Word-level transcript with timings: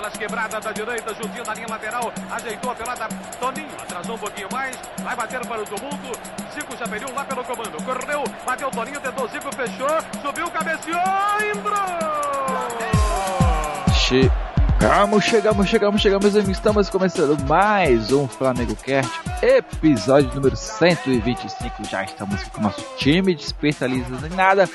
Aquelas 0.00 0.16
quebradas 0.16 0.64
da 0.64 0.72
direita, 0.72 1.12
juntinho 1.12 1.44
da 1.44 1.52
linha 1.52 1.66
lateral. 1.68 2.10
Ajeitou 2.30 2.72
a 2.72 2.74
pelada. 2.74 3.06
Toninho 3.38 3.68
atrasou 3.78 4.14
um 4.16 4.18
pouquinho 4.18 4.48
mais. 4.50 4.74
Vai 5.02 5.14
bater 5.14 5.46
para 5.46 5.60
o 5.60 5.66
tumulto. 5.66 6.18
Zico 6.54 6.74
já 6.74 6.88
pediu 6.88 7.14
lá 7.14 7.22
pelo 7.22 7.44
comando. 7.44 7.84
Correu, 7.84 8.24
bateu 8.46 8.70
Toninho, 8.70 8.98
tentou 8.98 9.28
Zico, 9.28 9.54
fechou. 9.54 10.00
Subiu, 10.22 10.50
cabeceou, 10.50 11.02
entrou! 11.54 12.00
Chegamos, 14.80 15.24
chegamos, 15.24 15.68
chegamos, 15.68 16.00
chegamos, 16.00 16.34
amigos. 16.34 16.56
Estamos 16.56 16.88
começando 16.88 17.38
mais 17.46 18.10
um 18.12 18.26
Flamengo 18.26 18.74
Cast, 18.74 19.12
episódio 19.42 20.34
número 20.34 20.56
125. 20.56 21.84
Já 21.84 22.02
estamos 22.02 22.42
com 22.44 22.60
o 22.60 22.62
nosso 22.62 22.82
time 22.96 23.34
de 23.34 23.42
especialistas 23.42 24.24
em 24.24 24.34
nada 24.34 24.66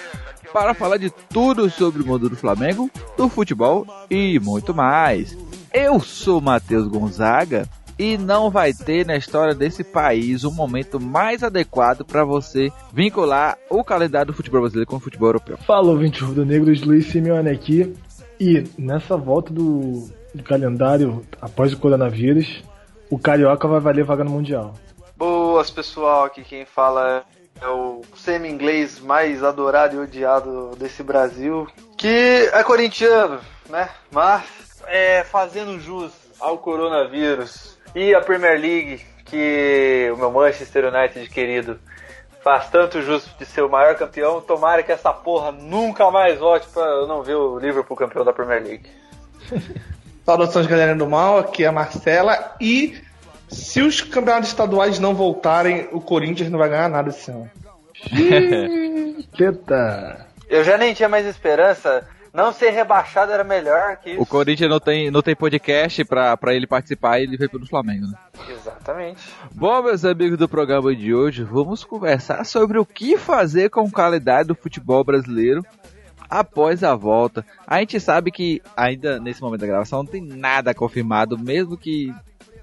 para 0.54 0.76
falar 0.76 0.98
de 0.98 1.10
tudo 1.10 1.72
sobre 1.72 2.04
o 2.04 2.06
mundo 2.06 2.30
do 2.30 2.36
Flamengo, 2.36 2.88
do 3.18 3.28
futebol 3.28 3.88
e 4.08 4.40
muito 4.40 4.76
mais. 4.76 5.36
Eu 5.74 6.00
sou 6.00 6.40
Matheus 6.40 6.88
Gonzaga 6.88 7.68
e 7.98 8.16
não 8.16 8.52
vai 8.52 8.74
ter 8.74 9.08
na 9.08 9.18
história 9.18 9.56
desse 9.56 9.84
país 9.84 10.44
um 10.44 10.52
momento 10.52 11.00
mais 11.00 11.42
adequado 11.42 12.06
para 12.06 12.24
você 12.24 12.72
vincular 12.94 13.58
o 13.72 13.84
calendário 13.84 14.28
do 14.28 14.36
futebol 14.36 14.62
brasileiro 14.62 14.88
com 14.88 14.98
o 14.98 15.00
futebol 15.00 15.30
europeu. 15.30 15.58
Fala, 15.66 15.88
ouvinte 15.88 16.22
Rubro 16.24 16.46
Negros, 16.46 16.84
Luiz 16.84 17.08
Simeone 17.08 17.50
aqui. 17.50 17.92
E 18.40 18.64
nessa 18.78 19.16
volta 19.16 19.54
do, 19.54 20.10
do 20.34 20.44
calendário 20.44 21.26
após 21.42 21.74
o 21.74 21.80
coronavírus, 21.80 22.64
o 23.10 23.18
Carioca 23.18 23.68
vai 23.68 23.80
valer 23.80 24.04
vaga 24.04 24.24
no 24.24 24.32
Mundial. 24.32 24.74
Boas, 25.18 25.72
pessoal. 25.72 26.26
Aqui 26.26 26.44
quem 26.44 26.66
fala 26.66 27.24
é 27.62 27.68
o 27.68 28.02
semi-inglês 28.16 29.00
mais 29.00 29.44
adorado 29.44 29.96
e 29.96 30.00
odiado 30.00 30.76
desse 30.78 31.02
Brasil, 31.02 31.68
que 31.98 32.50
é 32.52 32.64
corintiano, 32.64 33.40
né? 33.70 33.90
Mas 34.12 34.44
é 34.88 35.24
fazendo 35.24 35.80
jus 35.80 36.12
ao 36.40 36.58
coronavírus 36.58 37.78
e 37.96 38.14
a 38.14 38.20
Premier 38.20 38.60
League, 38.60 39.02
que 39.24 40.12
o 40.14 40.18
meu 40.18 40.32
Manchester 40.32 40.94
United 40.94 41.30
querido 41.30 41.80
faz 42.46 42.70
tanto 42.70 43.02
justo 43.02 43.32
de 43.40 43.44
ser 43.44 43.64
o 43.64 43.70
maior 43.70 43.96
campeão. 43.96 44.40
Tomara 44.40 44.84
que 44.84 44.92
essa 44.92 45.12
porra 45.12 45.52
nunca 45.52 46.12
mais 46.12 46.38
volte 46.38 46.68
pra 46.72 46.84
eu 46.84 47.08
não 47.08 47.24
ver 47.24 47.34
o 47.34 47.58
Liverpool 47.58 47.98
campeão 47.98 48.24
da 48.24 48.32
Premier 48.32 48.62
League. 48.62 48.88
Saudações, 50.24 50.68
galera 50.68 50.94
do 50.94 51.08
mal. 51.08 51.40
Aqui 51.40 51.64
é 51.64 51.68
a 51.68 51.72
Marcela. 51.72 52.56
E 52.62 53.02
se 53.50 53.82
os 53.82 54.00
campeonatos 54.00 54.50
estaduais 54.50 55.00
não 55.00 55.16
voltarem, 55.16 55.90
o 55.92 56.00
Corinthians 56.00 56.52
não 56.52 56.60
vai 56.60 56.70
ganhar 56.70 56.88
nada 56.88 57.10
esse 57.10 57.32
ano. 57.32 57.50
Eita! 59.40 60.28
Eu 60.48 60.64
já 60.64 60.78
nem 60.78 60.94
tinha 60.94 61.10
mais 61.10 61.26
esperança. 61.26 62.08
Não 62.32 62.54
ser 62.54 62.70
rebaixado 62.70 63.32
era 63.32 63.44
melhor 63.44 63.98
que 63.98 64.12
isso. 64.12 64.22
O 64.22 64.26
Corinthians 64.26 64.70
não 64.70 64.80
tem, 64.80 65.10
não 65.10 65.24
tem 65.24 65.36
podcast 65.36 66.06
pra, 66.06 66.38
pra 66.38 66.54
ele 66.54 66.68
participar 66.68 67.18
e 67.18 67.24
ele 67.24 67.38
veio 67.38 67.50
pelo 67.50 67.66
Flamengo, 67.66 68.06
né? 68.06 68.18
Exatamente. 68.86 69.24
Bom, 69.56 69.82
meus 69.82 70.06
amigos 70.06 70.38
do 70.38 70.48
programa 70.48 70.96
de 70.96 71.12
hoje, 71.12 71.44
vamos 71.44 71.84
conversar 71.84 72.46
sobre 72.46 72.78
o 72.78 72.86
que 72.86 73.18
fazer 73.18 73.72
com 73.72 73.90
calendário 73.90 74.50
do 74.50 74.56
futebol 74.56 75.04
brasileiro 75.04 75.66
após 76.30 76.84
a 76.84 76.94
volta. 76.94 77.44
A 77.66 77.80
gente 77.80 78.00
sabe 78.00 78.30
que 78.30 78.62
ainda 78.78 79.20
nesse 79.20 79.42
momento 79.42 79.62
da 79.62 79.68
gravação 79.68 80.04
não 80.04 80.12
tem 80.12 80.22
nada 80.22 80.72
confirmado, 80.72 81.36
mesmo 81.36 81.76
que 81.76 82.14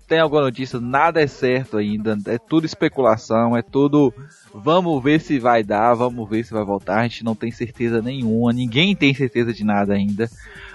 tenha 0.06 0.22
alguma 0.22 0.42
notícia, 0.42 0.78
nada 0.78 1.20
é 1.20 1.26
certo 1.26 1.76
ainda, 1.76 2.16
é 2.26 2.38
tudo 2.38 2.66
especulação, 2.66 3.56
é 3.56 3.62
tudo 3.62 4.14
vamos 4.54 5.02
ver 5.02 5.20
se 5.20 5.40
vai 5.40 5.64
dar, 5.64 5.94
vamos 5.94 6.28
ver 6.28 6.44
se 6.44 6.52
vai 6.52 6.64
voltar, 6.64 7.00
a 7.00 7.02
gente 7.02 7.24
não 7.24 7.34
tem 7.34 7.50
certeza 7.50 8.00
nenhuma, 8.00 8.52
ninguém 8.52 8.94
tem 8.94 9.12
certeza 9.12 9.52
de 9.52 9.64
nada 9.64 9.94
ainda. 9.94 10.30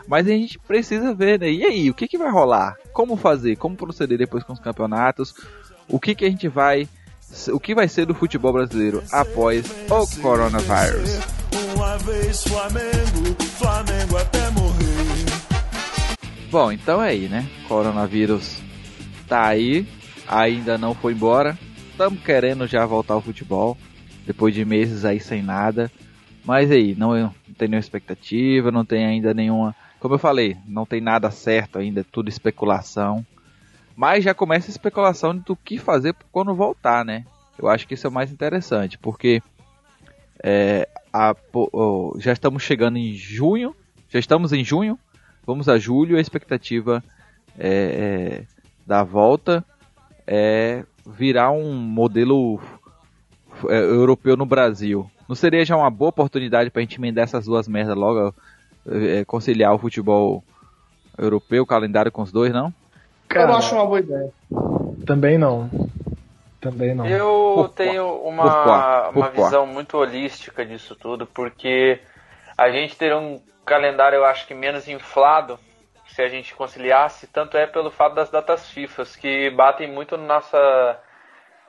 Mas 0.07 0.25
a 0.25 0.29
gente 0.29 0.57
precisa 0.57 1.13
ver, 1.13 1.39
né? 1.39 1.51
E 1.51 1.65
aí, 1.65 1.89
o 1.89 1.93
que, 1.93 2.07
que 2.07 2.17
vai 2.17 2.31
rolar? 2.31 2.77
Como 2.93 3.17
fazer? 3.17 3.57
Como 3.57 3.75
proceder 3.75 4.17
depois 4.17 4.43
com 4.43 4.53
os 4.53 4.59
campeonatos? 4.59 5.35
O 5.87 5.99
que, 5.99 6.15
que 6.15 6.25
a 6.25 6.29
gente 6.29 6.47
vai. 6.47 6.87
O 7.51 7.59
que 7.59 7.75
vai 7.75 7.89
ser 7.89 8.05
do 8.05 8.15
futebol 8.15 8.53
brasileiro 8.53 9.03
após 9.11 9.65
o 9.89 10.21
coronavírus? 10.21 11.19
Uma 11.75 11.97
vez 11.97 12.43
Flamengo, 12.43 13.35
Flamengo 13.57 14.17
até 14.17 14.49
morrer. 14.51 14.87
Bom, 16.49 16.71
então 16.71 17.03
é 17.03 17.09
aí, 17.09 17.27
né? 17.27 17.45
Coronavírus 17.67 18.61
tá 19.27 19.47
aí, 19.47 19.85
ainda 20.25 20.77
não 20.77 20.95
foi 20.95 21.11
embora. 21.11 21.57
Estamos 21.91 22.21
querendo 22.23 22.65
já 22.65 22.85
voltar 22.85 23.15
ao 23.15 23.21
futebol, 23.21 23.77
depois 24.25 24.55
de 24.55 24.63
meses 24.63 25.03
aí 25.03 25.19
sem 25.19 25.41
nada. 25.41 25.91
Mas 26.45 26.71
aí, 26.71 26.95
não, 26.95 27.11
não 27.11 27.33
tem 27.57 27.67
nenhuma 27.67 27.81
expectativa, 27.81 28.71
não 28.71 28.85
tem 28.85 29.05
ainda 29.05 29.33
nenhuma. 29.33 29.75
Como 29.99 30.15
eu 30.15 30.19
falei, 30.19 30.57
não 30.65 30.85
tem 30.85 31.01
nada 31.01 31.31
certo 31.31 31.79
ainda, 31.79 32.01
é 32.01 32.05
tudo 32.11 32.29
especulação. 32.29 33.25
Mas 33.95 34.23
já 34.23 34.33
começa 34.33 34.69
a 34.69 34.71
especulação 34.71 35.35
do 35.35 35.55
que 35.55 35.77
fazer 35.77 36.15
quando 36.31 36.53
voltar, 36.53 37.03
né? 37.03 37.25
Eu 37.57 37.67
acho 37.67 37.87
que 37.87 37.95
isso 37.95 38.05
é 38.05 38.09
o 38.09 38.13
mais 38.13 38.31
interessante, 38.31 38.97
porque 38.97 39.41
é, 40.43 40.87
a, 41.11 41.35
já 42.19 42.31
estamos 42.31 42.61
chegando 42.61 42.97
em 42.97 43.13
junho, 43.15 43.75
já 44.09 44.19
estamos 44.19 44.53
em 44.53 44.63
junho, 44.63 44.99
vamos 45.45 45.67
a 45.67 45.79
julho, 45.79 46.17
a 46.17 46.21
expectativa 46.21 47.03
é, 47.57 48.43
é 48.47 48.57
da 48.85 49.03
volta 49.03 49.65
é 50.27 50.83
virar 51.05 51.51
um 51.51 51.73
modelo 51.73 52.59
é, 53.69 53.79
europeu 53.79 54.35
no 54.37 54.45
Brasil. 54.45 55.09
Não 55.27 55.35
seria 55.35 55.65
já 55.65 55.75
uma 55.75 55.89
boa 55.89 56.09
oportunidade 56.09 56.69
para 56.69 56.81
a 56.81 56.83
gente 56.83 56.97
emendar 56.97 57.23
essas 57.23 57.45
duas 57.45 57.67
merdas 57.67 57.95
logo, 57.95 58.35
é, 58.89 59.25
conciliar 59.25 59.73
o 59.73 59.79
futebol 59.79 60.43
europeu, 61.17 61.63
o 61.63 61.67
calendário 61.67 62.11
com 62.11 62.21
os 62.21 62.31
dois, 62.31 62.53
não? 62.53 62.73
Cara, 63.27 63.51
eu 63.51 63.57
acho 63.57 63.75
uma 63.75 63.85
boa 63.85 63.99
ideia. 63.99 64.31
Também 65.05 65.37
não. 65.37 65.69
Também 66.61 66.95
não. 66.95 67.05
Eu 67.05 67.53
Por 67.55 67.69
tenho 67.69 68.07
uma, 68.23 69.09
uma 69.09 69.29
visão 69.29 69.65
muito 69.65 69.97
holística 69.97 70.65
disso 70.65 70.95
tudo, 70.95 71.25
porque 71.25 71.99
a 72.57 72.69
gente 72.69 72.95
ter 72.95 73.13
um 73.15 73.39
calendário, 73.65 74.17
eu 74.17 74.25
acho 74.25 74.47
que 74.47 74.53
menos 74.53 74.87
inflado, 74.87 75.59
se 76.07 76.21
a 76.21 76.27
gente 76.27 76.55
conciliasse, 76.55 77.27
tanto 77.27 77.57
é 77.57 77.67
pelo 77.67 77.91
fato 77.91 78.15
das 78.15 78.29
datas 78.29 78.69
FIFA, 78.69 79.03
que 79.19 79.49
batem 79.51 79.91
muito 79.91 80.17
na 80.17 80.35
nossa 80.35 80.99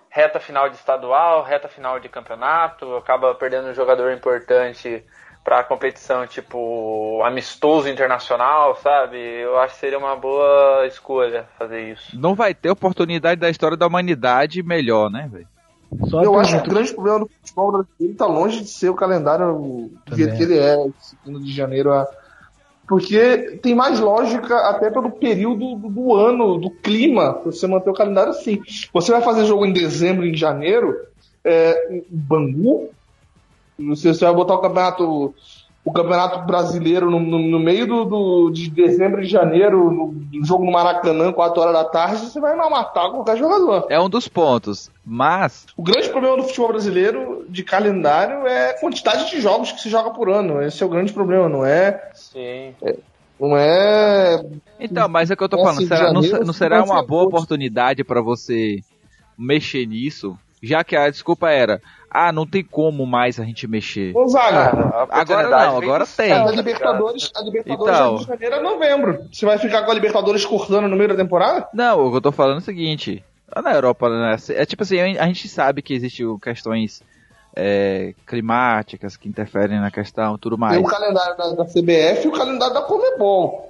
reta 0.09 0.41
final 0.41 0.71
de 0.71 0.77
estadual, 0.77 1.43
reta 1.43 1.69
final 1.69 2.01
de 2.01 2.09
campeonato, 2.09 2.97
acaba 2.97 3.35
perdendo 3.35 3.69
um 3.69 3.75
jogador 3.75 4.13
importante 4.13 5.05
para 5.49 5.65
competição, 5.65 6.27
tipo 6.27 7.23
amistoso 7.25 7.89
internacional, 7.89 8.79
sabe? 8.83 9.17
Eu 9.17 9.59
acho 9.59 9.73
que 9.75 9.81
seria 9.81 9.99
uma 9.99 10.15
boa 10.15 10.87
escolha 10.87 11.47
fazer 11.59 11.91
isso. 11.91 12.21
Não 12.21 12.35
vai 12.35 12.53
ter 12.53 12.69
oportunidade 12.69 13.41
da 13.41 13.49
história 13.49 13.75
da 13.75 13.87
humanidade 13.87 14.63
melhor, 14.63 15.11
né, 15.11 15.27
velho? 15.33 15.49
Eu 16.23 16.39
acho 16.39 16.61
que 16.61 16.69
o 16.69 16.71
grande 16.71 16.93
problema 16.93 17.21
do 17.21 17.29
futebol 17.29 17.73
brasileiro 17.73 18.13
está 18.13 18.27
longe 18.27 18.61
de 18.61 18.69
ser 18.69 18.91
o 18.91 18.95
calendário 18.95 19.91
do 20.05 20.15
jeito 20.15 20.37
que 20.37 20.43
ele 20.43 20.59
é, 20.59 20.77
de 21.25 21.41
de 21.41 21.51
janeiro 21.51 21.95
a 21.95 22.07
porque 22.87 23.59
tem 23.63 23.75
mais 23.75 24.01
lógica 24.01 24.55
até 24.69 24.91
pelo 24.91 25.11
período 25.11 25.77
do, 25.77 25.89
do 25.89 26.15
ano, 26.15 26.59
do 26.59 26.71
clima, 26.71 27.41
você 27.45 27.67
manter 27.67 27.89
o 27.89 27.95
calendário 27.95 28.31
assim. 28.33 28.61
Você 28.93 29.13
vai 29.13 29.21
fazer 29.23 29.47
jogo 29.47 29.65
em 29.65 29.73
dezembro, 29.73 30.27
em 30.27 30.35
janeiro, 30.35 30.95
é, 31.45 31.95
em 31.95 32.05
Bangu, 33.79 33.97
você, 33.97 34.13
você 34.13 34.25
vai 34.25 34.35
botar 34.35 34.55
o 34.55 34.61
campeonato 34.61 35.35
o 35.85 35.93
Campeonato 35.93 36.45
Brasileiro 36.45 37.11
no, 37.11 37.19
no, 37.19 37.39
no 37.39 37.59
meio 37.59 37.87
do, 37.87 38.05
do, 38.05 38.51
de 38.51 38.69
dezembro 38.69 39.23
e 39.23 39.27
janeiro, 39.27 39.91
no, 39.91 40.13
no, 40.13 40.45
jogo 40.45 40.63
no 40.63 40.71
Maracanã, 40.71 41.33
4 41.33 41.63
horas 41.63 41.73
da 41.73 41.85
tarde, 41.85 42.27
você 42.27 42.39
vai 42.39 42.55
matar 42.57 43.11
qualquer 43.11 43.39
jogador. 43.39 43.87
É 43.89 43.99
um 43.99 44.09
dos 44.09 44.29
pontos, 44.29 44.91
mas... 45.03 45.65
O 45.79 45.83
grande 45.83 46.11
problema 46.11 46.37
do 46.37 46.43
futebol 46.43 46.69
brasileiro 46.69 47.47
de 47.49 47.65
calendário 47.65 48.47
é 48.47 48.71
a 48.71 48.79
quantidade 48.79 49.31
de 49.31 49.41
jogos 49.41 49.73
que 49.73 49.81
se 49.81 49.89
joga 49.89 50.11
por 50.11 50.29
ano. 50.29 50.61
Esse 50.61 50.83
é 50.83 50.87
o 50.87 50.91
grande 50.91 51.11
problema, 51.11 51.49
não 51.49 51.65
é... 51.65 52.11
Sim. 52.13 52.75
É, 52.83 52.97
não 53.41 53.57
é... 53.57 54.45
Então, 54.79 55.09
mas 55.09 55.31
é 55.31 55.35
o 55.35 55.37
que 55.39 55.45
eu 55.45 55.49
tô 55.49 55.63
falando, 55.63 55.87
será, 55.87 56.13
não, 56.13 56.21
não 56.21 56.53
será 56.53 56.85
uma 56.85 57.03
boa 57.03 57.25
oportunidade 57.25 58.05
para 58.05 58.21
você 58.21 58.83
mexer 59.39 59.87
nisso? 59.87 60.37
Já 60.63 60.85
que 60.85 60.97
a 60.97 61.09
desculpa 61.09 61.49
era 61.51 61.81
ah, 62.11 62.33
não 62.33 62.47
tem 62.47 62.65
como 62.65 63.07
mais 63.07 63.39
a 63.39 63.45
gente 63.45 63.67
mexer. 63.67 64.13
Gonzaga, 64.13 64.71
ah, 64.95 65.07
agora 65.11 65.49
não, 65.49 65.77
agora 65.77 66.07
tem. 66.07 66.33
A 66.33 66.51
Libertadores, 66.51 67.31
a 67.35 67.43
Libertadores 67.43 67.97
então, 67.97 68.15
é 68.15 68.19
de 68.19 68.27
janeiro 68.27 68.55
a 68.57 68.61
novembro. 68.61 69.29
Você 69.33 69.45
vai 69.45 69.59
ficar 69.59 69.85
com 69.85 69.91
a 69.91 69.95
Libertadores 69.95 70.45
cortando 70.45 70.89
no 70.89 70.97
meio 70.97 71.09
da 71.09 71.17
temporada? 71.17 71.69
Não, 71.73 72.07
o 72.07 72.11
que 72.11 72.17
eu 72.17 72.21
tô 72.23 72.33
falando 72.33 72.57
é 72.57 72.61
o 72.61 72.65
seguinte. 72.65 73.25
Na 73.63 73.73
Europa, 73.73 74.09
né, 74.11 74.37
é 74.51 74.67
tipo 74.67 74.83
assim, 74.83 75.01
a 75.01 75.27
gente 75.27 75.49
sabe 75.49 75.81
que 75.81 75.95
existem 75.95 76.39
questões 76.39 77.03
é, 77.57 78.15
climáticas 78.27 79.17
que 79.17 79.29
interferem 79.29 79.81
na 79.81 79.91
questão 79.91 80.39
tudo 80.39 80.59
mais. 80.59 80.77
Tem 80.77 80.85
o 80.85 80.89
calendário 80.89 81.37
da, 81.37 81.51
da 81.51 81.65
CBF 81.65 82.25
e 82.25 82.29
o 82.29 82.33
calendário 82.33 82.75
da 82.75 82.83
Comebol. 82.83 83.68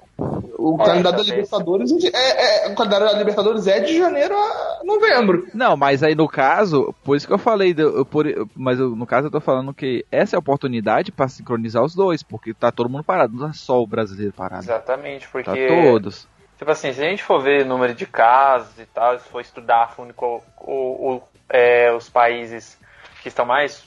O 0.58 0.75
é, 0.82 0.84
calendário 0.84 1.19
da 1.19 1.25
Libertadores 1.25 1.93
é, 2.05 2.66
é, 2.66 2.69
o 2.69 2.75
calendário 2.75 3.06
da 3.06 3.12
Libertadores 3.12 3.66
é 3.69 3.78
de 3.78 3.96
janeiro 3.96 4.34
a 4.34 4.81
novembro. 4.84 5.46
Não, 5.55 5.76
mas 5.76 6.02
aí 6.02 6.16
no 6.16 6.26
caso, 6.26 6.93
por 7.05 7.16
isso 7.16 7.28
que 7.28 7.32
eu 7.32 7.38
falei, 7.38 7.72
eu, 7.78 8.05
por, 8.05 8.26
mas 8.56 8.81
eu, 8.81 8.90
no 8.90 9.06
caso 9.06 9.28
eu 9.28 9.31
tô 9.31 9.40
falando 9.40 9.72
que 9.72 10.05
essa 10.10 10.34
é 10.34 10.37
a 10.37 10.40
oportunidade 10.40 11.12
para 11.12 11.28
sincronizar 11.28 11.84
os 11.84 11.94
dois, 11.94 12.25
porque 12.25 12.52
tá 12.52 12.72
todo 12.72 12.90
mundo 12.90 13.05
parado, 13.05 13.37
não 13.37 13.49
é 13.49 13.52
só 13.52 13.81
o 13.81 13.87
brasileiro 13.87 14.32
parado. 14.32 14.64
Exatamente, 14.64 15.28
porque 15.28 15.69
tá 15.69 15.75
todos. 15.75 16.26
Tipo 16.58 16.72
assim, 16.72 16.93
se 16.93 17.00
a 17.00 17.08
gente 17.08 17.22
for 17.22 17.40
ver 17.40 17.64
número 17.64 17.94
de 17.94 18.04
casos 18.04 18.76
e 18.81 18.87
tal, 18.87 19.16
se 19.16 19.28
for 19.28 19.40
estudar 19.40 19.84
a 19.84 19.87
fundo 19.87 20.12
o, 20.16 20.43
o, 20.58 21.14
o, 21.14 21.22
é, 21.49 21.93
os 21.93 22.11
países 22.11 22.76
que 23.22 23.28
estão 23.28 23.46
mais 23.46 23.84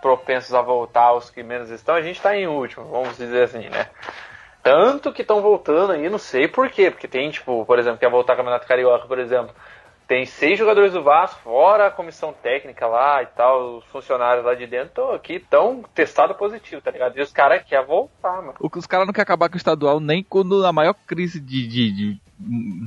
propensos 0.00 0.54
a 0.54 0.62
voltar, 0.62 1.12
os 1.12 1.28
que 1.28 1.42
menos 1.42 1.68
estão, 1.68 1.94
a 1.94 2.00
gente 2.00 2.16
está 2.16 2.34
em 2.34 2.46
último, 2.46 2.86
vamos 2.86 3.18
dizer 3.18 3.44
assim, 3.44 3.68
né? 3.68 3.88
Tanto 4.64 5.12
que 5.12 5.20
estão 5.20 5.42
voltando 5.42 5.92
aí, 5.92 6.08
não 6.08 6.18
sei 6.18 6.48
por 6.48 6.70
quê, 6.70 6.90
porque 6.90 7.06
tem, 7.06 7.30
tipo, 7.30 7.66
por 7.66 7.78
exemplo, 7.78 7.98
quer 7.98 8.10
voltar 8.10 8.32
ao 8.32 8.38
Campeonato 8.38 8.66
Carioca, 8.66 9.06
por 9.06 9.18
exemplo, 9.18 9.54
tem 10.08 10.24
seis 10.24 10.58
jogadores 10.58 10.94
do 10.94 11.02
Vasco, 11.02 11.38
fora 11.42 11.88
a 11.88 11.90
comissão 11.90 12.32
técnica 12.32 12.86
lá 12.86 13.22
e 13.22 13.26
tal, 13.26 13.76
os 13.76 13.84
funcionários 13.86 14.42
lá 14.42 14.54
de 14.54 14.66
dentro 14.66 15.12
aqui 15.12 15.38
tão 15.38 15.82
testado 15.94 16.34
positivo, 16.34 16.80
tá 16.80 16.90
ligado? 16.90 17.14
E 17.18 17.20
os 17.20 17.30
caras 17.30 17.62
querem 17.62 17.86
voltar, 17.86 18.40
mano. 18.40 18.54
Os 18.58 18.86
caras 18.86 19.06
não 19.06 19.12
querem 19.12 19.24
acabar 19.24 19.50
com 19.50 19.54
o 19.54 19.58
estadual 19.58 20.00
nem 20.00 20.22
quando 20.22 20.62
na 20.62 20.72
maior 20.72 20.94
crise 21.06 21.38
de, 21.38 21.68
de, 21.68 21.92
de 21.92 22.23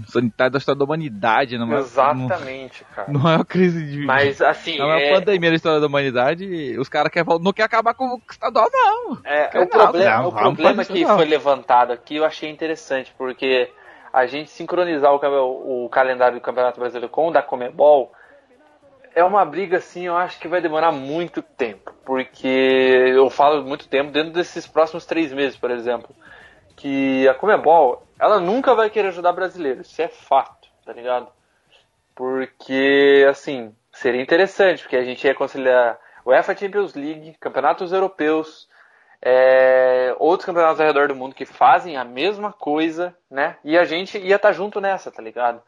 sanitária 0.08 0.52
da 0.52 0.58
história 0.58 0.78
da 0.78 0.86
humanidade, 0.86 1.58
não 1.58 1.78
Exatamente, 1.78 2.84
no, 2.84 2.96
cara. 2.96 3.12
Na 3.12 3.20
maior 3.20 3.46
crise 3.46 3.84
de. 3.86 4.06
Mas 4.06 4.42
assim. 4.42 4.78
Na 4.78 4.86
maior 4.86 5.02
é... 5.02 5.14
pandemia 5.14 5.50
da 5.50 5.56
história 5.56 5.80
da 5.80 5.88
humanidade, 5.88 6.78
os 6.80 6.90
caras 6.90 7.12
querem, 7.12 7.28
não 7.40 7.54
querem 7.54 7.66
acabar 7.66 7.94
com 7.94 8.06
o 8.06 8.22
estadual, 8.30 8.68
não. 8.72 9.20
É, 9.24 9.50
o 9.60 9.68
problema, 9.68 10.22
não, 10.22 10.28
o 10.30 10.32
problema 10.32 10.86
que 10.86 11.06
foi 11.06 11.26
levantado 11.26 11.92
aqui 11.94 12.16
eu 12.16 12.26
achei 12.26 12.50
interessante, 12.50 13.14
porque 13.18 13.70
a 14.14 14.26
gente 14.26 14.50
sincronizar 14.50 15.14
o, 15.14 15.86
o 15.86 15.90
calendário 15.90 16.40
do 16.40 16.42
Campeonato 16.42 16.80
Brasileiro 16.80 17.10
com 17.10 17.28
o 17.28 17.32
da 17.32 17.42
Comebol 17.42 18.12
é 19.14 19.24
uma 19.24 19.44
briga 19.44 19.78
assim, 19.78 20.06
eu 20.06 20.16
acho 20.16 20.40
que 20.40 20.48
vai 20.48 20.62
demorar 20.62 20.92
muito 20.92 21.42
tempo, 21.42 21.92
porque 22.06 22.48
eu 22.48 23.30
falo 23.32 23.64
muito 23.64 23.88
tempo 23.88 24.12
dentro 24.12 24.32
desses 24.32 24.68
próximos 24.68 25.06
três 25.06 25.34
meses, 25.34 25.58
por 25.58 25.72
exemplo, 25.72 26.16
que 26.76 27.28
a 27.28 27.34
Comebol 27.34 28.07
ela 28.20 28.40
nunca 28.40 28.74
vai 28.74 28.90
querer 28.90 29.10
ajudar 29.10 29.34
brasileiros, 29.34 29.88
isso 29.92 30.02
é 30.02 30.08
fato, 30.08 30.68
tá 30.86 30.94
ligado? 30.94 31.28
Porque 32.16 33.26
assim 33.30 33.76
seria 33.92 34.22
interessante, 34.22 34.84
porque 34.84 34.98
a 34.98 35.04
gente 35.04 35.26
ia 35.26 35.36
conciliar 35.36 36.00
UEFA 36.26 36.56
Champions 36.56 36.94
League, 36.94 37.36
campeonatos 37.40 37.92
europeus, 37.94 38.68
é, 39.22 40.16
outros 40.20 40.46
campeonatos 40.46 40.80
ao 40.80 40.88
redor 40.88 41.08
do 41.08 41.16
mundo 41.16 41.36
que 41.36 41.46
fazem 41.46 41.98
a 41.98 42.04
mesma 42.04 42.52
coisa, 42.52 43.16
né? 43.30 43.58
E 43.64 43.78
a 43.78 43.86
gente 43.86 44.18
ia 44.18 44.36
estar 44.36 44.50
tá 44.50 44.54
junto 44.54 44.80
nessa, 44.82 45.12
tá 45.12 45.22
ligado? 45.22 45.62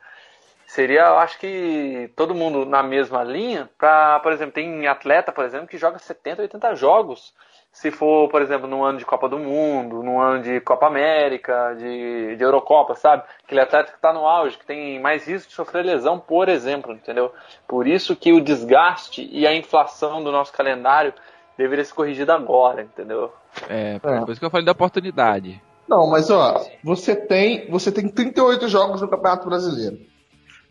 Seria, 0.67 1.01
eu 1.01 1.17
acho 1.17 1.39
que 1.39 2.11
todo 2.15 2.35
mundo 2.35 2.63
na 2.63 2.83
mesma 2.83 3.23
linha, 3.23 3.67
pra, 3.77 4.19
por 4.19 4.31
exemplo, 4.31 4.53
tem 4.53 4.87
atleta, 4.87 5.31
por 5.31 5.43
exemplo, 5.43 5.67
que 5.67 5.79
joga 5.79 5.97
70, 5.97 6.43
80 6.43 6.75
jogos. 6.75 7.33
Se 7.71 7.91
for, 7.91 8.27
por 8.29 8.41
exemplo, 8.41 8.67
num 8.67 8.83
ano 8.83 8.97
de 8.97 9.05
Copa 9.05 9.29
do 9.29 9.37
Mundo, 9.37 10.03
num 10.03 10.19
ano 10.19 10.43
de 10.43 10.59
Copa 10.61 10.87
América, 10.87 11.75
de, 11.77 12.35
de 12.35 12.43
Eurocopa, 12.43 12.95
sabe? 12.95 13.23
Aquele 13.45 13.61
atleta 13.61 13.91
que 13.91 13.97
está 13.97 14.11
no 14.11 14.25
auge, 14.25 14.57
que 14.57 14.65
tem 14.65 14.99
mais 14.99 15.25
risco 15.25 15.49
de 15.49 15.55
sofrer 15.55 15.85
lesão, 15.85 16.19
por 16.19 16.49
exemplo, 16.49 16.93
entendeu? 16.93 17.31
Por 17.67 17.87
isso 17.87 18.15
que 18.15 18.33
o 18.33 18.41
desgaste 18.41 19.29
e 19.31 19.45
a 19.45 19.55
inflação 19.55 20.23
do 20.23 20.31
nosso 20.31 20.51
calendário 20.51 21.13
deveria 21.57 21.85
ser 21.85 21.93
corrigida 21.93 22.33
agora, 22.33 22.81
entendeu? 22.81 23.31
É, 23.69 23.95
é, 23.95 23.99
por 23.99 24.31
isso 24.31 24.39
que 24.39 24.45
eu 24.45 24.51
falei 24.51 24.65
da 24.65 24.71
oportunidade. 24.71 25.61
Não, 25.87 26.07
mas 26.07 26.29
ó, 26.29 26.65
você 26.83 27.15
tem, 27.15 27.69
você 27.69 27.91
tem 27.91 28.07
38 28.07 28.67
jogos 28.67 29.01
no 29.01 29.07
Campeonato 29.07 29.47
Brasileiro. 29.47 29.99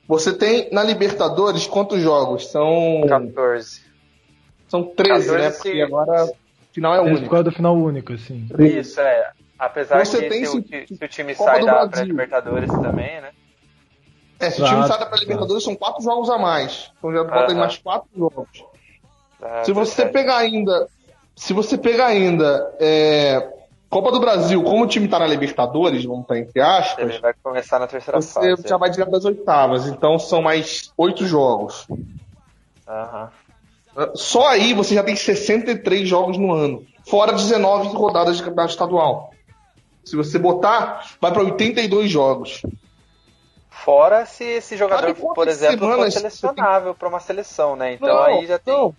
Você 0.06 0.32
tem 0.32 0.70
na 0.72 0.82
Libertadores 0.82 1.66
quantos 1.66 2.00
jogos? 2.00 2.50
São 2.50 3.02
14. 3.08 3.82
São 4.66 4.82
13, 4.82 5.26
14, 5.26 5.36
né? 5.36 5.50
Porque 5.50 5.82
agora 5.82 6.30
final 6.78 6.94
é 6.94 7.00
único. 7.00 7.20
Por 7.22 7.30
causa 7.30 7.44
do 7.44 7.52
final 7.52 7.76
único, 7.76 8.12
assim. 8.12 8.48
Isso, 8.58 9.00
é. 9.00 9.30
Apesar 9.58 10.04
você 10.04 10.22
de 10.22 10.28
tem 10.28 10.44
se, 10.44 10.58
o, 10.58 10.62
se 10.62 11.04
o 11.04 11.08
time 11.08 11.34
Copa 11.34 11.50
sai 11.50 11.64
da 11.64 11.88
pré-Libertadores 11.88 12.70
também, 12.70 13.20
né? 13.20 13.30
É, 14.40 14.50
se 14.50 14.62
o 14.62 14.64
time 14.64 14.86
sai 14.86 14.98
da 14.98 15.06
pré-Libertadores, 15.06 15.64
são 15.64 15.75
quatro 15.75 16.02
jogos 16.02 16.30
a 16.30 16.38
mais. 16.38 16.92
Então 16.98 17.12
já 17.12 17.25
faltam 17.25 17.56
mais 17.56 17.76
quatro 17.78 18.08
jogos. 18.16 18.64
Ah, 19.42 19.62
se 19.64 19.72
você 19.72 20.06
pegar 20.06 20.38
ainda 20.38 20.88
se 21.38 21.52
você 21.52 21.78
pegar 21.78 22.06
ainda 22.06 22.75
é, 22.80 23.52
Copa 23.88 24.10
do 24.10 24.19
Brasil, 24.19 24.60
como 24.64 24.84
o 24.84 24.86
time 24.88 25.06
está 25.06 25.20
na 25.20 25.26
Libertadores, 25.26 26.04
vamos 26.04 26.22
estar 26.22 26.36
entre 26.36 26.60
aspas. 26.60 27.08
Ele 27.08 27.20
vai 27.20 27.32
começar 27.42 27.78
na 27.78 27.86
terceira 27.86 28.20
você 28.20 28.32
fase. 28.32 28.50
Você 28.56 28.69
já 28.69 28.76
vai 28.76 28.90
direto 28.90 29.10
das 29.12 29.25
oitavas, 29.25 29.86
então 29.86 30.19
são 30.19 30.42
mais 30.42 30.92
oito 30.96 31.25
jogos. 31.25 31.86
Uhum. 31.88 33.28
Só 34.14 34.46
aí 34.48 34.74
você 34.74 34.94
já 34.94 35.02
tem 35.02 35.16
63 35.16 36.08
jogos 36.08 36.38
no 36.38 36.52
ano, 36.52 36.86
fora 37.06 37.32
19 37.32 37.88
rodadas 37.88 38.36
de 38.36 38.42
campeonato 38.42 38.72
estadual. 38.72 39.30
Se 40.04 40.16
você 40.16 40.38
botar, 40.38 41.06
vai 41.20 41.32
para 41.32 41.42
82 41.42 42.10
jogos. 42.10 42.62
Fora 43.68 44.24
se 44.26 44.44
esse 44.44 44.76
jogador, 44.76 45.14
por 45.14 45.48
exemplo, 45.48 45.86
for 45.86 46.10
selecionável 46.10 46.92
tem... 46.92 46.98
para 46.98 47.08
uma 47.08 47.20
seleção, 47.20 47.76
né? 47.76 47.94
Então 47.94 48.08
não, 48.08 48.22
aí 48.22 48.46
já 48.46 48.58
tem. 48.58 48.74
Não. 48.74 48.94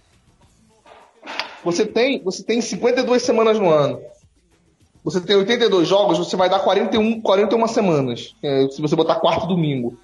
Você 1.64 1.86
tem, 1.86 2.22
você 2.22 2.44
tem 2.44 2.62
52 2.62 3.22
semanas 3.22 3.60
no 3.60 3.70
ano. 3.70 4.02
Você 5.04 5.22
tem 5.22 5.36
82 5.36 5.88
jogos, 5.88 6.18
você 6.18 6.36
vai 6.36 6.50
dar 6.50 6.60
41, 6.60 7.22
41 7.22 7.68
semanas. 7.68 8.36
É, 8.44 8.68
se 8.70 8.82
você 8.82 8.96
botar 8.96 9.16
quarto 9.16 9.48
domingo. 9.48 9.98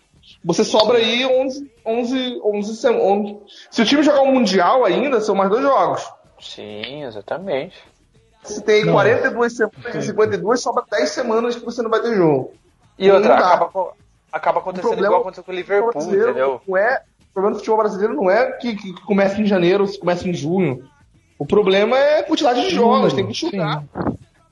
Você 0.44 0.64
sobra 0.64 0.98
aí 0.98 1.26
11, 1.26 1.72
11, 1.86 2.42
11, 2.44 2.88
11. 2.88 3.38
Se 3.72 3.82
o 3.82 3.86
time 3.86 4.04
jogar 4.04 4.22
um 4.22 4.34
Mundial 4.34 4.86
ainda, 4.86 5.20
são 5.20 5.36
mais 5.36 5.50
dois 5.50 5.64
jogos. 5.64 6.12
Sim, 6.40 7.04
exatamente. 7.04 7.76
Você 8.44 8.62
tem 8.62 8.86
não. 8.86 8.94
42 8.94 9.56
semanas, 9.56 10.06
52, 10.06 10.62
sobra 10.62 10.84
10 10.92 11.10
semanas 11.10 11.56
que 11.56 11.66
você 11.66 11.82
não 11.82 11.90
vai 11.90 12.02
ter 12.02 12.16
jogo. 12.16 12.54
E 12.98 13.10
outra, 13.12 13.36
acaba, 13.36 13.94
acaba 14.32 14.60
acontecendo 14.60 14.90
problema, 14.90 15.08
igual 15.08 15.22
aconteceu 15.22 15.44
com 15.44 15.52
o 15.52 15.56
Liverpool, 15.56 16.02
entendeu? 16.02 16.62
Não 16.68 16.78
é, 16.78 17.02
o 17.30 17.34
problema 17.34 17.56
do 17.56 17.60
futebol 17.60 17.80
brasileiro 17.80 18.14
não 18.14 18.30
é 18.30 18.52
que, 18.54 18.76
que 18.76 18.94
começa 19.02 19.42
em 19.42 19.46
janeiro, 19.46 19.88
se 19.88 20.00
começa 20.00 20.28
em 20.28 20.34
junho. 20.34 20.88
O 21.38 21.46
problema 21.46 21.98
é 21.98 22.20
a 22.20 22.24
quantidade 22.24 22.62
de 22.62 22.70
jogos, 22.70 23.14
tem 23.14 23.28
que 23.28 23.34
chutar. 23.34 23.84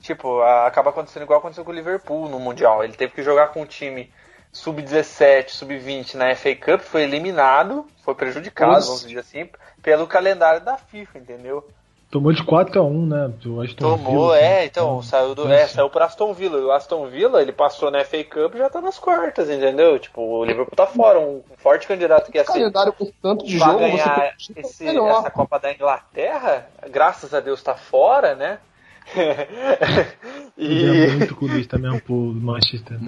Tipo, 0.00 0.42
acaba 0.42 0.90
acontecendo 0.90 1.22
igual 1.22 1.38
aconteceu 1.38 1.64
com 1.64 1.70
o 1.70 1.74
Liverpool 1.74 2.28
no 2.28 2.38
Mundial. 2.38 2.84
Ele 2.84 2.92
teve 2.92 3.14
que 3.14 3.22
jogar 3.22 3.48
com 3.48 3.62
um 3.62 3.66
time 3.66 4.10
sub-17, 4.54 5.50
sub-20 5.50 6.14
na 6.14 6.34
FA 6.34 6.54
Cup, 6.54 6.80
foi 6.80 7.02
eliminado, 7.02 7.84
foi 8.02 8.14
prejudicado, 8.14 8.72
Nossa. 8.72 8.86
vamos 8.86 9.02
dizer 9.02 9.20
assim, 9.20 9.48
pelo 9.82 10.06
calendário 10.06 10.64
da 10.64 10.78
FIFA, 10.78 11.18
entendeu? 11.18 11.68
Tomou 12.10 12.32
de 12.32 12.44
4 12.44 12.80
a 12.80 12.84
1 12.84 13.06
né? 13.06 13.32
Do 13.40 13.60
Aston 13.60 13.96
Tomou, 13.96 14.28
Villa, 14.28 14.38
é, 14.38 14.58
assim. 14.58 14.66
então, 14.68 15.02
saiu 15.02 15.34
do. 15.34 15.52
É, 15.52 15.66
saiu 15.66 15.90
pro 15.90 16.04
Aston 16.04 16.32
Villa. 16.32 16.64
O 16.64 16.70
Aston 16.70 17.08
Villa, 17.08 17.42
ele 17.42 17.50
passou 17.50 17.90
na 17.90 18.04
FA 18.04 18.22
Cup 18.22 18.54
e 18.54 18.58
já 18.58 18.70
tá 18.70 18.80
nas 18.80 19.00
quartas, 19.00 19.50
entendeu? 19.50 19.98
Tipo, 19.98 20.20
o 20.22 20.44
Liverpool 20.44 20.76
tá 20.76 20.86
fora, 20.86 21.18
um 21.18 21.42
forte 21.56 21.88
candidato 21.88 22.30
que 22.30 22.38
ia 22.38 22.44
ser. 22.44 22.52
calendário 22.52 22.92
por 22.92 23.10
tanto 23.20 23.44
de 23.44 23.58
jogo, 23.58 23.80
ganhar 23.80 24.32
esse, 24.56 24.86
essa 24.86 25.30
Copa 25.32 25.58
da 25.58 25.72
Inglaterra, 25.72 26.68
graças 26.88 27.34
a 27.34 27.40
Deus 27.40 27.60
tá 27.60 27.74
fora, 27.74 28.36
né? 28.36 28.60
e... 30.56 31.04
É 31.04 31.06
muito 31.08 31.36
clubista 31.36 31.78
mesmo 31.78 32.00
pro 32.02 32.14
Manchester. 32.14 32.98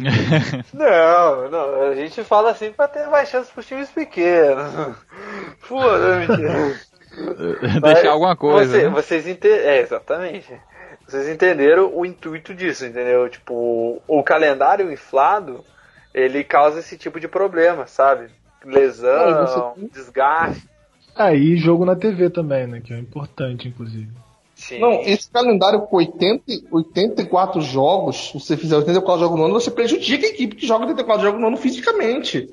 não, 0.73 1.51
não, 1.51 1.83
a 1.91 1.95
gente 1.95 2.23
fala 2.25 2.51
assim 2.51 2.73
pra 2.73 2.89
ter 2.89 3.07
mais 3.09 3.29
chance 3.29 3.51
pros 3.53 3.67
times 3.67 3.91
pequenos. 3.91 4.97
Foda, 5.61 6.21
mentira. 6.21 6.79
Deixar 7.81 8.11
alguma 8.11 8.37
coisa. 8.37 8.71
Você, 8.71 8.85
né? 8.85 8.89
Vocês 8.91 9.27
entenderam. 9.27 9.69
É, 9.69 9.81
exatamente. 9.81 10.61
Vocês 11.07 11.29
entenderam 11.29 11.97
o 11.97 12.05
intuito 12.05 12.53
disso, 12.53 12.85
entendeu? 12.85 13.29
Tipo, 13.29 14.03
o 14.07 14.23
calendário 14.23 14.93
inflado, 14.93 15.65
ele 16.13 16.43
causa 16.43 16.81
esse 16.81 16.99
tipo 16.99 17.21
de 17.21 17.29
problema, 17.29 17.87
sabe? 17.87 18.29
Lesão, 18.65 19.75
você... 19.75 19.89
desgaste. 19.93 20.69
Aí 21.15 21.55
ah, 21.55 21.57
jogo 21.57 21.85
na 21.85 21.97
TV 21.97 22.29
também, 22.29 22.67
né? 22.67 22.81
Que 22.81 22.93
é 22.93 22.99
importante, 22.99 23.69
inclusive. 23.69 24.11
Sim. 24.67 24.81
Não, 24.81 25.01
esse 25.03 25.31
calendário 25.31 25.83
com 25.83 25.97
80, 25.97 26.43
84 26.71 27.61
jogos, 27.61 28.29
se 28.29 28.35
você 28.35 28.57
fizer 28.57 28.77
84 28.77 29.21
jogos 29.21 29.39
no 29.39 29.45
ano, 29.45 29.55
você 29.55 29.71
prejudica 29.71 30.27
a 30.27 30.31
equipe 30.31 30.57
que 30.57 30.67
joga 30.67 30.87
84 30.87 31.25
jogos 31.25 31.41
no 31.41 31.47
ano 31.47 31.57
fisicamente. 31.57 32.49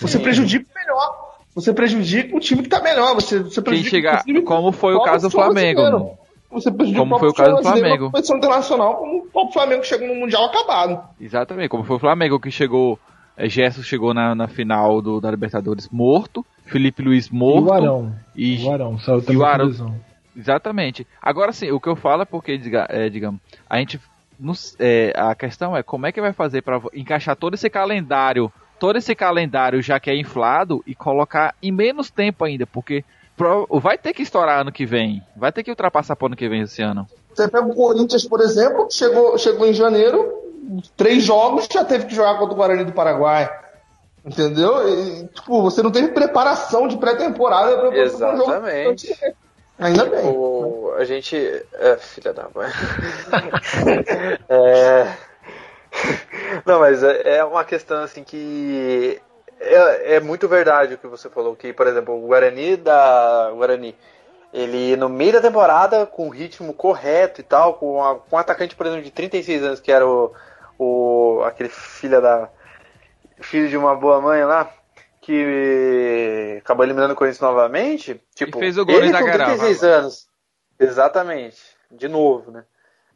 Você 0.00 0.18
Sim. 0.18 0.22
prejudica 0.22 0.66
melhor 0.74 1.28
você 1.58 1.74
prejudica 1.74 2.36
o 2.36 2.38
time 2.38 2.62
que 2.62 2.68
tá 2.68 2.80
melhor. 2.80 3.16
Você, 3.16 3.40
você 3.40 3.60
prejudica 3.60 3.96
chegar, 3.96 4.24
como 4.44 4.70
foi 4.70 4.94
o 4.94 5.02
caso 5.02 5.26
do 5.26 5.30
Flamengo. 5.30 6.16
Você 6.52 6.70
prejudica 6.70 7.00
como 7.00 7.16
o 7.16 7.18
foi 7.18 7.28
o 7.28 7.34
caso 7.34 7.56
do 7.56 7.62
Flamengo. 7.62 8.06
Competição 8.06 8.36
internacional, 8.36 8.96
como 9.32 9.48
o 9.48 9.52
Flamengo 9.52 9.84
chegou 9.84 10.06
no 10.06 10.14
Mundial 10.14 10.44
acabado. 10.44 11.00
Exatamente, 11.20 11.68
como 11.68 11.82
foi 11.82 11.96
o 11.96 11.98
Flamengo 11.98 12.38
que 12.38 12.50
chegou. 12.50 12.96
É, 13.36 13.48
Gerson 13.48 13.82
chegou 13.82 14.12
na, 14.14 14.34
na 14.34 14.48
final 14.48 15.00
do, 15.00 15.20
da 15.20 15.30
Libertadores 15.30 15.88
morto, 15.90 16.44
Felipe 16.64 17.02
Luiz 17.02 17.28
morto. 17.28 17.66
E 17.66 17.70
o 17.70 17.72
Arão. 17.72 18.12
E, 18.34 18.64
o 18.64 18.72
Arão, 18.72 18.98
saiu 18.98 19.22
e 19.28 19.36
o 19.36 19.44
Arão. 19.44 19.94
Exatamente. 20.38 21.04
Agora 21.20 21.52
sim, 21.52 21.72
o 21.72 21.80
que 21.80 21.88
eu 21.88 21.96
falo 21.96 22.22
é 22.22 22.24
porque, 22.24 22.60
é, 22.88 23.08
digamos, 23.08 23.40
a 23.68 23.78
gente. 23.78 24.00
é, 24.78 25.12
a 25.16 25.34
questão 25.34 25.76
é 25.76 25.82
como 25.82 26.06
é 26.06 26.12
que 26.12 26.20
vai 26.20 26.32
fazer 26.32 26.62
para 26.62 26.80
encaixar 26.94 27.34
todo 27.34 27.54
esse 27.54 27.68
calendário 27.68 28.52
todo 28.78 28.96
esse 28.96 29.14
calendário 29.14 29.82
já 29.82 29.98
que 29.98 30.08
é 30.08 30.16
inflado 30.16 30.82
e 30.86 30.94
colocar 30.94 31.54
em 31.62 31.72
menos 31.72 32.10
tempo 32.10 32.44
ainda, 32.44 32.66
porque 32.66 33.04
vai 33.70 33.98
ter 33.98 34.12
que 34.12 34.22
estourar 34.22 34.60
ano 34.60 34.72
que 34.72 34.86
vem, 34.86 35.22
vai 35.36 35.52
ter 35.52 35.62
que 35.62 35.70
ultrapassar 35.70 36.16
para 36.16 36.26
ano 36.26 36.36
que 36.36 36.48
vem 36.48 36.62
esse 36.62 36.82
ano. 36.82 37.06
Você 37.34 37.48
pega 37.48 37.66
o 37.66 37.74
Corinthians, 37.74 38.24
por 38.24 38.40
exemplo, 38.40 38.88
chegou, 38.90 39.38
chegou 39.38 39.66
em 39.66 39.72
janeiro, 39.72 40.32
três 40.96 41.22
jogos 41.22 41.68
já 41.70 41.84
teve 41.84 42.06
que 42.06 42.14
jogar 42.14 42.38
contra 42.38 42.54
o 42.54 42.56
Guarani 42.56 42.84
do 42.84 42.92
Paraguai. 42.92 43.48
Entendeu? 44.24 44.88
E, 44.88 45.28
tipo, 45.28 45.62
você 45.62 45.82
não 45.82 45.90
teve 45.90 46.08
preparação 46.08 46.88
de 46.88 46.98
pré-temporada 46.98 47.78
para 47.78 47.96
Exatamente. 47.96 49.06
Um 49.06 49.14
jogo. 49.14 49.36
Ainda 49.78 50.04
bem. 50.06 50.26
O, 50.26 50.92
a 50.96 51.04
gente. 51.04 51.36
É, 51.74 51.96
filha 51.96 52.32
da 52.32 52.48
mãe. 52.54 52.68
é, 54.48 55.14
não, 56.66 56.80
mas 56.80 57.02
é, 57.02 57.38
é 57.38 57.44
uma 57.44 57.64
questão 57.64 58.02
assim 58.02 58.24
que 58.24 59.20
é, 59.60 60.16
é, 60.16 60.20
muito 60.20 60.48
verdade 60.48 60.94
o 60.94 60.98
que 60.98 61.06
você 61.06 61.28
falou, 61.28 61.56
que, 61.56 61.72
por 61.72 61.86
exemplo, 61.86 62.14
o 62.14 62.26
Guarani 62.26 62.76
da. 62.76 63.50
Guarani, 63.54 63.94
ele 64.52 64.96
no 64.96 65.08
meio 65.08 65.32
da 65.32 65.40
temporada, 65.40 66.06
com 66.06 66.28
o 66.28 66.30
ritmo 66.30 66.72
correto 66.72 67.40
e 67.40 67.44
tal, 67.44 67.74
com, 67.74 68.02
a, 68.02 68.16
com 68.16 68.36
um 68.36 68.38
atacante, 68.38 68.76
por 68.76 68.86
exemplo, 68.86 69.04
de 69.04 69.10
36 69.10 69.62
anos, 69.62 69.80
que 69.80 69.92
era 69.92 70.06
o. 70.06 70.32
o 70.78 71.42
aquele 71.44 71.68
filho 71.68 72.20
da. 72.20 72.48
Filho 73.40 73.68
de 73.68 73.76
uma 73.76 73.94
boa 73.94 74.20
mãe 74.20 74.44
lá, 74.44 74.68
que 75.28 76.58
acabou 76.62 76.86
eliminando 76.86 77.12
o 77.12 77.16
Corinthians 77.16 77.42
novamente. 77.42 78.18
Tipo, 78.34 78.56
e 78.56 78.60
fez 78.60 78.78
o 78.78 78.86
gol 78.86 78.96
ele 78.96 79.12
com 79.12 79.30
36 79.30 79.84
anos. 79.84 80.26
Exatamente. 80.80 81.60
De 81.90 82.08
novo, 82.08 82.50
né? 82.50 82.64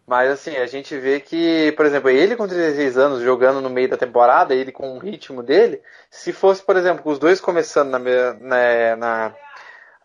Mas 0.07 0.31
assim, 0.31 0.57
a 0.57 0.67
gente 0.67 0.95
vê 0.99 1.21
que, 1.21 1.73
por 1.73 1.87
exemplo, 1.87 2.11
ele 2.11 2.37
com 2.37 2.47
36 2.47 2.99
anos 2.99 3.23
jogando 3.23 3.63
no 3.63 3.71
meio 3.71 3.89
da 3.89 3.97
temporada, 3.97 4.55
ele 4.55 4.73
com 4.73 4.95
o 4.95 4.99
ritmo 4.99 5.43
dele, 5.43 5.81
se 6.11 6.33
fosse, 6.33 6.63
por 6.63 6.77
exemplo, 6.77 7.11
os 7.11 7.19
dois 7.19 7.41
começando 7.41 7.91
na, 7.91 7.99
na, 7.99 8.97
na, 8.97 9.35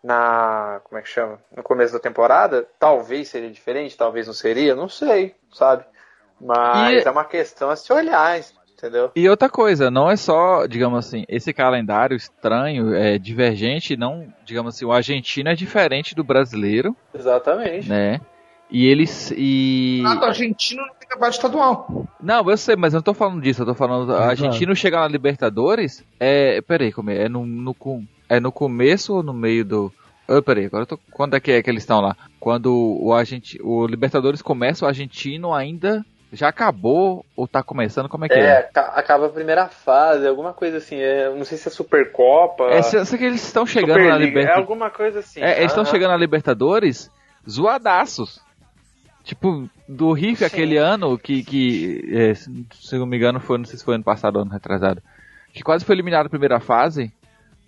na 0.02 0.80
como 0.84 0.98
é 0.98 1.02
que 1.02 1.08
chama? 1.08 1.38
No 1.54 1.62
começo 1.62 1.92
da 1.92 1.98
temporada, 1.98 2.66
talvez 2.78 3.28
seria 3.28 3.50
diferente, 3.50 3.96
talvez 3.96 4.26
não 4.26 4.34
seria, 4.34 4.74
não 4.74 4.88
sei, 4.88 5.34
sabe? 5.52 5.84
Mas 6.40 7.04
e... 7.04 7.08
é 7.08 7.10
uma 7.10 7.24
questão 7.24 7.68
a 7.68 7.76
se 7.76 7.92
olhar, 7.92 8.40
entendeu? 8.78 9.10
E 9.14 9.28
outra 9.28 9.48
coisa, 9.48 9.90
não 9.90 10.10
é 10.10 10.16
só, 10.16 10.66
digamos 10.66 10.98
assim, 10.98 11.24
esse 11.28 11.52
calendário 11.52 12.16
estranho, 12.16 12.94
é 12.94 13.18
divergente, 13.18 13.96
não, 13.96 14.32
digamos 14.44 14.74
assim, 14.74 14.84
o 14.84 14.92
argentino 14.92 15.48
é 15.48 15.54
diferente 15.54 16.14
do 16.14 16.22
brasileiro. 16.22 16.96
Exatamente. 17.12 17.88
Né? 17.88 18.20
E 18.70 18.86
eles. 18.86 19.32
E... 19.36 20.02
Ah, 20.06 20.20
o 20.20 20.24
argentino 20.24 20.82
não 20.82 20.94
tem 20.94 21.08
campeonato 21.08 21.36
estadual. 21.36 22.06
Não, 22.20 22.48
eu 22.50 22.56
sei, 22.56 22.76
mas 22.76 22.92
eu 22.92 22.98
não 22.98 23.02
tô 23.02 23.14
falando 23.14 23.42
disso, 23.42 23.62
eu 23.62 23.66
tô 23.66 23.74
falando. 23.74 24.10
O 24.10 24.14
argentino 24.16 24.76
chegar 24.76 25.00
na 25.00 25.08
Libertadores. 25.08 26.04
É. 26.20 26.60
Peraí, 26.60 26.92
como 26.92 27.10
é? 27.10 27.24
É 27.24 27.28
no, 27.28 27.46
no, 27.46 27.74
é 28.28 28.38
no 28.38 28.52
começo 28.52 29.14
ou 29.14 29.22
no 29.22 29.32
meio 29.32 29.64
do. 29.64 29.92
Oh, 30.28 30.42
peraí, 30.42 30.66
agora 30.66 30.82
eu 30.82 30.86
tô. 30.86 30.98
Quando 31.10 31.34
é 31.34 31.40
que 31.40 31.50
é 31.50 31.62
que 31.62 31.70
eles 31.70 31.82
estão 31.82 32.02
lá? 32.02 32.14
Quando 32.38 32.98
o, 33.00 33.14
Argenti... 33.14 33.58
o 33.62 33.86
Libertadores 33.86 34.42
começa, 34.42 34.84
o 34.84 34.88
argentino 34.88 35.54
ainda 35.54 36.04
já 36.32 36.48
acabou 36.48 37.24
ou 37.36 37.48
tá 37.48 37.62
começando? 37.62 38.08
Como 38.08 38.24
é 38.24 38.28
que 38.28 38.34
é? 38.34 38.40
É, 38.40 38.70
acaba 38.74 39.26
a 39.26 39.30
primeira 39.30 39.68
fase, 39.68 40.26
alguma 40.26 40.52
coisa 40.52 40.76
assim. 40.76 40.96
É, 40.96 41.30
não 41.34 41.44
sei 41.44 41.56
se 41.56 41.68
é 41.68 41.70
Supercopa. 41.70 42.64
É, 42.64 42.82
se, 42.82 43.04
se 43.04 43.16
que 43.16 43.24
eles 43.24 43.42
estão 43.42 43.64
chegando 43.64 44.06
na 44.06 44.18
Libertadores. 44.18 44.56
É 44.56 44.60
alguma 44.60 44.90
coisa 44.90 45.20
assim. 45.20 45.40
É, 45.40 45.58
eles 45.58 45.72
estão 45.72 45.84
chegando 45.84 46.10
na 46.10 46.16
Libertadores 46.16 47.10
zoadaços. 47.48 48.40
Tipo, 49.24 49.68
do 49.86 50.12
Riff 50.12 50.42
aquele 50.42 50.78
ano, 50.78 51.18
que, 51.18 51.42
que 51.42 52.02
é, 52.10 52.34
se 52.34 52.98
não 52.98 53.06
me 53.06 53.16
engano, 53.16 53.40
foi, 53.40 53.58
não 53.58 53.64
sei 53.66 53.78
se 53.78 53.84
foi 53.84 53.94
ano 53.94 54.04
passado 54.04 54.36
ou 54.36 54.42
ano 54.42 54.50
retrasado, 54.50 55.02
que 55.52 55.62
quase 55.62 55.84
foi 55.84 55.94
eliminado 55.94 56.24
na 56.24 56.30
primeira 56.30 56.60
fase 56.60 57.12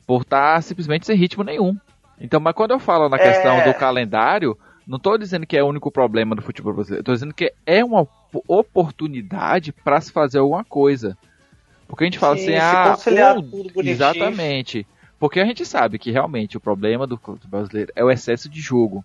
por 0.07 0.23
estar 0.23 0.55
tá 0.55 0.61
simplesmente 0.63 1.07
sem 1.07 1.17
ritmo 1.17 1.45
nenhum. 1.45 1.77
Então, 2.19 2.41
mas 2.41 2.55
quando 2.55 2.71
eu 2.71 2.79
falo 2.79 3.11
na 3.11 3.19
questão 3.19 3.57
é... 3.57 3.65
do 3.65 3.79
calendário, 3.79 4.57
não 4.87 4.97
estou 4.97 5.19
dizendo 5.19 5.47
que 5.47 5.57
é 5.57 5.63
o 5.63 5.67
único 5.67 5.91
problema 5.91 6.35
do 6.35 6.41
futebol 6.41 6.73
brasileiro, 6.73 7.03
estou 7.03 7.15
dizendo 7.15 7.35
que 7.35 7.53
é 7.67 7.85
uma 7.85 8.09
oportunidade 8.47 9.73
para 9.73 10.01
se 10.01 10.13
fazer 10.13 10.39
alguma 10.39 10.65
coisa. 10.65 11.17
Porque 11.87 12.05
a 12.05 12.07
gente 12.07 12.19
fala 12.19 12.37
Sim, 12.37 12.55
assim, 12.55 13.19
ah, 13.19 13.35
um, 13.37 13.81
exatamente. 13.83 14.87
Porque 15.19 15.41
a 15.41 15.45
gente 15.45 15.67
sabe 15.67 15.99
que 15.99 16.11
realmente 16.11 16.57
o 16.57 16.61
problema 16.61 17.07
do 17.07 17.21
brasileiro 17.47 17.93
é 17.97 18.05
o 18.05 18.11
excesso 18.11 18.49
de 18.49 18.61
jogo. 18.61 19.05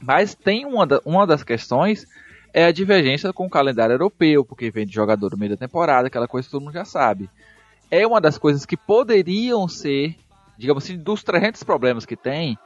Mas 0.00 0.34
tem 0.34 0.64
uma, 0.64 0.86
da, 0.86 1.00
uma 1.04 1.26
das 1.26 1.42
questões 1.42 2.06
é 2.52 2.64
a 2.64 2.72
divergência 2.72 3.32
com 3.34 3.44
o 3.46 3.50
calendário 3.50 3.92
europeu, 3.92 4.42
porque 4.42 4.70
vem 4.70 4.86
de 4.86 4.94
jogador 4.94 5.32
no 5.32 5.36
meio 5.36 5.50
da 5.50 5.58
temporada, 5.58 6.08
aquela 6.08 6.26
coisa 6.26 6.48
que 6.48 6.52
todo 6.52 6.62
mundo 6.62 6.72
já 6.72 6.86
sabe. 6.86 7.28
É 7.90 8.06
uma 8.06 8.18
das 8.18 8.38
coisas 8.38 8.64
que 8.64 8.78
poderiam 8.78 9.68
ser, 9.68 10.16
digamos 10.56 10.84
assim, 10.84 10.96
dos 10.96 11.22
300 11.22 11.62
problemas 11.62 12.06
que 12.06 12.16
tem, 12.16 12.58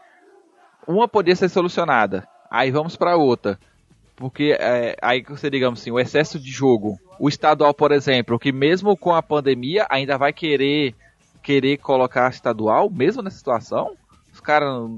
uma 0.87 1.09
poderia 1.09 1.35
ser 1.35 1.49
solucionada. 1.49 2.26
Aí 2.49 2.70
vamos 2.70 2.94
para 2.94 3.16
outra. 3.16 3.59
Porque 4.20 4.56
é, 4.60 4.94
aí 5.00 5.22
você, 5.22 5.48
digamos 5.48 5.80
assim, 5.80 5.90
o 5.90 5.98
excesso 5.98 6.38
de 6.38 6.50
jogo. 6.50 7.00
O 7.18 7.28
estadual, 7.28 7.74
por 7.74 7.90
exemplo, 7.90 8.38
que 8.38 8.52
mesmo 8.52 8.96
com 8.96 9.14
a 9.14 9.22
pandemia 9.22 9.86
ainda 9.90 10.16
vai 10.16 10.32
querer 10.32 10.94
querer 11.42 11.78
colocar 11.78 12.28
estadual, 12.28 12.90
mesmo 12.90 13.22
nessa 13.22 13.38
situação. 13.38 13.96
Os 14.30 14.40
caras 14.40 14.90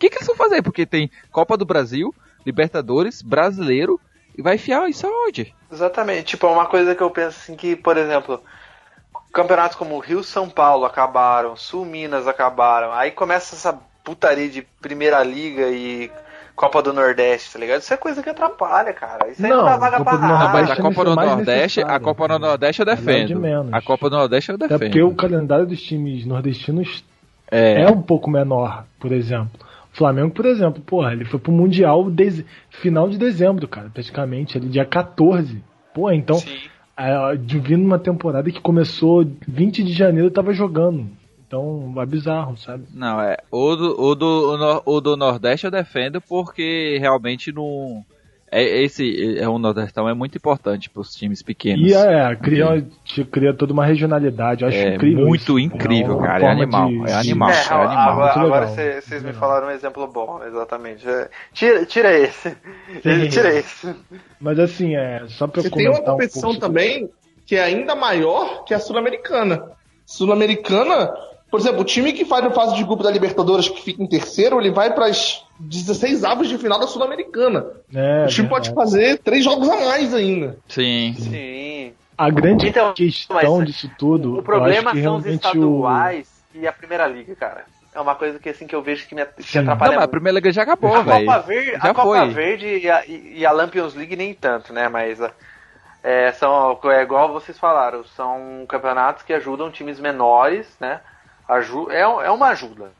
que, 0.00 0.08
que 0.08 0.16
eles 0.16 0.26
vão 0.26 0.36
fazer? 0.36 0.62
Porque 0.62 0.86
tem 0.86 1.10
Copa 1.30 1.56
do 1.56 1.66
Brasil, 1.66 2.14
Libertadores, 2.44 3.20
Brasileiro, 3.20 4.00
e 4.36 4.42
vai 4.42 4.54
enfiar 4.56 4.88
isso 4.88 5.06
aonde? 5.06 5.54
Exatamente. 5.70 6.24
Tipo, 6.24 6.46
é 6.46 6.50
uma 6.50 6.66
coisa 6.66 6.94
que 6.94 7.02
eu 7.02 7.10
penso 7.10 7.38
assim 7.38 7.54
que, 7.54 7.76
por 7.76 7.98
exemplo, 7.98 8.42
campeonatos 9.32 9.76
como 9.76 9.98
Rio 9.98 10.24
São 10.24 10.48
Paulo 10.48 10.86
acabaram, 10.86 11.54
Sul 11.54 11.84
Minas 11.84 12.26
acabaram, 12.26 12.92
aí 12.92 13.10
começa 13.10 13.54
essa 13.54 13.72
putaria 14.02 14.48
de 14.48 14.62
Primeira 14.80 15.22
Liga 15.22 15.68
e 15.68 16.10
Copa 16.60 16.82
do 16.82 16.92
Nordeste, 16.92 17.54
tá 17.54 17.58
ligado? 17.58 17.80
Isso 17.80 17.94
é 17.94 17.96
coisa 17.96 18.22
que 18.22 18.28
atrapalha, 18.28 18.92
cara. 18.92 19.30
Isso 19.30 19.42
aí 19.42 19.50
não, 19.50 19.60
não 19.60 19.64
dá 19.64 19.78
vaga 19.78 20.04
pra 20.04 20.18
nada. 20.18 20.48
Mas 20.52 20.70
a 20.70 20.76
Copa 20.76 21.04
do 21.06 21.16
Nordeste, 21.16 21.80
a 21.80 21.98
Copa 21.98 22.28
do 22.28 22.38
Nordeste 22.38 22.82
eu 22.82 22.86
defendo. 22.86 23.68
A 23.72 23.80
Copa 23.80 24.10
do 24.10 24.16
Nordeste 24.18 24.50
eu 24.50 24.58
defendo. 24.58 24.76
Até 24.76 24.84
porque 24.84 25.02
o 25.02 25.14
calendário 25.14 25.64
dos 25.64 25.80
times 25.80 26.26
nordestinos 26.26 27.02
é, 27.50 27.84
é 27.84 27.88
um 27.88 28.02
pouco 28.02 28.28
menor, 28.28 28.84
por 28.98 29.10
exemplo. 29.10 29.58
Flamengo, 29.94 30.34
por 30.34 30.44
exemplo, 30.44 30.82
porra, 30.82 31.12
ele 31.12 31.24
foi 31.24 31.40
pro 31.40 31.50
Mundial 31.50 32.10
de... 32.10 32.44
final 32.68 33.08
de 33.08 33.16
dezembro, 33.16 33.66
cara, 33.66 33.88
praticamente, 33.88 34.58
ali, 34.58 34.68
dia 34.68 34.84
14. 34.84 35.64
Pô, 35.94 36.10
então, 36.10 36.36
é, 36.94 37.36
vindo 37.36 37.86
uma 37.86 37.98
temporada 37.98 38.50
que 38.50 38.60
começou 38.60 39.26
20 39.48 39.82
de 39.82 39.94
janeiro, 39.94 40.30
tava 40.30 40.52
jogando. 40.52 41.08
Então, 41.50 41.92
é 41.96 42.06
bizarro, 42.06 42.56
sabe? 42.56 42.84
Não, 42.94 43.20
é. 43.20 43.36
O 43.50 43.74
do, 43.74 44.00
o 44.00 44.14
do, 44.14 44.82
o 44.86 45.00
do 45.00 45.16
Nordeste 45.16 45.66
eu 45.66 45.70
defendo 45.72 46.20
porque 46.20 46.96
realmente 47.00 47.50
não 47.50 48.04
é, 48.52 48.84
esse 48.84 49.36
é 49.36 49.48
um 49.48 49.58
Nordestão 49.58 50.08
é 50.08 50.14
muito 50.14 50.38
importante 50.38 50.88
para 50.88 51.00
os 51.00 51.12
times 51.12 51.42
pequenos. 51.42 51.90
E 51.90 51.92
é, 51.92 52.36
cria, 52.36 52.86
cria 53.32 53.52
toda 53.52 53.72
uma 53.72 53.84
regionalidade. 53.84 54.62
Eu 54.62 54.68
acho 54.68 54.78
é 54.78 54.94
incrível. 54.94 55.26
Muito 55.26 55.58
isso. 55.58 55.74
incrível, 55.74 56.22
é 56.22 56.26
cara. 56.26 56.44
É 56.44 56.48
animal, 56.50 56.88
de... 56.88 57.10
é 57.10 57.14
animal. 57.14 57.50
É, 57.50 57.52
é 57.52 57.72
animal. 57.72 58.22
Agora, 58.22 58.40
agora 58.40 58.66
vocês 58.68 59.20
me 59.24 59.32
falaram 59.32 59.66
um 59.66 59.70
exemplo 59.70 60.06
bom, 60.06 60.40
exatamente. 60.44 61.08
É, 61.08 61.28
tira, 61.52 61.84
tira 61.84 62.16
esse. 62.16 62.56
Tira 63.02 63.58
esse. 63.58 63.92
Mas 64.40 64.56
assim, 64.60 64.94
é 64.94 65.24
só 65.26 65.48
para 65.48 65.62
Você 65.62 65.70
tem 65.70 65.88
uma 65.88 66.00
competição 66.00 66.50
um 66.50 66.58
também 66.60 67.10
que 67.44 67.56
é 67.56 67.64
ainda 67.64 67.96
maior 67.96 68.62
que 68.62 68.72
a 68.72 68.78
Sul-Americana. 68.78 69.72
Sul-Americana 70.06 71.12
por 71.50 71.58
exemplo, 71.58 71.80
o 71.80 71.84
time 71.84 72.12
que 72.12 72.24
faz 72.24 72.44
a 72.44 72.50
fase 72.50 72.76
de 72.76 72.84
grupo 72.84 73.02
da 73.02 73.10
Libertadores, 73.10 73.68
que 73.68 73.82
fica 73.82 74.02
em 74.02 74.06
terceiro, 74.06 74.60
ele 74.60 74.70
vai 74.70 74.94
para 74.94 75.06
as 75.06 75.44
16 75.58 76.22
avos 76.24 76.48
de 76.48 76.56
final 76.56 76.78
da 76.78 76.86
Sul-Americana. 76.86 77.66
É, 77.92 78.24
o 78.24 78.28
time 78.28 78.48
pode 78.48 78.72
fazer 78.72 79.18
três 79.18 79.44
jogos 79.44 79.68
a 79.68 79.76
mais 79.76 80.14
ainda. 80.14 80.56
Sim. 80.68 81.14
Sim. 81.18 81.92
A 82.16 82.30
grande 82.30 82.68
então, 82.68 82.92
questão 82.94 83.64
disso 83.64 83.90
tudo. 83.98 84.38
O 84.38 84.42
problema 84.42 84.94
são 84.94 85.16
os 85.16 85.26
estaduais 85.26 86.28
o... 86.54 86.58
e 86.58 86.66
a 86.66 86.72
Primeira 86.72 87.06
Liga, 87.06 87.34
cara. 87.34 87.64
É 87.92 88.00
uma 88.00 88.14
coisa 88.14 88.38
que 88.38 88.48
assim 88.48 88.66
que 88.66 88.74
eu 88.74 88.82
vejo 88.82 89.08
que 89.08 89.14
me 89.14 89.22
atrapalha. 89.22 89.90
Não, 89.90 89.96
mas 89.96 90.04
a 90.04 90.08
Primeira 90.08 90.36
Liga 90.36 90.52
já 90.52 90.62
acabou, 90.62 91.02
velho. 91.02 91.30
A 91.30 91.34
Copa 91.34 91.46
Verde, 91.46 91.70
já 91.72 91.78
a 91.78 91.94
Copa 91.94 92.02
foi. 92.02 92.28
Verde 92.30 92.66
e 92.66 92.90
a, 92.90 93.04
e 93.06 93.44
a 93.44 93.50
Lampions 93.50 93.94
League 93.94 94.14
nem 94.14 94.32
tanto, 94.34 94.72
né? 94.72 94.88
Mas 94.88 95.18
é, 96.02 96.32
são 96.32 96.78
é 96.84 97.02
igual 97.02 97.32
vocês 97.32 97.58
falaram, 97.58 98.04
são 98.04 98.64
campeonatos 98.68 99.22
que 99.22 99.32
ajudam 99.32 99.70
times 99.70 99.98
menores, 99.98 100.68
né? 100.78 101.00
Aju 101.54 101.90
é, 101.90 102.00
é 102.00 102.30
uma 102.30 102.48
ajuda. 102.48 102.92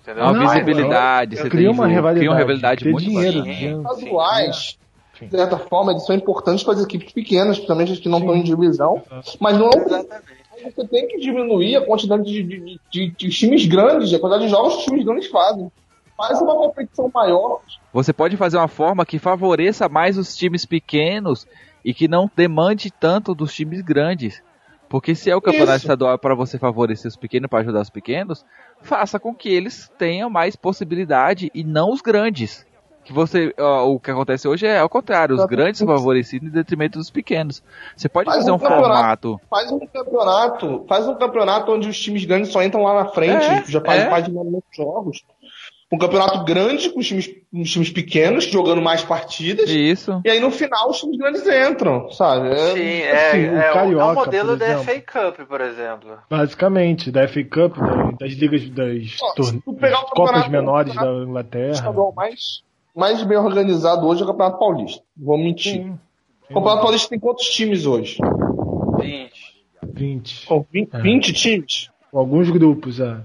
Entendeu? 0.00 0.22
Uma 0.22 0.32
não, 0.32 0.48
visibilidade, 0.48 1.36
você 1.36 1.50
cria 1.50 1.70
uma 1.70 1.86
rivalidade, 1.86 2.18
cria 2.20 2.30
uma 2.30 2.38
rivalidade 2.38 2.84
muito 2.88 3.04
dinheiro, 3.04 3.44
estaduais, 3.46 4.78
de 5.20 5.30
certa 5.30 5.58
forma, 5.58 5.92
eles 5.92 6.04
são 6.04 6.14
importantes 6.14 6.62
para 6.62 6.74
as 6.74 6.84
equipes 6.84 7.12
pequenas, 7.12 7.56
principalmente 7.56 7.92
as 7.92 7.98
que 7.98 8.08
não 8.08 8.18
estão 8.18 8.36
em 8.36 8.42
divisão, 8.42 9.02
mas 9.40 9.58
não 9.58 9.68
é 9.68 10.22
você 10.64 10.86
tem 10.86 11.06
que 11.06 11.18
diminuir 11.18 11.76
a 11.76 11.84
quantidade 11.84 12.24
de, 12.24 12.42
de, 12.42 12.80
de, 12.90 13.10
de, 13.10 13.28
times 13.30 13.66
grandes, 13.66 14.12
a 14.12 14.18
quantidade 14.18 14.44
de 14.44 14.50
jogos 14.50 14.74
que 14.74 14.78
os 14.80 14.84
times 14.86 15.04
grandes 15.04 15.26
fazem. 15.28 15.70
Faz 16.16 16.40
uma 16.40 16.54
competição 16.54 17.10
maior. 17.12 17.60
Você 17.92 18.12
pode 18.12 18.36
fazer 18.36 18.56
uma 18.56 18.68
forma 18.68 19.04
que 19.04 19.18
favoreça 19.18 19.88
mais 19.88 20.16
os 20.16 20.34
times 20.34 20.64
pequenos 20.64 21.46
e 21.84 21.92
que 21.92 22.08
não 22.08 22.30
demande 22.34 22.90
tanto 22.90 23.34
dos 23.34 23.54
times 23.54 23.82
grandes. 23.82 24.42
Porque 24.88 25.14
se 25.14 25.30
é 25.30 25.36
o 25.36 25.40
campeonato 25.40 25.78
Isso. 25.78 25.86
estadual 25.86 26.18
para 26.18 26.34
você 26.34 26.58
favorecer 26.58 27.08
os 27.08 27.16
pequenos, 27.16 27.48
para 27.48 27.60
ajudar 27.60 27.80
os 27.80 27.90
pequenos, 27.90 28.44
faça 28.80 29.18
com 29.18 29.34
que 29.34 29.48
eles 29.48 29.90
tenham 29.98 30.30
mais 30.30 30.54
possibilidade 30.54 31.50
e 31.54 31.64
não 31.64 31.90
os 31.90 32.00
grandes. 32.00 32.64
que 33.04 33.12
você 33.12 33.54
ó, 33.58 33.86
o 33.86 34.00
que 34.00 34.10
acontece 34.10 34.46
hoje 34.48 34.66
é 34.66 34.78
ao 34.78 34.88
contrário, 34.88 35.36
os 35.36 35.44
grandes 35.46 35.80
favorecidos 35.80 36.48
em 36.48 36.52
detrimento 36.52 36.98
dos 36.98 37.10
pequenos. 37.10 37.62
Você 37.96 38.08
pode 38.08 38.26
faz 38.26 38.38
fazer 38.38 38.50
um, 38.50 38.54
um 38.54 38.58
formato. 38.58 39.40
Faz 39.50 39.70
um 39.70 39.80
campeonato, 39.80 40.84
faz 40.88 41.08
um 41.08 41.14
campeonato 41.14 41.72
onde 41.72 41.88
os 41.88 41.98
times 41.98 42.24
grandes 42.24 42.50
só 42.50 42.62
entram 42.62 42.82
lá 42.82 43.02
na 43.02 43.06
frente, 43.06 43.44
é, 43.44 43.64
já 43.64 43.80
faz 43.80 44.02
é. 44.02 44.10
mais 44.10 44.24
de 44.26 44.32
jogos 44.76 45.24
um 45.92 45.98
campeonato 45.98 46.44
grande 46.44 46.90
com 46.90 46.98
os 46.98 47.06
times, 47.06 47.30
os 47.52 47.70
times 47.70 47.90
pequenos 47.90 48.44
jogando 48.44 48.82
mais 48.82 49.04
partidas. 49.04 49.70
Isso. 49.70 50.20
E 50.24 50.30
aí 50.30 50.40
no 50.40 50.50
final 50.50 50.90
os 50.90 50.98
times 50.98 51.16
grandes 51.16 51.46
entram, 51.46 52.10
sabe? 52.10 52.48
É, 52.48 52.72
Sim, 52.72 53.02
é, 53.02 53.28
assim, 53.28 53.44
é, 53.44 53.70
o, 53.70 53.72
Carioca, 53.72 54.04
é 54.04 54.06
o 54.06 54.14
modelo 54.14 54.56
da 54.56 54.78
FA 54.78 55.00
Cup, 55.00 55.46
por 55.46 55.60
exemplo. 55.60 56.18
Basicamente, 56.28 57.10
da 57.10 57.28
FA 57.28 57.44
Cup, 57.44 57.76
das 58.18 58.32
ligas 58.32 58.68
das 58.70 59.16
Ó, 59.22 60.04
Copas 60.10 60.48
menores 60.48 60.94
da 60.94 61.06
Inglaterra. 61.06 61.90
O 61.90 62.12
mais, 62.12 62.62
mais 62.94 63.22
bem 63.22 63.38
organizado 63.38 64.06
hoje 64.06 64.22
é 64.22 64.24
o 64.24 64.28
Campeonato 64.28 64.58
Paulista. 64.58 65.02
Vou 65.16 65.38
mentir. 65.38 65.74
Sim. 65.74 65.98
O 66.50 66.54
Campeonato 66.54 66.82
Paulista 66.82 67.08
tem 67.08 67.18
quantos 67.18 67.46
times 67.46 67.86
hoje? 67.86 68.18
20. 68.98 69.56
20. 69.84 70.46
Oh, 70.50 70.64
20, 70.70 70.94
é. 70.94 71.00
20 71.00 71.32
times? 71.32 71.90
Alguns 72.12 72.50
grupos, 72.50 72.98
é. 72.98 73.18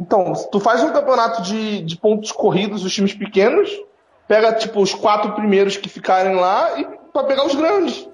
Então, 0.00 0.32
tu 0.50 0.58
faz 0.58 0.82
um 0.82 0.92
campeonato 0.92 1.42
de, 1.42 1.82
de 1.82 1.96
pontos 1.96 2.32
corridos 2.32 2.82
dos 2.82 2.94
times 2.94 3.12
pequenos, 3.12 3.70
pega 4.26 4.54
tipo 4.54 4.80
os 4.80 4.94
quatro 4.94 5.32
primeiros 5.32 5.76
que 5.76 5.88
ficarem 5.88 6.36
lá 6.36 6.80
e 6.80 6.86
para 7.12 7.24
pegar 7.24 7.44
os 7.44 7.54
grandes. 7.54 8.08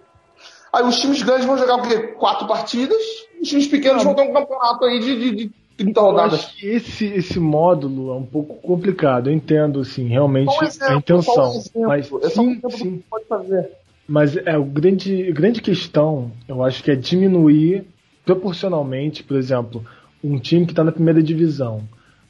Aí 0.72 0.82
os 0.84 0.98
times 0.98 1.22
grandes 1.22 1.46
vão 1.46 1.56
jogar 1.56 1.76
o 1.76 1.82
quê? 1.82 1.98
Quatro 2.18 2.48
partidas, 2.48 3.00
os 3.40 3.48
times 3.48 3.68
pequenos 3.68 4.02
vão 4.02 4.14
ter 4.14 4.22
um 4.22 4.32
campeonato 4.32 4.84
aí 4.84 4.98
de, 4.98 5.18
de, 5.18 5.36
de 5.36 5.52
30 5.76 6.00
rodadas. 6.00 6.32
Eu 6.32 6.38
acho 6.38 6.56
que 6.56 6.66
esse, 6.66 7.06
esse 7.06 7.38
módulo 7.38 8.10
é 8.10 8.14
um 8.16 8.26
pouco 8.26 8.56
complicado, 8.56 9.30
eu 9.30 9.34
entendo 9.34 9.80
assim, 9.80 10.08
realmente 10.08 10.52
exemplo, 10.64 10.94
a 10.94 10.98
intenção. 10.98 11.52
Um 11.74 11.86
mas 11.86 12.10
é 12.12 12.28
sim, 12.30 12.60
um 12.64 12.70
sim. 12.70 13.02
pode 13.08 13.24
fazer. 13.26 13.70
Mas 14.08 14.36
é 14.36 14.56
o 14.58 14.64
grande, 14.64 15.32
grande 15.32 15.60
questão, 15.60 16.32
eu 16.48 16.62
acho 16.62 16.82
que 16.82 16.90
é 16.90 16.96
diminuir 16.96 17.86
proporcionalmente, 18.24 19.22
por 19.22 19.36
exemplo, 19.36 19.84
um 20.26 20.38
time 20.38 20.66
que 20.66 20.72
está 20.72 20.82
na 20.82 20.92
primeira 20.92 21.22
divisão, 21.22 21.82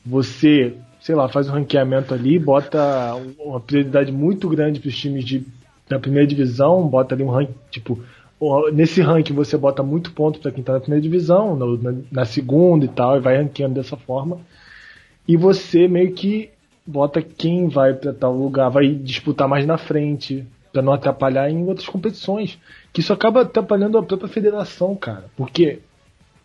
você, 0.05 0.75
sei 1.01 1.15
lá, 1.15 1.29
faz 1.29 1.49
um 1.49 1.53
ranqueamento 1.53 2.15
ali, 2.15 2.39
bota 2.39 3.15
uma 3.39 3.61
prioridade 3.61 4.13
muito 4.13 4.49
grande 4.49 4.81
para 4.81 4.89
os 4.89 4.97
times 4.97 5.25
de, 5.25 5.47
da 5.89 5.99
primeira 5.99 6.27
divisão, 6.27 6.87
bota 6.87 7.15
ali 7.15 7.25
um 7.25 7.31
ranking, 7.31 7.55
tipo, 7.71 7.99
nesse 8.73 9.01
ranking 9.01 9.33
você 9.33 9.57
bota 9.57 9.83
muito 9.83 10.13
ponto 10.13 10.39
para 10.39 10.51
quem 10.51 10.61
está 10.61 10.75
na 10.75 10.81
primeira 10.81 11.03
divisão, 11.03 11.57
na, 11.57 11.95
na, 12.13 12.25
segunda 12.25 12.85
e 12.85 12.89
tal, 12.89 13.17
e 13.17 13.21
vai 13.21 13.37
ranqueando 13.37 13.75
dessa 13.75 13.97
forma. 13.97 14.39
E 15.27 15.37
você 15.37 15.89
meio 15.89 16.13
que 16.13 16.51
bota 16.87 17.21
quem 17.21 17.69
vai 17.69 17.95
para 17.95 18.13
tal 18.13 18.37
lugar, 18.37 18.69
vai 18.69 18.89
disputar 18.89 19.49
mais 19.49 19.67
na 19.67 19.77
frente, 19.77 20.47
para 20.73 20.83
não 20.83 20.93
atrapalhar 20.93 21.51
em 21.51 21.65
outras 21.67 21.89
competições. 21.89 22.59
Que 22.93 23.01
isso 23.01 23.13
acaba 23.13 23.43
atrapalhando 23.43 23.97
a 23.97 24.03
própria 24.03 24.29
federação, 24.29 24.95
cara. 24.95 25.25
Porque 25.37 25.81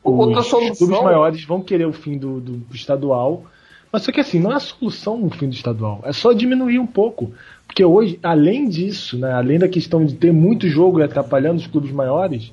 Outra 0.03 0.41
solução. 0.41 0.71
Os 0.71 0.77
clubes 0.77 1.01
maiores 1.01 1.43
vão 1.43 1.61
querer 1.61 1.85
o 1.85 1.93
fim 1.93 2.17
do, 2.17 2.39
do, 2.39 2.51
do, 2.57 2.75
estadual. 2.75 3.45
Mas 3.91 4.03
só 4.03 4.11
que 4.11 4.19
assim, 4.19 4.39
não 4.39 4.51
é 4.51 4.55
a 4.55 4.59
solução 4.59 5.23
o 5.23 5.29
fim 5.29 5.47
do 5.47 5.53
estadual. 5.53 6.01
É 6.03 6.13
só 6.13 6.31
diminuir 6.33 6.79
um 6.79 6.87
pouco. 6.87 7.31
Porque 7.67 7.83
hoje, 7.85 8.19
além 8.23 8.67
disso, 8.67 9.17
né, 9.17 9.31
além 9.31 9.59
da 9.59 9.67
questão 9.67 10.03
de 10.05 10.15
ter 10.15 10.31
muito 10.31 10.67
jogo 10.67 10.99
e 10.99 11.03
atrapalhando 11.03 11.57
os 11.57 11.67
clubes 11.67 11.91
maiores, 11.91 12.51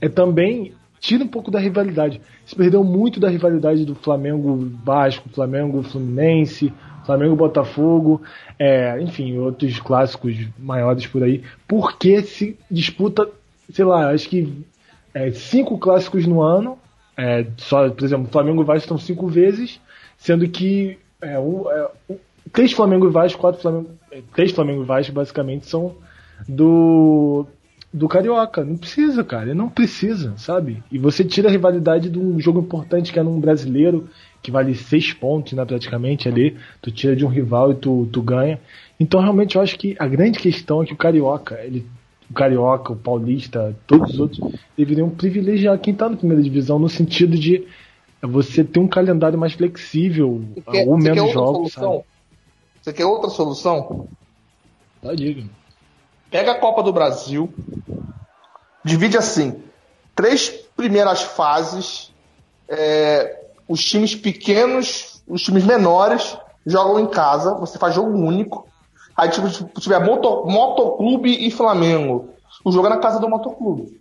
é 0.00 0.08
também 0.08 0.72
tira 0.98 1.24
um 1.24 1.28
pouco 1.28 1.50
da 1.50 1.58
rivalidade. 1.58 2.20
Se 2.44 2.54
perdeu 2.54 2.84
muito 2.84 3.18
da 3.18 3.28
rivalidade 3.28 3.84
do 3.84 3.94
Flamengo 3.94 4.70
Vasco, 4.84 5.28
Flamengo 5.30 5.82
Fluminense, 5.82 6.72
Flamengo 7.06 7.34
Botafogo, 7.34 8.20
é, 8.58 9.00
enfim, 9.00 9.38
outros 9.38 9.80
clássicos 9.80 10.36
maiores 10.58 11.06
por 11.06 11.22
aí, 11.22 11.42
porque 11.66 12.22
se 12.22 12.58
disputa, 12.70 13.26
sei 13.72 13.84
lá, 13.84 14.10
acho 14.10 14.28
que 14.28 14.52
é, 15.14 15.30
cinco 15.32 15.78
clássicos 15.78 16.26
no 16.26 16.42
ano. 16.42 16.78
É, 17.16 17.46
só, 17.56 17.90
por 17.90 18.04
exemplo, 18.04 18.30
Flamengo 18.30 18.62
e 18.62 18.64
Vasco 18.64 18.84
estão 18.84 18.98
cinco 18.98 19.26
vezes, 19.26 19.80
sendo 20.16 20.48
que 20.48 20.98
é, 21.20 21.38
um, 21.38 21.70
é, 21.70 21.90
um, 22.08 22.16
três 22.52 22.72
Flamengo 22.72 23.06
e 23.08 23.10
Vasco, 23.10 23.40
quatro 23.40 23.60
Flamengo, 23.60 23.90
é, 24.10 24.22
três 24.34 24.52
Flamengo 24.52 24.82
e 24.82 24.86
Vasco 24.86 25.12
basicamente 25.12 25.66
são 25.66 25.96
do 26.48 27.46
do 27.92 28.08
Carioca. 28.08 28.64
Não 28.64 28.76
precisa, 28.76 29.24
cara. 29.24 29.54
Não 29.54 29.68
precisa, 29.68 30.34
sabe? 30.36 30.82
E 30.90 30.98
você 30.98 31.24
tira 31.24 31.48
a 31.48 31.50
rivalidade 31.50 32.08
de 32.08 32.18
um 32.18 32.38
jogo 32.38 32.60
importante 32.60 33.12
que 33.12 33.18
é 33.18 33.22
num 33.22 33.40
brasileiro, 33.40 34.08
que 34.40 34.50
vale 34.50 34.74
seis 34.74 35.12
pontos, 35.12 35.52
né, 35.52 35.64
praticamente 35.64 36.28
ali. 36.28 36.56
Tu 36.80 36.90
tira 36.92 37.16
de 37.16 37.24
um 37.24 37.28
rival 37.28 37.72
e 37.72 37.74
tu, 37.74 38.08
tu 38.12 38.22
ganha. 38.22 38.60
Então, 38.98 39.20
realmente, 39.20 39.56
eu 39.56 39.62
acho 39.62 39.76
que 39.78 39.96
a 39.98 40.06
grande 40.06 40.38
questão 40.38 40.82
é 40.82 40.86
que 40.86 40.92
o 40.92 40.96
Carioca, 40.96 41.58
ele 41.64 41.84
o 42.30 42.34
Carioca, 42.34 42.92
o 42.92 42.96
Paulista, 42.96 43.76
todos 43.86 44.14
os 44.14 44.20
outros, 44.20 44.40
deveriam 44.76 45.10
privilegiar 45.10 45.78
quem 45.78 45.92
está 45.92 46.08
na 46.08 46.16
primeira 46.16 46.42
divisão 46.42 46.78
no 46.78 46.88
sentido 46.88 47.36
de 47.36 47.66
você 48.22 48.62
ter 48.62 48.78
um 48.78 48.86
calendário 48.86 49.38
mais 49.38 49.54
flexível 49.54 50.42
quer, 50.70 50.86
ou 50.86 50.96
menos 50.96 51.32
jogos. 51.32 51.72
Solução? 51.72 52.04
Você 52.80 52.92
quer 52.92 53.04
outra 53.04 53.30
solução? 53.30 54.06
Tá, 55.02 55.14
diga. 55.14 55.44
Pega 56.30 56.52
a 56.52 56.58
Copa 56.58 56.82
do 56.82 56.92
Brasil, 56.92 57.52
divide 58.84 59.16
assim: 59.16 59.60
três 60.14 60.48
primeiras 60.76 61.22
fases, 61.22 62.12
é, 62.68 63.44
os 63.66 63.82
times 63.82 64.14
pequenos, 64.14 65.22
os 65.26 65.42
times 65.42 65.64
menores 65.64 66.36
jogam 66.64 67.00
em 67.00 67.06
casa, 67.08 67.54
você 67.54 67.78
faz 67.78 67.94
jogo 67.94 68.10
único. 68.16 68.68
Aí, 69.20 69.28
tipo, 69.28 69.50
se 69.50 69.66
tiver 69.80 70.02
moto, 70.02 70.46
motoclube 70.46 71.46
e 71.46 71.50
Flamengo, 71.50 72.30
o 72.64 72.72
jogo 72.72 72.86
é 72.86 72.90
na 72.90 72.96
casa 72.96 73.20
do 73.20 73.28
motoclube. 73.28 74.00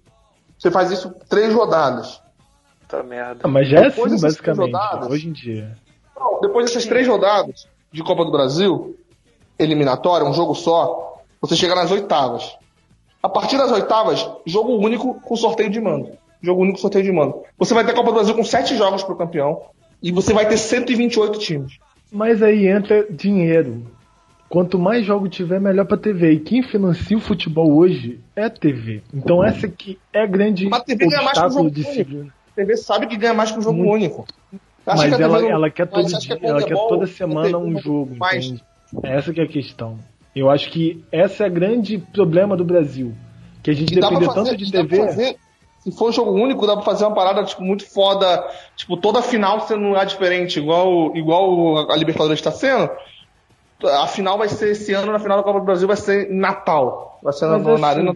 Você 0.57 0.71
faz 0.71 0.89
isso 0.91 1.13
três 1.27 1.53
rodadas. 1.53 2.21
Tá 2.87 3.03
merda. 3.03 3.41
Ah, 3.43 3.47
mas 3.49 3.67
já 3.67 3.81
é 3.81 3.87
assim, 3.87 4.17
basicamente, 4.17 4.61
rodadas, 4.61 5.09
hoje 5.09 5.27
em 5.27 5.33
dia. 5.33 5.75
Não, 6.17 6.39
depois 6.39 6.67
dessas 6.67 6.85
três 6.85 7.05
rodadas 7.05 7.67
de 7.91 8.01
Copa 8.01 8.23
do 8.23 8.31
Brasil, 8.31 8.97
eliminatória, 9.59 10.25
um 10.25 10.33
jogo 10.33 10.55
só, 10.55 11.17
você 11.41 11.53
chega 11.53 11.75
nas 11.75 11.91
oitavas. 11.91 12.57
A 13.21 13.27
partir 13.27 13.57
das 13.57 13.73
oitavas, 13.73 14.25
jogo 14.45 14.77
único 14.77 15.15
com 15.15 15.35
sorteio 15.35 15.69
de 15.69 15.81
mando. 15.81 16.13
Jogo 16.41 16.61
único 16.61 16.79
sorteio 16.79 17.03
de 17.03 17.11
mando. 17.11 17.43
Você 17.57 17.73
vai 17.73 17.85
ter 17.85 17.93
Copa 17.93 18.11
do 18.11 18.15
Brasil 18.15 18.35
com 18.35 18.43
sete 18.45 18.77
jogos 18.77 19.03
pro 19.03 19.17
campeão 19.17 19.63
e 20.01 20.13
você 20.13 20.33
vai 20.33 20.47
ter 20.47 20.55
128 20.55 21.39
times. 21.39 21.77
Mas 22.09 22.41
aí 22.41 22.67
entra 22.67 23.05
dinheiro. 23.11 23.98
Quanto 24.49 24.79
mais 24.79 25.05
jogo 25.05 25.29
tiver, 25.29 25.61
melhor 25.61 25.85
pra 25.85 25.95
TV. 25.95 26.33
E 26.33 26.39
quem 26.39 26.63
financia 26.63 27.15
o 27.15 27.21
futebol 27.21 27.71
hoje 27.71 28.19
é 28.35 28.45
a 28.45 28.49
TV. 28.49 29.03
Então 29.13 29.43
essa 29.43 29.67
aqui 29.67 29.99
é 30.11 30.25
grande 30.25 30.67
Mas 30.67 30.81
a 30.81 30.83
TV 30.83 31.07
ganha 31.07 31.21
mais 31.21 31.37
que 31.37 31.45
um 31.45 31.51
jogo 31.51 31.69
único. 31.69 32.27
A 32.51 32.55
TV 32.55 32.77
sabe 32.77 33.07
que 33.07 33.15
ganha 33.15 33.33
mais 33.35 33.51
que 33.51 33.59
um 33.59 33.61
jogo 33.61 33.77
Muito. 33.77 33.93
único. 33.93 34.25
Mas 34.83 35.15
que 35.15 35.21
ela, 35.21 35.39
não... 35.39 35.49
ela, 35.51 35.69
quer, 35.69 35.85
todo 35.85 36.07
dia, 36.07 36.35
que 36.35 36.45
ela 36.45 36.63
quer 36.63 36.73
toda 36.73 37.05
semana 37.05 37.59
um 37.59 37.79
jogo. 37.79 38.15
Mais. 38.15 38.55
Essa 39.03 39.31
que 39.31 39.39
é 39.39 39.43
a 39.43 39.47
questão. 39.47 39.99
Eu 40.35 40.49
acho 40.49 40.71
que 40.71 41.03
esse 41.11 41.43
é 41.43 41.47
o 41.47 41.51
grande 41.51 41.99
problema 41.99 42.57
do 42.57 42.65
Brasil. 42.65 43.13
Que 43.61 43.69
a 43.69 43.73
gente 43.73 43.93
depende 43.93 44.33
tanto 44.33 44.57
de 44.57 44.71
TV. 44.71 45.37
se 45.79 45.91
for 45.91 46.09
um 46.09 46.11
jogo 46.11 46.31
único, 46.31 46.65
dá 46.65 46.73
pra 46.73 46.85
fazer 46.85 47.05
uma 47.05 47.13
parada 47.13 47.43
tipo, 47.43 47.61
muito 47.61 47.85
foda. 47.85 48.43
Tipo, 48.75 48.97
toda 48.97 49.21
final 49.21 49.59
sendo 49.67 49.81
um 49.81 49.89
lugar 49.89 50.07
diferente, 50.07 50.57
igual, 50.57 51.15
igual 51.15 51.91
a 51.91 51.95
Libertadores 51.95 52.39
está 52.39 52.51
sendo 52.51 52.89
a 53.87 54.07
final 54.07 54.37
vai 54.37 54.49
ser 54.49 54.71
esse 54.71 54.93
ano, 54.93 55.11
na 55.11 55.19
final 55.19 55.37
da 55.37 55.43
Copa 55.43 55.59
do 55.59 55.65
Brasil 55.65 55.87
vai 55.87 55.95
ser 55.95 56.29
Natal. 56.29 57.19
Vai 57.23 57.33
ser 57.33 57.47
Mas, 57.47 57.63
na, 57.63 57.73
assim, 57.73 57.85
Arena 57.85 58.15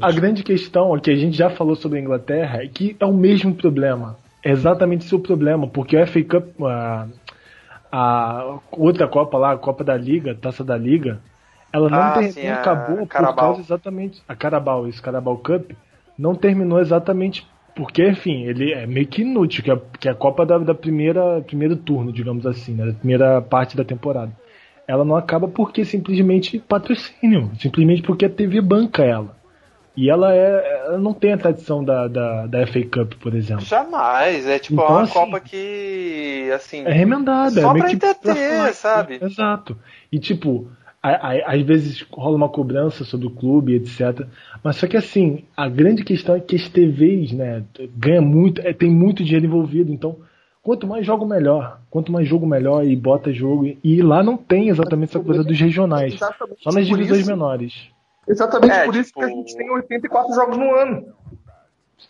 A 0.00 0.12
grande 0.12 0.42
questão, 0.42 0.98
que 0.98 1.10
a 1.10 1.16
gente 1.16 1.36
já 1.36 1.50
falou 1.50 1.76
sobre 1.76 1.98
a 1.98 2.02
Inglaterra, 2.02 2.62
é 2.62 2.66
que 2.66 2.96
é 2.98 3.06
o 3.06 3.12
mesmo 3.12 3.54
problema. 3.54 4.16
É 4.42 4.50
exatamente 4.50 5.06
o 5.06 5.08
seu 5.08 5.20
problema, 5.20 5.68
porque 5.68 5.96
a 5.96 6.06
FA 6.06 6.22
Cup, 6.24 6.62
a, 6.62 7.06
a 7.92 8.58
outra 8.72 9.06
Copa 9.06 9.38
lá, 9.38 9.52
a 9.52 9.58
Copa 9.58 9.84
da 9.84 9.96
Liga, 9.96 10.34
Taça 10.34 10.64
da 10.64 10.76
Liga, 10.76 11.20
ela 11.72 11.88
não, 11.88 11.98
ah, 11.98 12.12
ter, 12.12 12.32
sim, 12.32 12.46
não 12.46 12.54
acabou 12.54 13.06
por 13.06 13.34
causa 13.34 13.60
exatamente. 13.60 14.22
A 14.26 14.34
Carabao, 14.34 14.88
isso, 14.88 15.02
Carabao 15.02 15.38
Cup, 15.38 15.70
não 16.18 16.34
terminou 16.34 16.80
exatamente 16.80 17.46
porque, 17.76 18.08
enfim, 18.08 18.42
ele 18.42 18.72
é 18.72 18.86
meio 18.86 19.06
que 19.06 19.22
inútil, 19.22 19.62
que 19.62 19.70
é, 19.70 19.80
que 20.00 20.08
é 20.08 20.10
a 20.10 20.14
Copa 20.14 20.44
da, 20.44 20.58
da 20.58 20.74
primeira 20.74 21.40
primeiro 21.42 21.76
turno, 21.76 22.12
digamos 22.12 22.44
assim, 22.44 22.74
né, 22.74 22.86
da 22.86 22.92
primeira 22.92 23.40
parte 23.40 23.76
da 23.76 23.84
temporada 23.84 24.32
ela 24.86 25.04
não 25.04 25.16
acaba 25.16 25.48
porque 25.48 25.84
simplesmente 25.84 26.58
patrocínio, 26.58 27.50
simplesmente 27.58 28.02
porque 28.02 28.24
a 28.24 28.30
TV 28.30 28.60
banca 28.60 29.04
ela. 29.04 29.40
E 29.96 30.08
ela 30.08 30.32
é. 30.34 30.84
Ela 30.86 30.98
não 30.98 31.12
tem 31.12 31.32
a 31.32 31.38
tradição 31.38 31.84
da, 31.84 32.08
da, 32.08 32.46
da 32.46 32.66
FA 32.66 32.82
Cup, 32.84 33.14
por 33.20 33.34
exemplo. 33.34 33.64
Jamais. 33.64 34.46
É 34.46 34.58
tipo 34.58 34.80
então, 34.80 34.88
uma 34.88 35.02
assim, 35.02 35.12
Copa 35.12 35.40
que. 35.40 36.50
assim. 36.54 36.84
É 36.84 36.92
remendada. 36.92 37.60
Só 37.60 37.76
é 37.76 37.78
pra 37.78 37.92
entreter, 37.92 38.74
sabe? 38.74 39.18
Exato. 39.20 39.76
E 40.10 40.18
tipo, 40.18 40.70
às 41.02 41.62
vezes 41.62 42.06
rola 42.10 42.36
uma 42.36 42.48
cobrança 42.48 43.04
sobre 43.04 43.26
o 43.26 43.30
clube, 43.30 43.74
etc. 43.74 44.26
Mas 44.62 44.76
só 44.76 44.86
que 44.86 44.96
assim, 44.96 45.44
a 45.56 45.68
grande 45.68 46.04
questão 46.04 46.34
é 46.34 46.40
que 46.40 46.56
as 46.56 46.68
TVs, 46.68 47.32
né, 47.32 47.64
ganha 47.96 48.20
muito, 48.20 48.60
é, 48.60 48.72
tem 48.72 48.90
muito 48.90 49.24
dinheiro 49.24 49.46
envolvido. 49.46 49.92
Então, 49.92 50.16
quanto 50.62 50.86
mais 50.86 51.04
jogo 51.04 51.26
melhor. 51.26 51.80
Quanto 51.90 52.12
mais 52.12 52.28
jogo 52.28 52.46
melhor 52.46 52.84
e 52.84 52.94
bota 52.96 53.32
jogo. 53.32 53.76
E 53.82 54.02
lá 54.02 54.22
não 54.22 54.36
tem 54.36 54.68
exatamente 54.68 55.10
essa 55.10 55.24
coisa 55.24 55.42
dos 55.42 55.58
regionais. 55.58 56.14
Exatamente 56.14 56.62
só 56.62 56.70
nas 56.72 56.86
divisões 56.86 57.20
isso, 57.20 57.30
menores. 57.30 57.88
Exatamente 58.28 58.72
é, 58.72 58.84
por 58.84 58.92
tipo... 58.92 59.02
isso 59.02 59.12
que 59.12 59.24
a 59.24 59.28
gente 59.28 59.56
tem 59.56 59.70
84 59.70 60.34
jogos 60.34 60.56
no 60.56 60.74
ano. 60.74 61.06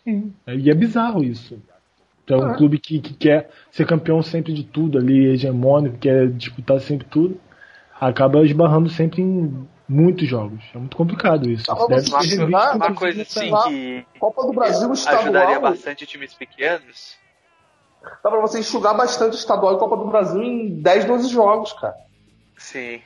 Sim. 0.05 0.33
E 0.47 0.71
é 0.71 0.75
bizarro 0.75 1.23
isso. 1.23 1.61
Então, 2.25 2.47
é 2.47 2.53
um 2.53 2.57
clube 2.57 2.79
que, 2.79 3.01
que 3.01 3.15
quer 3.15 3.51
ser 3.73 3.85
campeão 3.87 4.23
sempre 4.23 4.53
de 4.53 4.63
tudo 4.63 4.99
ali, 4.99 5.27
hegemônico, 5.31 5.99
quer 5.99 6.29
disputar 6.29 6.79
sempre 6.79 7.05
tudo, 7.09 7.41
acaba 8.01 8.45
esbarrando 8.45 8.89
sempre 8.89 9.21
em 9.21 9.67
muitos 9.89 10.29
jogos. 10.29 10.63
É 10.73 10.79
muito 10.79 10.97
complicado 10.97 11.51
isso. 11.51 11.65
Ah, 11.69 11.87
Deve 11.89 12.03
ser 12.03 12.45
uma, 12.45 12.73
uma 12.75 12.95
coisa 12.95 13.23
assim 13.23 13.51
que 13.67 14.07
Copa 14.21 14.47
do 14.47 14.53
Brasil 14.53 14.93
estadual, 14.93 15.23
ajudaria 15.23 15.59
bastante 15.59 16.07
times 16.07 16.33
pequenos. 16.33 17.19
Dá 18.03 18.31
pra 18.31 18.41
você 18.41 18.61
enxugar 18.61 18.97
bastante 18.97 19.35
o 19.35 19.39
estadual 19.39 19.75
e 19.75 19.79
Copa 19.79 19.97
do 19.97 20.07
Brasil 20.07 20.43
em 20.43 20.81
10, 20.81 21.05
12 21.05 21.29
jogos, 21.29 21.73
cara. 21.75 21.95
Sim. 22.57 23.03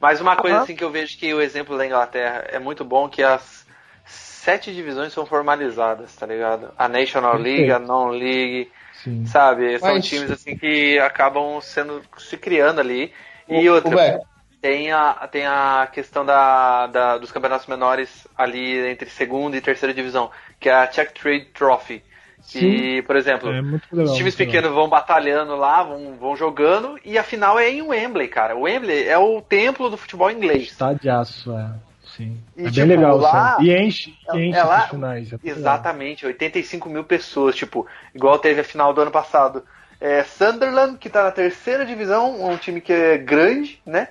Mas 0.00 0.20
uma 0.20 0.36
coisa 0.36 0.60
assim 0.60 0.74
que 0.74 0.82
eu 0.82 0.90
vejo 0.90 1.16
que 1.16 1.32
o 1.32 1.40
exemplo 1.40 1.78
da 1.78 1.86
Inglaterra 1.86 2.44
é 2.48 2.58
muito 2.58 2.84
bom 2.84 3.08
que 3.08 3.22
as 3.22 3.64
sete 4.04 4.74
divisões 4.74 5.12
são 5.12 5.24
formalizadas, 5.24 6.14
tá 6.16 6.26
ligado? 6.26 6.72
A 6.76 6.88
National 6.88 7.36
League, 7.36 7.70
a 7.70 7.78
Non-League, 7.78 8.70
sabe? 9.26 9.78
São 9.78 9.94
Mas... 9.94 10.04
times 10.04 10.30
assim 10.30 10.56
que 10.56 10.98
acabam 10.98 11.60
sendo 11.60 12.02
se 12.18 12.36
criando 12.36 12.80
ali. 12.80 13.12
E 13.48 13.68
o, 13.68 13.74
outra, 13.74 14.20
tem 14.60 14.92
a, 14.92 15.28
tem 15.30 15.46
a 15.46 15.88
questão 15.92 16.24
da, 16.24 16.86
da, 16.86 17.18
dos 17.18 17.30
campeonatos 17.30 17.66
menores 17.66 18.26
ali 18.36 18.78
entre 18.88 19.08
segunda 19.10 19.56
e 19.56 19.60
terceira 19.60 19.94
divisão, 19.94 20.30
que 20.58 20.68
é 20.68 20.74
a 20.74 20.86
Czech 20.86 21.12
Trade 21.14 21.46
Trophy. 21.46 22.02
Que, 22.48 22.58
Sim. 22.58 23.02
por 23.02 23.16
exemplo, 23.16 23.50
é 23.50 23.60
legal, 23.60 23.80
os 23.92 24.12
times 24.14 24.34
pequenos 24.34 24.70
legal. 24.70 24.82
vão 24.82 24.88
batalhando 24.88 25.56
lá, 25.56 25.82
vão, 25.82 26.16
vão 26.16 26.36
jogando, 26.36 26.98
e 27.04 27.16
a 27.16 27.22
final 27.22 27.58
é 27.58 27.70
em 27.70 27.82
Wembley, 27.82 28.28
cara. 28.28 28.56
O 28.56 28.62
Wembley 28.62 29.08
é 29.08 29.16
o 29.16 29.40
templo 29.40 29.88
do 29.88 29.96
futebol 29.96 30.30
inglês. 30.30 30.64
Estadiaço, 30.64 31.52
é. 31.56 31.70
Sim. 32.16 32.38
E, 32.56 32.62
é 32.62 32.70
tipo, 32.70 32.86
bem 32.86 32.96
legal, 32.96 33.16
lá, 33.16 33.56
E 33.60 33.72
enche, 33.74 34.14
enche 34.34 34.58
é 34.58 34.64
lá, 34.64 34.82
finais. 34.88 35.32
É 35.32 35.38
exatamente, 35.44 36.26
85 36.26 36.88
mil 36.88 37.04
pessoas, 37.04 37.54
tipo, 37.54 37.86
igual 38.14 38.38
teve 38.38 38.60
a 38.60 38.64
final 38.64 38.92
do 38.92 39.00
ano 39.00 39.10
passado. 39.10 39.64
É, 40.00 40.24
Sunderland, 40.24 40.98
que 40.98 41.08
tá 41.08 41.22
na 41.22 41.30
terceira 41.30 41.86
divisão, 41.86 42.44
um 42.44 42.56
time 42.56 42.80
que 42.80 42.92
é 42.92 43.16
grande, 43.16 43.80
né? 43.86 44.08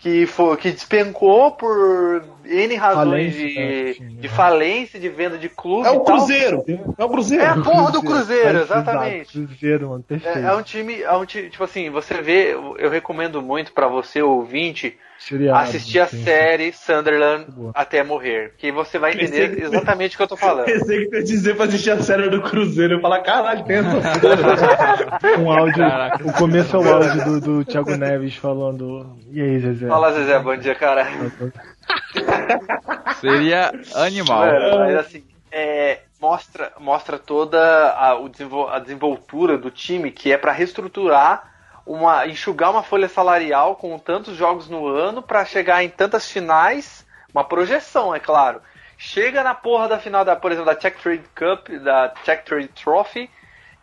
Que, 0.00 0.26
foi, 0.26 0.56
que 0.56 0.70
despencou 0.70 1.52
por 1.52 2.24
N 2.44 2.74
razões 2.74 3.34
falência, 3.34 3.46
de, 3.46 4.16
de 4.16 4.26
é. 4.26 4.30
falência, 4.30 4.98
de 4.98 5.08
venda 5.10 5.36
de 5.36 5.48
clube. 5.48 5.86
É 5.86 5.90
o 5.90 6.00
Cruzeiro. 6.00 6.64
É 6.96 7.04
o 7.04 7.08
Cruzeiro. 7.08 7.44
É 7.44 7.48
a 7.48 7.60
porra 7.60 7.92
do 7.92 8.02
Cruzeiro, 8.02 8.60
exatamente. 8.60 9.46
Cruzeiro, 9.46 9.90
mano, 9.90 10.02
perfeito. 10.02 10.38
É, 10.38 10.42
é, 10.42 10.54
um 10.54 10.62
time, 10.62 11.02
é 11.02 11.12
um 11.12 11.26
time, 11.26 11.50
tipo 11.50 11.62
assim, 11.62 11.90
você 11.90 12.14
vê, 12.22 12.52
eu 12.78 12.88
recomendo 12.88 13.42
muito 13.42 13.72
para 13.72 13.88
você, 13.88 14.22
ouvinte, 14.22 14.96
Seriado, 15.20 15.58
assistir 15.58 16.00
a 16.00 16.06
sim, 16.06 16.24
série 16.24 16.72
Sunderland 16.72 17.46
até 17.74 18.02
morrer. 18.02 18.54
Que 18.56 18.72
você 18.72 18.98
vai 18.98 19.12
entender 19.12 19.54
que... 19.54 19.64
exatamente 19.64 20.14
o 20.14 20.16
que 20.16 20.22
eu 20.22 20.28
tô 20.28 20.36
falando. 20.36 20.64
Pensei 20.64 21.06
que 21.06 21.16
ia 21.16 21.22
dizer 21.22 21.56
pra 21.56 21.66
assistir 21.66 21.90
a 21.90 22.02
série 22.02 22.30
do 22.30 22.40
Cruzeiro. 22.40 22.94
Eu 22.94 23.00
falar, 23.00 23.20
caralho, 23.20 23.62
pensa. 23.64 23.90
um 25.38 25.52
áudio. 25.52 25.76
Caraca. 25.76 26.26
O 26.26 26.32
começo 26.32 26.74
é 26.74 26.78
o 26.78 26.94
áudio 26.94 27.24
do, 27.24 27.40
do 27.40 27.64
Thiago 27.66 27.94
Neves 27.96 28.36
falando. 28.36 29.18
E 29.30 29.42
aí, 29.42 29.60
Zezé? 29.60 29.88
Fala, 29.88 30.12
Zezé, 30.14 30.38
bom 30.38 30.56
dia, 30.56 30.74
cara. 30.74 31.06
Seria 33.20 33.72
animal. 33.96 34.46
mas 34.78 34.96
assim, 34.96 35.22
é, 35.52 35.98
mostra, 36.18 36.72
mostra 36.80 37.18
toda 37.18 37.60
a, 37.60 38.12
a 38.12 38.78
desenvoltura 38.78 39.58
do 39.58 39.70
time 39.70 40.10
que 40.10 40.32
é 40.32 40.38
para 40.38 40.52
reestruturar 40.52 41.49
uma 41.86 42.26
enxugar 42.26 42.70
uma 42.70 42.82
folha 42.82 43.08
salarial 43.08 43.76
com 43.76 43.98
tantos 43.98 44.36
jogos 44.36 44.68
no 44.68 44.86
ano 44.86 45.22
para 45.22 45.44
chegar 45.44 45.82
em 45.82 45.88
tantas 45.88 46.30
finais, 46.30 47.06
uma 47.34 47.44
projeção, 47.44 48.14
é 48.14 48.20
claro. 48.20 48.60
Chega 48.96 49.42
na 49.42 49.54
porra 49.54 49.88
da 49.88 49.98
final 49.98 50.24
da, 50.24 50.36
por 50.36 50.52
exemplo, 50.52 50.70
da 50.70 50.78
Czech 50.78 51.00
Trade 51.02 51.24
Cup, 51.34 51.68
da 51.82 52.12
Czech 52.24 52.44
Trade 52.44 52.68
Trophy 52.68 53.30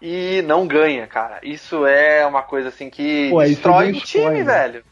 e 0.02 0.44
não 0.44 0.68
ganha, 0.68 1.08
cara. 1.08 1.40
Isso 1.42 1.86
é 1.86 2.26
uma 2.26 2.44
coisa 2.44 2.70
assim 2.70 2.90
que 2.90 3.30
Pô, 3.30 3.42
destrói 3.44 3.92
o 3.92 4.02
time, 4.02 4.44
velho. 4.44 4.84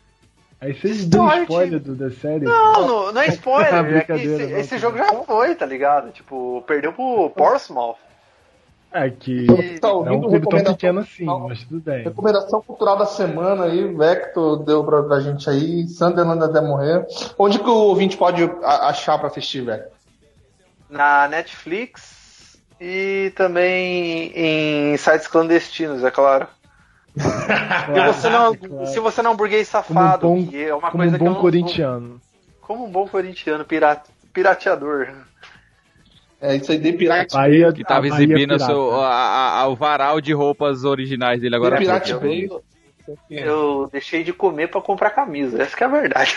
Aí 0.59 0.73
vocês 0.73 1.05
dão 1.05 1.27
spoiler 1.43 1.79
do, 1.79 1.95
da 1.95 2.09
série? 2.09 2.43
Não, 2.43 2.87
não, 2.87 3.11
não 3.11 3.21
é 3.21 3.27
spoiler. 3.29 4.09
é 4.09 4.15
esse, 4.15 4.43
esse 4.53 4.77
jogo 4.77 4.97
já 4.97 5.13
foi, 5.23 5.53
tá 5.53 5.65
ligado? 5.65 6.11
Tipo, 6.11 6.63
perdeu 6.65 6.91
pro 6.91 7.29
Portsmouth. 7.29 7.97
É 8.97 9.09
que 9.09 9.45
tá 9.81 9.91
ouvindo 9.91 10.29
não 10.29 10.35
é 10.35 10.37
um 10.37 10.41
tão 10.41 10.63
pequeno 10.73 11.01
assim, 11.01 11.25
mas 11.25 11.65
tudo 11.65 11.81
bem. 11.81 12.05
Recomendação 12.05 12.61
cultural 12.61 12.97
da 12.97 13.05
semana 13.05 13.65
aí, 13.65 13.93
Vector 13.93 14.63
deu 14.63 14.85
pra, 14.85 15.03
pra 15.03 15.19
gente 15.19 15.49
aí, 15.49 15.85
Sunderland 15.85 16.41
até 16.41 16.61
morrer. 16.61 17.05
Onde 17.37 17.59
que 17.59 17.69
o 17.69 17.73
ouvinte 17.73 18.15
pode 18.15 18.49
achar 18.63 19.17
pra 19.17 19.27
assistir, 19.27 19.65
velho? 19.65 19.83
Na 20.89 21.27
Netflix 21.27 22.57
e 22.79 23.33
também 23.35 24.31
em 24.33 24.95
sites 24.95 25.27
clandestinos, 25.27 26.01
é 26.01 26.09
claro. 26.09 26.47
claro, 27.19 28.13
você 28.13 28.29
não, 28.29 28.55
claro. 28.55 28.87
Se 28.87 28.99
você 29.01 29.21
não 29.21 29.31
é 29.31 29.33
um 29.33 29.37
burguês 29.37 29.67
safado, 29.67 30.29
um 30.29 30.35
bom, 30.35 30.47
que 30.47 30.63
é 30.63 30.73
uma 30.73 30.89
como 30.89 31.03
coisa 31.03 31.15
um 31.17 31.33
bom 31.33 31.35
corintiano. 31.41 32.21
Como 32.61 32.85
um 32.85 32.89
bom 32.89 33.05
corintiano, 33.09 33.65
pirata, 33.65 34.09
pirateador. 34.31 35.09
É 36.41 36.55
isso 36.55 36.71
aí, 36.71 36.77
de 36.77 36.93
pirata. 36.93 37.35
Bahia, 37.35 37.71
que 37.71 37.83
tava 37.83 38.07
exibindo 38.07 38.59
seu, 38.59 38.91
a, 38.91 39.61
a, 39.61 39.67
o 39.67 39.75
varal 39.75 40.19
de 40.19 40.33
roupas 40.33 40.83
originais 40.83 41.39
dele 41.41 41.55
agora. 41.55 41.77
Pirate 41.77 42.11
eu, 42.11 42.63
eu 43.29 43.89
deixei 43.91 44.23
de 44.23 44.33
comer 44.33 44.69
para 44.69 44.81
comprar 44.81 45.11
camisa, 45.11 45.61
essa 45.61 45.75
é 45.79 45.85
a 45.85 45.87
verdade. 45.87 46.33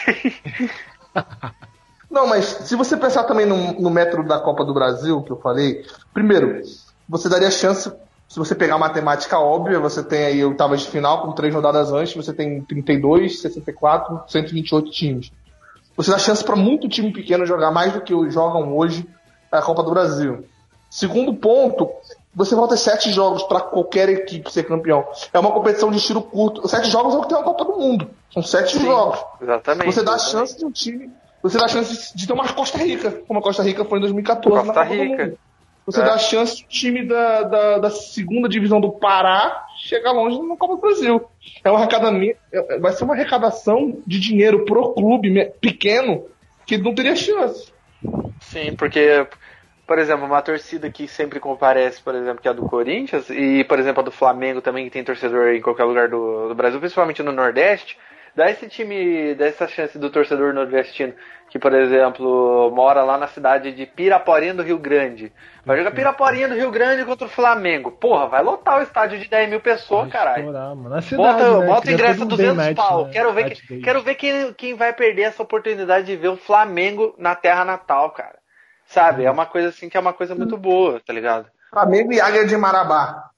Não, 2.10 2.26
mas 2.26 2.44
se 2.44 2.74
você 2.74 2.96
pensar 2.96 3.24
também 3.24 3.44
no, 3.44 3.80
no 3.80 3.90
método 3.90 4.26
da 4.26 4.40
Copa 4.40 4.64
do 4.64 4.72
Brasil, 4.72 5.22
que 5.22 5.30
eu 5.30 5.36
falei, 5.36 5.84
primeiro, 6.12 6.62
você 7.06 7.28
daria 7.28 7.50
chance, 7.50 7.92
se 8.26 8.38
você 8.38 8.54
pegar 8.54 8.76
a 8.76 8.78
matemática 8.78 9.38
óbvia, 9.38 9.78
você 9.78 10.02
tem 10.02 10.24
aí 10.24 10.44
oitavas 10.44 10.80
de 10.80 10.90
final 10.90 11.22
com 11.22 11.32
três 11.32 11.54
rodadas 11.54 11.92
antes, 11.92 12.14
você 12.14 12.32
tem 12.32 12.62
32, 12.62 13.42
64, 13.42 14.22
128 14.26 14.90
times. 14.90 15.32
Você 15.96 16.10
dá 16.10 16.18
chance 16.18 16.42
para 16.42 16.56
muito 16.56 16.88
time 16.88 17.12
pequeno 17.12 17.44
jogar 17.44 17.70
mais 17.70 17.92
do 17.92 18.00
que 18.00 18.14
jogam 18.30 18.74
hoje 18.76 19.06
a 19.50 19.62
Copa 19.62 19.82
do 19.82 19.90
Brasil. 19.90 20.44
Segundo 20.90 21.34
ponto, 21.34 21.90
você 22.34 22.54
ter 22.68 22.76
sete 22.76 23.10
jogos 23.10 23.42
para 23.42 23.60
qualquer 23.60 24.08
equipe 24.08 24.50
ser 24.50 24.64
campeão. 24.64 25.06
É 25.32 25.38
uma 25.38 25.50
competição 25.50 25.90
de 25.90 26.00
tiro 26.00 26.22
curto. 26.22 26.66
Sete 26.68 26.90
jogos 26.90 27.14
é 27.14 27.18
o 27.18 27.22
que 27.22 27.28
tem 27.28 27.38
a 27.38 27.42
Copa 27.42 27.64
do 27.64 27.76
Mundo. 27.76 28.10
São 28.32 28.42
sete 28.42 28.78
Sim, 28.78 28.84
jogos. 28.84 29.18
Exatamente. 29.40 29.86
Você 29.86 30.02
dá 30.02 30.14
a 30.14 30.18
chance 30.18 30.56
de 30.56 30.64
um 30.64 30.70
time. 30.70 31.10
Você 31.42 31.58
dá 31.58 31.66
a 31.66 31.68
chance 31.68 32.16
de 32.16 32.26
ter 32.26 32.32
uma 32.32 32.48
Costa 32.48 32.78
Rica, 32.78 33.22
como 33.26 33.38
a 33.38 33.42
Costa 33.42 33.62
Rica 33.62 33.84
foi 33.84 33.98
em 33.98 34.02
2014 34.02 34.66
Costa 34.66 34.82
Rica. 34.82 35.34
Você 35.86 36.00
é. 36.00 36.04
dá 36.04 36.14
a 36.14 36.18
chance 36.18 36.62
do 36.62 36.68
time 36.68 37.06
da, 37.06 37.42
da, 37.44 37.78
da, 37.78 37.90
segunda 37.90 38.46
divisão 38.46 38.78
do 38.78 38.92
Pará 38.92 39.66
chegar 39.78 40.12
longe 40.12 40.38
na 40.42 40.56
Copa 40.56 40.76
do 40.76 40.82
Brasil. 40.82 41.24
É 41.64 41.72
um 41.72 41.76
arrecadamento, 41.76 42.38
é, 42.52 42.78
vai 42.78 42.92
ser 42.92 43.04
uma 43.04 43.14
arrecadação 43.14 43.98
de 44.06 44.20
dinheiro 44.20 44.66
pro 44.66 44.92
clube 44.92 45.50
pequeno 45.60 46.26
que 46.66 46.76
não 46.76 46.94
teria 46.94 47.16
chance. 47.16 47.72
Sim, 48.40 48.74
porque, 48.76 49.28
por 49.86 49.98
exemplo, 49.98 50.26
uma 50.26 50.42
torcida 50.42 50.90
que 50.90 51.08
sempre 51.08 51.40
comparece, 51.40 52.02
por 52.02 52.14
exemplo, 52.14 52.40
que 52.42 52.48
é 52.48 52.50
a 52.50 52.54
do 52.54 52.66
Corinthians, 52.66 53.28
e, 53.30 53.64
por 53.64 53.78
exemplo, 53.78 54.00
a 54.00 54.04
do 54.04 54.12
Flamengo 54.12 54.62
também, 54.62 54.84
que 54.84 54.90
tem 54.90 55.04
torcedor 55.04 55.48
em 55.48 55.60
qualquer 55.62 55.84
lugar 55.84 56.08
do, 56.08 56.48
do 56.48 56.54
Brasil, 56.54 56.80
principalmente 56.80 57.22
no 57.22 57.32
Nordeste, 57.32 57.98
dá 58.38 58.48
esse 58.48 58.68
time, 58.68 59.34
dá 59.34 59.46
essa 59.46 59.66
chance 59.66 59.98
do 59.98 60.10
torcedor 60.10 60.54
nordestino 60.54 61.12
que, 61.50 61.58
por 61.58 61.74
exemplo, 61.74 62.70
mora 62.70 63.02
lá 63.02 63.18
na 63.18 63.26
cidade 63.26 63.72
de 63.72 63.84
Piraporinha 63.84 64.54
do 64.54 64.62
Rio 64.62 64.78
Grande. 64.78 65.32
Vai 65.64 65.76
jogar 65.76 65.90
Piraporinha 65.90 66.46
do 66.46 66.54
Rio 66.54 66.70
Grande 66.70 67.04
contra 67.04 67.26
o 67.26 67.30
Flamengo. 67.30 67.90
Porra, 67.90 68.28
vai 68.28 68.42
lotar 68.42 68.78
o 68.78 68.82
estádio 68.82 69.18
de 69.18 69.28
10 69.28 69.50
mil 69.50 69.60
pessoas, 69.60 70.08
caralho. 70.12 70.44
Cidade, 71.02 71.16
bota, 71.16 71.60
né? 71.60 71.66
bota 71.66 71.88
o 71.88 71.90
ingresso 71.90 72.22
a 72.22 72.26
200 72.26 72.56
match, 72.56 72.76
pau. 72.76 73.06
Né? 73.06 73.12
Quero 73.12 73.32
ver, 73.32 73.50
que, 73.50 73.80
quero 73.80 74.02
ver 74.02 74.14
quem, 74.14 74.52
quem 74.52 74.74
vai 74.74 74.92
perder 74.92 75.22
essa 75.22 75.42
oportunidade 75.42 76.06
de 76.06 76.16
ver 76.16 76.28
o 76.28 76.36
Flamengo 76.36 77.14
na 77.18 77.34
terra 77.34 77.64
natal, 77.64 78.10
cara. 78.10 78.38
Sabe? 78.86 79.24
É 79.24 79.30
uma 79.30 79.46
coisa 79.46 79.70
assim 79.70 79.88
que 79.88 79.96
é 79.96 80.00
uma 80.00 80.12
coisa 80.12 80.34
muito 80.34 80.56
boa, 80.56 81.00
tá 81.04 81.12
ligado? 81.12 81.46
Flamengo 81.70 82.12
e 82.12 82.20
Águia 82.20 82.46
de 82.46 82.56
Marabá. 82.56 83.30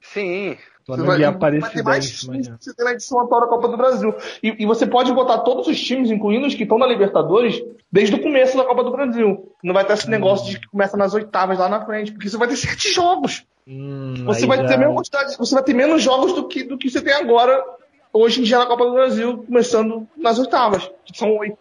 Sim. 0.00 0.58
Flamengo 0.88 1.06
vai, 1.06 1.20
ia 1.20 1.28
aparecer 1.28 1.82
você 1.82 2.74
tem 2.74 2.84
na 2.84 2.92
edição 2.92 3.20
atual 3.20 3.42
da 3.42 3.46
Copa 3.46 3.68
do 3.68 3.76
Brasil. 3.76 4.14
E, 4.42 4.62
e, 4.62 4.66
você 4.66 4.86
pode 4.86 5.12
botar 5.12 5.40
todos 5.40 5.66
os 5.66 5.78
times, 5.78 6.10
incluindo 6.10 6.46
os 6.46 6.54
que 6.54 6.62
estão 6.62 6.78
na 6.78 6.86
Libertadores, 6.86 7.62
desde 7.92 8.14
o 8.14 8.22
começo 8.22 8.56
da 8.56 8.64
Copa 8.64 8.82
do 8.82 8.90
Brasil. 8.90 9.52
Não 9.62 9.74
vai 9.74 9.84
ter 9.84 9.92
esse 9.92 10.06
hum. 10.06 10.10
negócio 10.10 10.50
de 10.50 10.58
que 10.58 10.66
começa 10.66 10.96
nas 10.96 11.12
oitavas 11.12 11.58
lá 11.58 11.68
na 11.68 11.84
frente, 11.84 12.10
porque 12.10 12.30
você 12.30 12.38
vai 12.38 12.48
ter 12.48 12.56
sete 12.56 12.90
jogos. 12.90 13.44
Hum, 13.66 14.24
você 14.24 14.46
vai 14.46 14.56
já... 14.56 14.64
ter 14.64 14.78
menos 14.78 14.94
quantidade, 14.94 15.36
você 15.36 15.54
vai 15.54 15.62
ter 15.62 15.74
menos 15.74 16.02
jogos 16.02 16.32
do 16.32 16.48
que, 16.48 16.64
do 16.64 16.78
que 16.78 16.88
você 16.88 17.02
tem 17.02 17.12
agora, 17.12 17.62
hoje 18.10 18.40
em 18.40 18.44
dia 18.44 18.58
na 18.58 18.64
Copa 18.64 18.86
do 18.86 18.94
Brasil, 18.94 19.44
começando 19.46 20.08
nas 20.16 20.38
oitavas, 20.38 20.90
que 21.04 21.16
são 21.16 21.36
oito. 21.36 21.58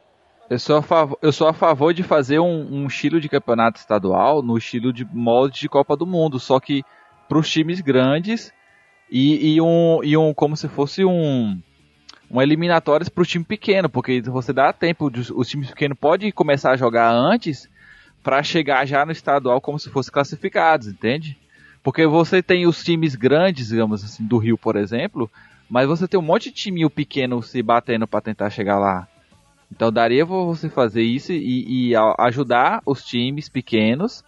Eu 0.49 0.57
sou, 0.57 0.77
a 0.77 0.81
favor, 0.81 1.17
eu 1.21 1.33
sou 1.33 1.49
a 1.49 1.53
favor 1.53 1.93
de 1.93 2.03
fazer 2.03 2.39
um, 2.39 2.65
um 2.71 2.87
estilo 2.87 3.19
de 3.19 3.27
campeonato 3.27 3.81
estadual 3.81 4.41
no 4.41 4.57
estilo 4.57 4.93
de 4.93 5.03
molde 5.03 5.59
de 5.59 5.67
Copa 5.67 5.97
do 5.97 6.07
Mundo, 6.07 6.39
só 6.39 6.57
que 6.61 6.81
para 7.27 7.37
os 7.37 7.49
times 7.49 7.81
grandes 7.81 8.53
e, 9.09 9.55
e, 9.55 9.61
um, 9.61 10.03
e 10.03 10.17
um 10.17 10.33
como 10.33 10.55
se 10.55 10.67
fosse 10.67 11.03
um 11.05 11.59
uma 12.29 12.43
eliminatórias 12.43 13.07
para 13.07 13.21
o 13.21 13.25
time 13.25 13.45
pequeno, 13.45 13.89
porque 13.89 14.21
você 14.21 14.51
dá 14.51 14.73
tempo, 14.73 15.09
de, 15.09 15.31
os 15.33 15.47
times 15.47 15.69
pequenos 15.69 15.97
podem 15.97 16.29
começar 16.31 16.71
a 16.71 16.77
jogar 16.77 17.09
antes 17.09 17.69
para 18.21 18.43
chegar 18.43 18.85
já 18.85 19.05
no 19.05 19.13
estadual 19.13 19.61
como 19.61 19.79
se 19.79 19.89
fossem 19.89 20.11
classificados, 20.11 20.87
entende? 20.87 21.37
Porque 21.81 22.05
você 22.05 22.43
tem 22.43 22.67
os 22.67 22.83
times 22.83 23.15
grandes, 23.15 23.69
digamos 23.69 24.03
assim, 24.03 24.25
do 24.25 24.37
Rio, 24.37 24.57
por 24.57 24.75
exemplo, 24.75 25.31
mas 25.69 25.87
você 25.87 26.05
tem 26.05 26.19
um 26.19 26.23
monte 26.23 26.49
de 26.49 26.55
time 26.55 26.89
pequeno 26.89 27.41
se 27.41 27.61
batendo 27.61 28.05
para 28.05 28.19
tentar 28.19 28.49
chegar 28.49 28.77
lá. 28.77 29.07
Então 29.71 29.91
daria 29.91 30.25
você 30.25 30.69
fazer 30.69 31.01
isso 31.01 31.31
e, 31.31 31.91
e 31.91 31.93
ajudar 32.19 32.81
os 32.85 33.03
times 33.03 33.47
pequenos 33.47 34.23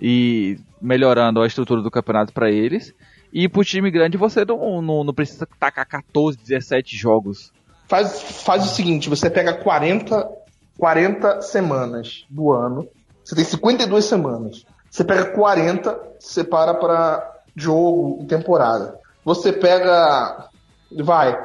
e 0.00 0.58
melhorando 0.80 1.40
a 1.42 1.46
estrutura 1.46 1.82
do 1.82 1.90
campeonato 1.90 2.32
para 2.32 2.50
eles. 2.50 2.94
E 3.38 3.50
pro 3.50 3.62
time 3.62 3.90
grande 3.90 4.16
você 4.16 4.46
não, 4.46 4.80
não, 4.80 5.04
não, 5.04 5.12
precisa 5.12 5.46
tacar 5.60 5.86
14, 5.86 6.38
17 6.38 6.96
jogos. 6.96 7.52
Faz, 7.86 8.22
faz 8.22 8.64
o 8.64 8.74
seguinte, 8.74 9.10
você 9.10 9.28
pega 9.28 9.52
40, 9.52 10.26
40 10.78 11.42
semanas 11.42 12.24
do 12.30 12.50
ano, 12.50 12.88
você 13.22 13.34
tem 13.34 13.44
52 13.44 14.06
semanas. 14.06 14.64
Você 14.90 15.04
pega 15.04 15.32
40, 15.32 16.00
separa 16.18 16.72
para 16.72 17.42
jogo 17.54 18.22
e 18.22 18.26
temporada. 18.26 18.98
Você 19.22 19.52
pega. 19.52 20.48
Vai. 20.98 21.38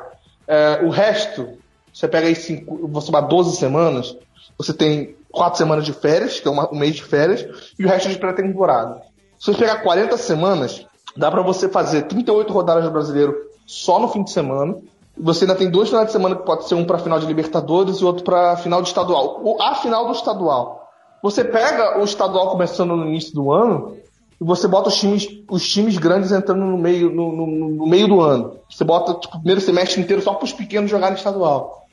É, 0.47 0.79
o 0.85 0.89
resto, 0.89 1.57
você 1.93 2.07
pega 2.07 2.27
aí 2.27 2.35
cinco, 2.35 2.87
você 2.87 3.11
vai 3.11 3.27
12 3.27 3.57
semanas, 3.57 4.15
você 4.57 4.71
tem 4.71 5.17
4 5.29 5.57
semanas 5.57 5.83
de 5.83 5.91
férias, 5.91 6.39
que 6.39 6.47
é 6.47 6.51
uma, 6.51 6.73
um 6.73 6.79
mês 6.79 6.95
de 6.95 7.03
férias, 7.03 7.73
e 7.77 7.83
o 7.83 7.89
resto 7.89 8.07
de 8.07 8.17
pré-temporada. 8.17 9.01
Se 9.37 9.47
você 9.47 9.59
pegar 9.59 9.81
40 9.81 10.15
semanas, 10.15 10.85
dá 11.15 11.29
para 11.29 11.41
você 11.41 11.69
fazer 11.69 12.03
38 12.03 12.51
rodadas 12.51 12.83
do 12.83 12.91
brasileiro 12.91 13.35
só 13.65 13.99
no 13.99 14.07
fim 14.07 14.23
de 14.23 14.31
semana. 14.31 14.75
Você 15.17 15.43
ainda 15.43 15.55
tem 15.55 15.69
dois 15.69 15.89
finais 15.89 16.07
de 16.07 16.13
semana 16.13 16.35
que 16.35 16.45
pode 16.45 16.67
ser 16.67 16.75
um 16.75 16.85
para 16.85 16.97
final 16.97 17.19
de 17.19 17.25
Libertadores 17.25 17.97
e 17.97 18.05
outro 18.05 18.23
para 18.23 18.57
final 18.57 18.81
de 18.81 18.87
estadual. 18.87 19.43
A 19.59 19.75
final 19.75 20.05
do 20.05 20.13
estadual. 20.13 20.89
Você 21.21 21.43
pega 21.43 21.99
o 21.99 22.03
estadual 22.03 22.49
começando 22.49 22.95
no 22.95 23.05
início 23.05 23.33
do 23.33 23.51
ano 23.51 23.97
e 24.39 24.43
você 24.43 24.67
bota 24.67 24.89
os 24.89 24.95
times, 24.95 25.27
os 25.49 25.67
times 25.67 25.97
grandes 25.97 26.31
entrando 26.31 26.65
no 26.65 26.77
meio, 26.77 27.11
no, 27.11 27.31
no, 27.31 27.45
no 27.45 27.87
meio 27.87 28.07
do 28.07 28.21
ano. 28.21 28.57
Você 28.69 28.83
bota 28.83 29.13
tipo, 29.13 29.35
o 29.35 29.39
primeiro 29.39 29.61
semestre 29.61 30.01
inteiro 30.01 30.21
só 30.21 30.33
para 30.33 30.45
os 30.45 30.53
pequenos 30.53 30.89
jogarem 30.89 31.15
estadual. 31.15 31.85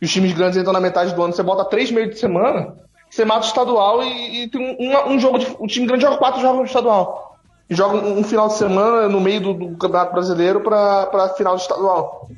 E 0.00 0.04
os 0.04 0.12
times 0.12 0.32
grandes 0.32 0.56
entram 0.56 0.72
na 0.72 0.80
metade 0.80 1.14
do 1.14 1.22
ano. 1.22 1.32
Você 1.32 1.42
bota 1.42 1.64
três 1.64 1.90
meios 1.90 2.10
de 2.10 2.20
semana, 2.20 2.74
você 3.10 3.24
mata 3.24 3.44
o 3.44 3.48
estadual 3.48 4.02
e, 4.02 4.42
e 4.42 4.48
tem 4.48 4.76
um, 4.78 5.14
um, 5.14 5.18
jogo 5.18 5.38
de. 5.38 5.46
O 5.58 5.66
time 5.66 5.86
grande 5.86 6.02
joga 6.02 6.18
quatro 6.18 6.40
jogos 6.40 6.58
no 6.58 6.66
estadual. 6.66 7.25
E 7.68 7.74
joga 7.74 7.96
um, 7.96 8.20
um 8.20 8.24
final 8.24 8.48
de 8.48 8.54
semana 8.54 9.08
no 9.08 9.20
meio 9.20 9.40
do, 9.40 9.54
do 9.54 9.76
Campeonato 9.76 10.12
Brasileiro 10.12 10.60
para 10.60 11.06
pra 11.06 11.28
final 11.30 11.56
do 11.56 11.60
estadual. 11.60 12.28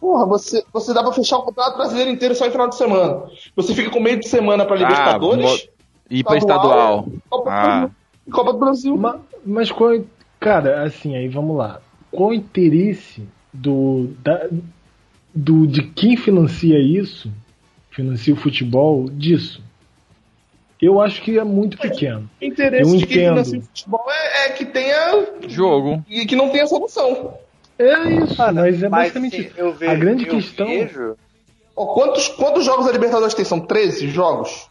Porra, 0.00 0.26
você, 0.26 0.64
você 0.72 0.92
dá 0.92 1.02
pra 1.02 1.12
fechar 1.12 1.38
o 1.38 1.42
Campeonato 1.44 1.76
Brasileiro 1.76 2.10
inteiro 2.10 2.34
só 2.34 2.46
em 2.46 2.50
final 2.50 2.68
de 2.68 2.76
semana. 2.76 3.22
Você 3.54 3.74
fica 3.74 3.90
com 3.90 4.00
meio 4.00 4.18
de 4.18 4.28
semana 4.28 4.64
pra 4.64 4.74
ah, 4.74 4.78
Libertadores. 4.78 5.68
Ah, 5.68 5.72
e 6.10 6.24
pra 6.24 6.36
estadual. 6.36 7.06
Copa, 7.30 7.50
ah. 7.50 7.90
do, 8.26 8.32
Copa 8.32 8.52
do 8.52 8.58
Brasil. 8.58 8.96
Mas, 8.96 9.20
mas 9.44 9.72
qual. 9.72 10.00
Cara, 10.38 10.82
assim, 10.82 11.16
aí 11.16 11.28
vamos 11.28 11.56
lá. 11.56 11.80
Qual 12.10 12.30
o 12.30 12.34
interesse 12.34 13.26
do, 13.52 14.08
da, 14.22 14.48
do 15.34 15.66
de 15.66 15.82
quem 15.82 16.16
financia 16.16 16.78
isso, 16.78 17.30
financia 17.90 18.34
o 18.34 18.36
futebol, 18.36 19.08
disso? 19.08 19.62
Eu 20.82 21.00
acho 21.00 21.22
que 21.22 21.38
é 21.38 21.44
muito 21.44 21.78
pequeno. 21.78 22.28
O 22.40 22.44
interesse 22.44 22.92
eu 22.92 22.98
de 22.98 23.06
quem 23.06 23.28
financia 23.28 23.58
o 23.60 23.62
futebol 23.62 24.04
é, 24.08 24.46
é, 24.46 24.48
que 24.48 24.64
tenha 24.64 25.26
jogo 25.46 26.04
e 26.10 26.26
que 26.26 26.34
não 26.34 26.50
tenha 26.50 26.66
solução. 26.66 27.34
É 27.78 28.14
isso, 28.14 28.36
mas 28.52 28.82
é 28.82 28.88
basicamente 28.88 29.36
mas, 29.36 29.46
isso. 29.46 29.72
Vejo, 29.78 29.92
a 29.92 29.94
grande 29.94 30.26
questão. 30.26 30.66
Vejo... 30.66 31.16
Oh, 31.76 31.86
quantos, 31.86 32.26
quantos 32.26 32.64
jogos 32.64 32.88
a 32.88 32.92
Libertadores 32.92 33.32
tem? 33.32 33.44
São 33.44 33.60
13 33.60 34.08
jogos? 34.08 34.68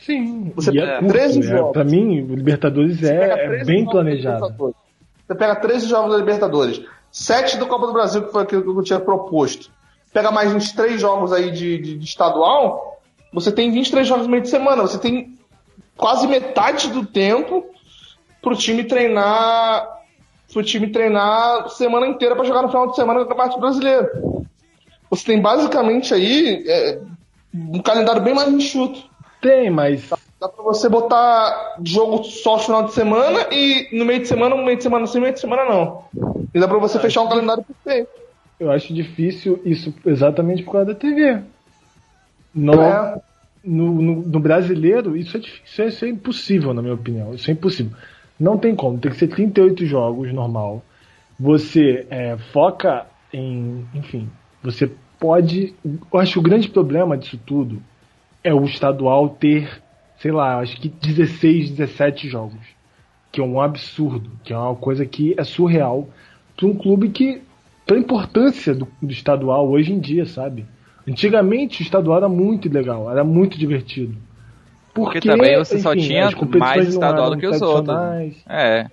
Sim, 0.00 0.50
você 0.56 0.72
pega 0.72 0.92
é 0.92 1.02
13 1.02 1.34
curto, 1.34 1.48
jogos. 1.48 1.68
É, 1.68 1.72
pra 1.72 1.84
mim, 1.84 2.22
o 2.22 2.34
Libertadores 2.34 3.02
é, 3.02 3.60
é 3.60 3.64
bem 3.64 3.84
planejado. 3.84 4.74
Você 5.26 5.34
pega 5.34 5.56
13 5.56 5.88
jogos 5.88 6.12
da 6.12 6.18
Libertadores, 6.18 6.82
7 7.12 7.58
do 7.58 7.66
Copa 7.66 7.86
do 7.86 7.92
Brasil, 7.92 8.22
que 8.22 8.32
foi 8.32 8.42
aquilo 8.42 8.62
que 8.62 8.68
eu 8.68 8.82
tinha 8.82 9.00
proposto. 9.00 9.70
Pega 10.10 10.30
mais 10.30 10.54
uns 10.54 10.72
3 10.72 10.98
jogos 10.98 11.32
aí 11.32 11.50
de, 11.50 11.78
de, 11.78 11.98
de 11.98 12.04
estadual, 12.04 12.93
você 13.34 13.50
tem 13.50 13.72
23 13.72 14.06
jogos 14.06 14.26
no 14.26 14.30
meio 14.30 14.44
de 14.44 14.48
semana. 14.48 14.82
Você 14.82 14.96
tem 14.96 15.36
quase 15.96 16.28
metade 16.28 16.88
do 16.88 17.04
tempo 17.04 17.66
pro 18.40 18.56
time 18.56 18.84
treinar. 18.84 19.88
Pro 20.52 20.62
time 20.62 20.88
treinar 20.88 21.68
semana 21.70 22.06
inteira 22.06 22.36
para 22.36 22.44
jogar 22.44 22.62
no 22.62 22.68
final 22.68 22.88
de 22.88 22.94
semana 22.94 23.20
no 23.20 23.26
Campeonato 23.26 23.58
Brasileiro. 23.58 24.46
Você 25.10 25.26
tem 25.26 25.40
basicamente 25.40 26.14
aí 26.14 26.64
é, 26.68 27.00
um 27.52 27.82
calendário 27.82 28.22
bem 28.22 28.34
mais 28.34 28.48
enxuto. 28.48 29.02
Tem, 29.40 29.68
mas. 29.68 30.08
Dá 30.40 30.48
pra 30.48 30.62
você 30.62 30.88
botar 30.88 31.76
jogo 31.82 32.22
só 32.22 32.56
no 32.56 32.62
final 32.62 32.82
de 32.84 32.92
semana 32.92 33.48
e 33.50 33.88
no 33.92 34.04
meio 34.04 34.20
de 34.20 34.28
semana, 34.28 34.54
no 34.54 34.64
meio 34.64 34.76
de 34.76 34.82
semana 34.82 35.06
sim, 35.06 35.18
no 35.18 35.22
meio 35.22 35.34
de 35.34 35.40
semana 35.40 35.64
não. 35.64 36.04
E 36.54 36.60
dá 36.60 36.68
pra 36.68 36.78
você 36.78 37.00
fechar 37.00 37.22
um 37.22 37.28
calendário 37.28 37.64
perfeito. 37.64 38.10
Eu 38.60 38.70
acho 38.70 38.94
difícil 38.94 39.60
isso 39.64 39.92
exatamente 40.06 40.62
por 40.62 40.72
causa 40.72 40.86
da 40.86 40.94
TV. 40.94 41.42
Não, 42.54 42.82
é. 42.82 43.20
no, 43.64 44.00
no, 44.00 44.22
no, 44.22 44.40
brasileiro, 44.40 45.16
isso 45.16 45.36
é, 45.36 45.40
difícil, 45.40 45.88
isso 45.88 46.04
é 46.04 46.08
impossível, 46.08 46.72
na 46.72 46.80
minha 46.80 46.94
opinião. 46.94 47.34
Isso 47.34 47.50
é 47.50 47.52
impossível. 47.52 47.92
Não 48.38 48.58
tem 48.58 48.74
como, 48.74 48.98
tem 48.98 49.10
que 49.10 49.16
ser 49.16 49.28
38 49.28 49.84
jogos 49.86 50.32
normal. 50.32 50.84
Você 51.38 52.06
é, 52.10 52.36
foca 52.52 53.06
em. 53.32 53.84
Enfim, 53.94 54.28
você 54.62 54.90
pode. 55.18 55.74
Eu 56.12 56.20
acho 56.20 56.34
que 56.34 56.38
o 56.38 56.42
grande 56.42 56.68
problema 56.68 57.16
disso 57.16 57.38
tudo 57.44 57.82
é 58.42 58.52
o 58.54 58.64
estadual 58.64 59.28
ter, 59.28 59.82
sei 60.18 60.30
lá, 60.30 60.58
acho 60.58 60.80
que 60.80 60.88
16, 60.88 61.70
17 61.70 62.28
jogos. 62.28 62.60
Que 63.32 63.40
é 63.40 63.44
um 63.44 63.60
absurdo, 63.60 64.30
que 64.44 64.52
é 64.52 64.56
uma 64.56 64.76
coisa 64.76 65.04
que 65.04 65.34
é 65.36 65.42
surreal 65.42 66.08
para 66.56 66.66
um 66.66 66.74
clube 66.74 67.08
que. 67.08 67.42
a 67.90 67.94
importância 67.94 68.74
do, 68.74 68.86
do 69.02 69.10
estadual 69.10 69.68
hoje 69.68 69.92
em 69.92 69.98
dia, 69.98 70.24
sabe? 70.24 70.66
Antigamente 71.06 71.80
o 71.80 71.82
estadual 71.82 72.18
era 72.18 72.28
muito 72.28 72.72
legal, 72.72 73.10
era 73.10 73.22
muito 73.22 73.58
divertido. 73.58 74.16
Porque, 74.94 75.20
Porque 75.20 75.28
também 75.28 75.56
você 75.58 75.74
enfim, 75.74 75.82
só 75.82 75.94
tinha 75.94 76.30
mais 76.58 76.88
estadual 76.88 77.30
do 77.30 77.36
que 77.36 77.46
os 77.46 77.60
outros. 77.60 77.96
É. 78.48 78.86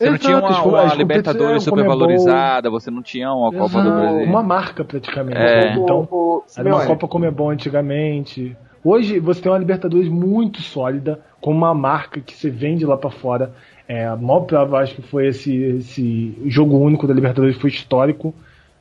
Você 0.00 0.08
Exato, 0.08 0.10
não 0.12 0.18
tinha 0.18 0.38
uma, 0.38 0.64
uma 0.64 0.94
Libertadores 0.94 1.62
super 1.62 1.84
valorizada, 1.84 2.70
você 2.70 2.90
não 2.90 3.02
tinha 3.02 3.30
uma 3.32 3.50
Exato, 3.50 3.70
Copa 3.70 3.84
do 3.84 3.90
Brasil. 3.92 4.24
Uma 4.24 4.42
marca 4.42 4.82
praticamente. 4.82 5.36
É. 5.36 5.74
Então, 5.74 6.42
era 6.56 6.74
uma 6.74 6.86
Copa 6.86 7.06
Comebol 7.06 7.50
antigamente. 7.50 8.56
Hoje 8.82 9.20
você 9.20 9.42
tem 9.42 9.52
uma 9.52 9.58
Libertadores 9.58 10.08
muito 10.08 10.62
sólida, 10.62 11.20
com 11.38 11.50
uma 11.50 11.74
marca 11.74 12.18
que 12.20 12.34
você 12.34 12.48
vende 12.48 12.86
lá 12.86 12.96
para 12.96 13.10
fora. 13.10 13.52
É, 13.86 14.06
a 14.06 14.16
maior 14.16 14.40
prova, 14.40 14.78
acho 14.78 14.94
que 14.94 15.02
foi 15.02 15.26
esse, 15.26 15.54
esse 15.54 16.34
jogo 16.46 16.78
único 16.78 17.06
da 17.06 17.12
Libertadores, 17.12 17.58
foi 17.58 17.68
histórico. 17.68 18.34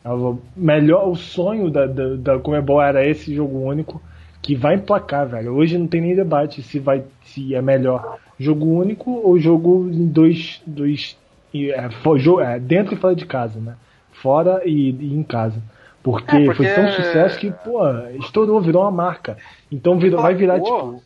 O 0.05 0.39
melhor, 0.55 1.07
o 1.09 1.15
sonho 1.15 1.69
da, 1.69 1.85
da, 1.85 2.15
da 2.15 2.39
Comebol 2.39 2.81
era 2.81 3.05
esse 3.05 3.35
jogo 3.35 3.59
único, 3.59 4.01
que 4.41 4.55
vai 4.55 4.75
emplacar, 4.75 5.27
velho. 5.27 5.53
Hoje 5.53 5.77
não 5.77 5.88
tem 5.88 6.01
nem 6.01 6.15
debate 6.15 6.62
se, 6.62 6.79
vai, 6.79 7.03
se 7.23 7.53
é 7.53 7.62
melhor 7.62 8.17
jogo 8.39 8.65
único 8.65 9.12
ou 9.12 9.38
jogo 9.38 9.89
em 9.89 10.07
dois, 10.07 10.62
dois 10.65 11.17
é, 11.53 11.89
for, 11.89 12.17
é, 12.41 12.59
dentro 12.59 12.93
e 12.93 12.97
fora 12.97 13.15
de 13.15 13.25
casa, 13.25 13.59
né? 13.59 13.75
Fora 14.12 14.62
e, 14.65 14.91
e 14.91 15.13
em 15.13 15.23
casa. 15.23 15.62
Porque, 16.01 16.35
é, 16.35 16.45
porque, 16.45 16.63
foi 16.63 16.73
tão 16.73 16.91
sucesso 16.91 17.39
que, 17.39 17.51
pô, 17.51 17.81
estourou, 18.21 18.62
virou 18.62 18.83
uma 18.83 18.91
marca. 18.91 19.38
Então 19.71 19.99
virou, 19.99 20.21
vai 20.21 20.33
virar 20.33 20.62
tipo. 20.62 21.03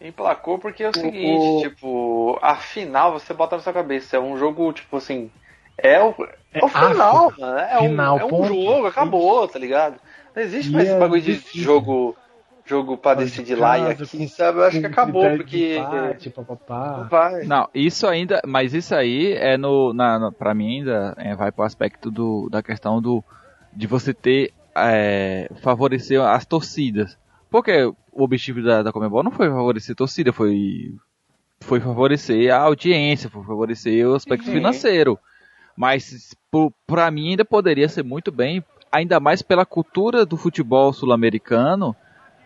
Emplacou 0.00 0.58
porque 0.58 0.84
é 0.84 0.90
o 0.90 0.94
seguinte, 0.94 1.26
o... 1.26 1.60
tipo, 1.62 2.38
a 2.42 2.54
final 2.56 3.12
você 3.12 3.32
bota 3.32 3.56
na 3.56 3.62
sua 3.62 3.72
cabeça, 3.72 4.16
é 4.16 4.20
um 4.20 4.36
jogo, 4.36 4.72
tipo 4.72 4.96
assim. 4.96 5.30
É 5.78 6.02
o, 6.02 6.14
é 6.52 6.64
o 6.64 6.68
final, 6.68 7.32
mano. 7.38 7.58
É, 7.58 7.78
final, 7.78 8.16
um, 8.16 8.20
é 8.20 8.24
um 8.24 8.44
jogo, 8.44 8.86
acabou, 8.86 9.46
tá 9.48 9.58
ligado? 9.58 9.96
Não 10.34 10.42
existe 10.42 10.70
mais 10.70 10.84
esse 10.84 10.96
é 10.96 10.98
bagulho 10.98 11.22
de 11.22 11.40
jogo 11.54 12.16
jogo 12.66 12.96
pra 12.98 13.14
decidir 13.14 13.54
de 13.54 13.54
lá 13.54 13.78
e 13.78 13.90
aqui, 13.90 14.28
sabe? 14.28 14.58
Eu 14.58 14.64
acho 14.64 14.80
que 14.80 14.86
acabou, 14.86 15.36
porque. 15.36 15.78
Empate, 15.78 16.34
não 16.68 17.08
vai. 17.08 17.44
Não, 17.44 17.68
isso 17.74 18.06
ainda. 18.06 18.40
Mas 18.44 18.74
isso 18.74 18.94
aí 18.94 19.32
é 19.32 19.56
no. 19.56 19.92
Na, 19.92 20.18
no 20.18 20.32
pra 20.32 20.54
mim 20.54 20.78
ainda 20.78 21.14
é, 21.16 21.34
vai 21.34 21.52
pro 21.52 21.64
aspecto 21.64 22.10
do, 22.10 22.48
da 22.50 22.62
questão 22.62 23.00
do. 23.00 23.24
De 23.72 23.86
você 23.86 24.12
ter. 24.12 24.52
É, 24.78 25.48
favorecer 25.62 26.20
as 26.20 26.44
torcidas. 26.44 27.16
Porque 27.48 27.84
o 28.12 28.22
objetivo 28.22 28.62
da, 28.62 28.82
da 28.82 28.92
Comebol 28.92 29.22
não 29.22 29.30
foi 29.30 29.48
favorecer 29.48 29.94
a 29.94 29.96
torcida, 29.96 30.34
foi, 30.34 30.92
foi 31.60 31.80
favorecer 31.80 32.52
a 32.52 32.58
audiência, 32.58 33.30
foi 33.30 33.42
favorecer 33.42 34.06
o 34.06 34.14
aspecto 34.14 34.46
uhum. 34.48 34.52
financeiro. 34.52 35.18
Mas 35.76 36.34
para 36.86 37.10
mim 37.10 37.30
ainda 37.30 37.44
poderia 37.44 37.88
ser 37.88 38.02
muito 38.02 38.32
bem, 38.32 38.64
ainda 38.90 39.20
mais 39.20 39.42
pela 39.42 39.66
cultura 39.66 40.24
do 40.24 40.36
futebol 40.36 40.92
sul-americano, 40.92 41.94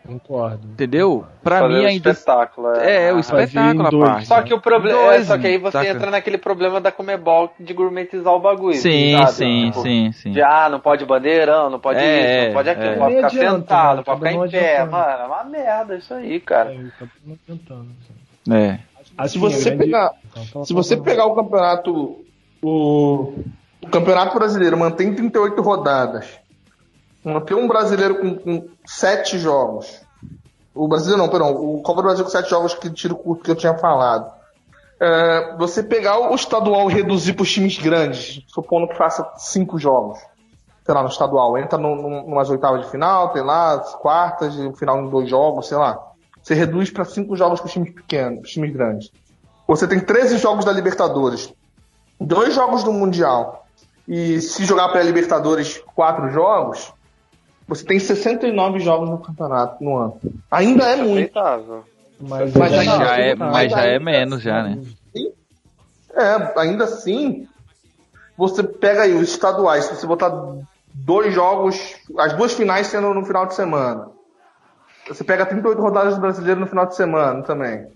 Concordo. 0.07 0.67
Entendeu? 0.67 1.27
Pra 1.43 1.61
Fazer 1.61 1.75
mim 1.75 1.85
ainda. 1.85 2.11
espetáculo, 2.11 2.75
é. 2.75 3.09
É, 3.09 3.13
o 3.13 3.19
espetáculo 3.19 3.87
a 3.87 4.09
parte. 4.09 4.27
Só 4.27 4.43
que 4.43 4.55
o 4.55 4.61
problema. 4.61 5.15
É, 5.15 5.23
só 5.25 5.37
que 5.39 5.47
aí 5.47 5.59
você 5.59 5.79
saca. 5.79 5.91
entra 5.91 6.11
naquele 6.11 6.39
problema 6.39 6.81
da 6.81 6.91
Comebol 6.91 7.53
de 7.61 7.75
gourmetizar 7.75 8.33
o 8.33 8.41
bagulho. 8.41 8.77
Sim, 8.77 9.17
sabe? 9.19 9.33
sim, 9.33 9.67
tipo, 9.67 9.83
sim, 9.83 10.13
sim. 10.13 10.33
De 10.33 10.43
ah, 10.43 10.69
não 10.71 10.81
pode 10.81 11.05
bandeirão, 11.05 11.69
não 11.69 11.79
pode 11.79 11.99
é, 11.99 12.39
isso, 12.39 12.47
não 12.47 12.55
pode 12.55 12.71
aquilo, 12.71 12.87
é. 12.87 12.91
não 12.93 12.99
pode 12.99 13.15
ficar 13.15 13.27
adianta, 13.27 13.59
sentado, 13.59 13.97
não 13.97 14.05
pode 14.05 14.19
ficar 14.21 14.33
em 14.33 14.51
pé. 14.51 14.85
Mano, 14.85 15.23
é 15.23 15.27
uma 15.27 15.45
merda 15.45 15.97
isso 15.97 16.15
aí, 16.15 16.41
cara. 16.41 16.75
É. 18.51 18.55
é. 18.55 18.81
Assim, 19.19 19.33
se 19.33 19.39
você 19.39 19.77
pegar. 19.77 20.13
Então, 20.49 20.65
se 20.65 20.73
você 20.73 20.97
pegar 20.97 21.27
o 21.27 21.35
campeonato. 21.35 22.25
O, 22.63 23.33
o 23.83 23.91
Campeonato 23.91 24.39
Brasileiro 24.39 24.79
mantém 24.79 25.15
38 25.15 25.61
rodadas. 25.63 26.27
Mantém 27.25 27.57
um 27.57 27.69
brasileiro 27.69 28.19
com, 28.21 28.35
com 28.35 28.69
7 28.87 29.39
jogos 29.39 30.01
o 30.75 30.89
brasileiro 30.89 31.23
não, 31.23 31.29
perdão. 31.29 31.53
O 31.53 31.83
Copa 31.83 32.01
do 32.01 32.07
Brasil 32.07 32.25
com 32.25 32.31
sete 32.31 32.49
jogos 32.49 32.75
que 32.75 32.91
tiro 32.91 33.17
curto 33.17 33.45
que 33.45 33.51
eu 33.51 33.57
tinha 33.57 33.77
falado. 33.77 34.33
É, 34.99 35.57
você 35.57 35.83
pegar 35.83 36.19
o 36.19 36.35
estadual 36.35 36.91
e 36.91 36.95
reduzir 36.95 37.33
para 37.33 37.43
os 37.43 37.53
times 37.53 37.79
grandes, 37.79 38.43
supondo 38.49 38.89
que 38.89 38.97
faça 38.97 39.27
cinco 39.37 39.79
jogos. 39.79 40.19
Sei 40.85 40.95
lá, 40.95 41.03
no 41.03 41.09
estadual. 41.09 41.59
Entra 41.59 41.79
no, 41.79 41.97
no, 41.97 42.29
numas 42.29 42.51
oitavas 42.51 42.85
de 42.85 42.91
final, 42.91 43.31
tem 43.31 43.43
lá, 43.43 43.79
quartas, 44.01 44.55
e 44.55 44.73
final 44.75 45.01
em 45.01 45.11
dois 45.11 45.29
jogos, 45.29 45.69
sei 45.69 45.77
lá. 45.77 45.99
Você 46.43 46.55
reduz 46.55 46.91
para 46.91 47.05
cinco 47.05 47.37
jogos 47.37 47.61
para 47.61 47.67
os 47.67 47.73
times 47.73 47.93
pequenos, 47.93 48.45
os 48.45 48.51
times 48.51 48.73
grandes. 48.73 49.11
Você 49.67 49.87
tem 49.87 50.01
13 50.01 50.39
jogos 50.39 50.65
da 50.65 50.73
Libertadores, 50.73 51.53
dois 52.21 52.55
jogos 52.55 52.85
do 52.85 52.93
Mundial. 52.93 53.67
E 54.07 54.41
se 54.41 54.65
jogar 54.65 54.89
para 54.89 55.01
a 55.01 55.05
Libertadores 55.05 55.79
quatro 55.95 56.31
jogos, 56.31 56.93
você 57.67 57.85
tem 57.85 57.99
69 57.99 58.81
jogos 58.81 59.09
no 59.09 59.19
campeonato 59.19 59.83
no 59.83 59.97
ano. 59.97 60.21
Ainda 60.51 60.85
é 60.85 60.97
muito. 60.97 61.33
Mas, 62.21 62.55
mas, 62.55 62.73
já, 62.73 62.85
já 62.85 63.17
é, 63.17 63.35
mas 63.35 63.73
já 63.73 63.83
é 63.83 63.99
menos 63.99 64.43
já, 64.43 64.63
né? 64.63 64.83
É, 66.13 66.61
ainda 66.61 66.85
assim, 66.85 67.49
você 68.37 68.63
pega 68.63 69.03
aí 69.03 69.15
os 69.15 69.31
estaduais, 69.31 69.85
se 69.85 69.95
você 69.95 70.07
botar 70.07 70.31
dois 70.93 71.33
jogos, 71.33 71.95
as 72.19 72.33
duas 72.35 72.53
finais 72.53 72.89
sendo 72.89 73.15
no 73.15 73.25
final 73.25 73.47
de 73.47 73.55
semana. 73.55 74.09
Você 75.09 75.25
pega 75.25 75.47
38 75.47 75.81
rodadas 75.81 76.15
do 76.15 76.21
brasileiro 76.21 76.61
no 76.61 76.67
final 76.67 76.87
de 76.87 76.95
semana 76.95 77.43
também. 77.43 77.87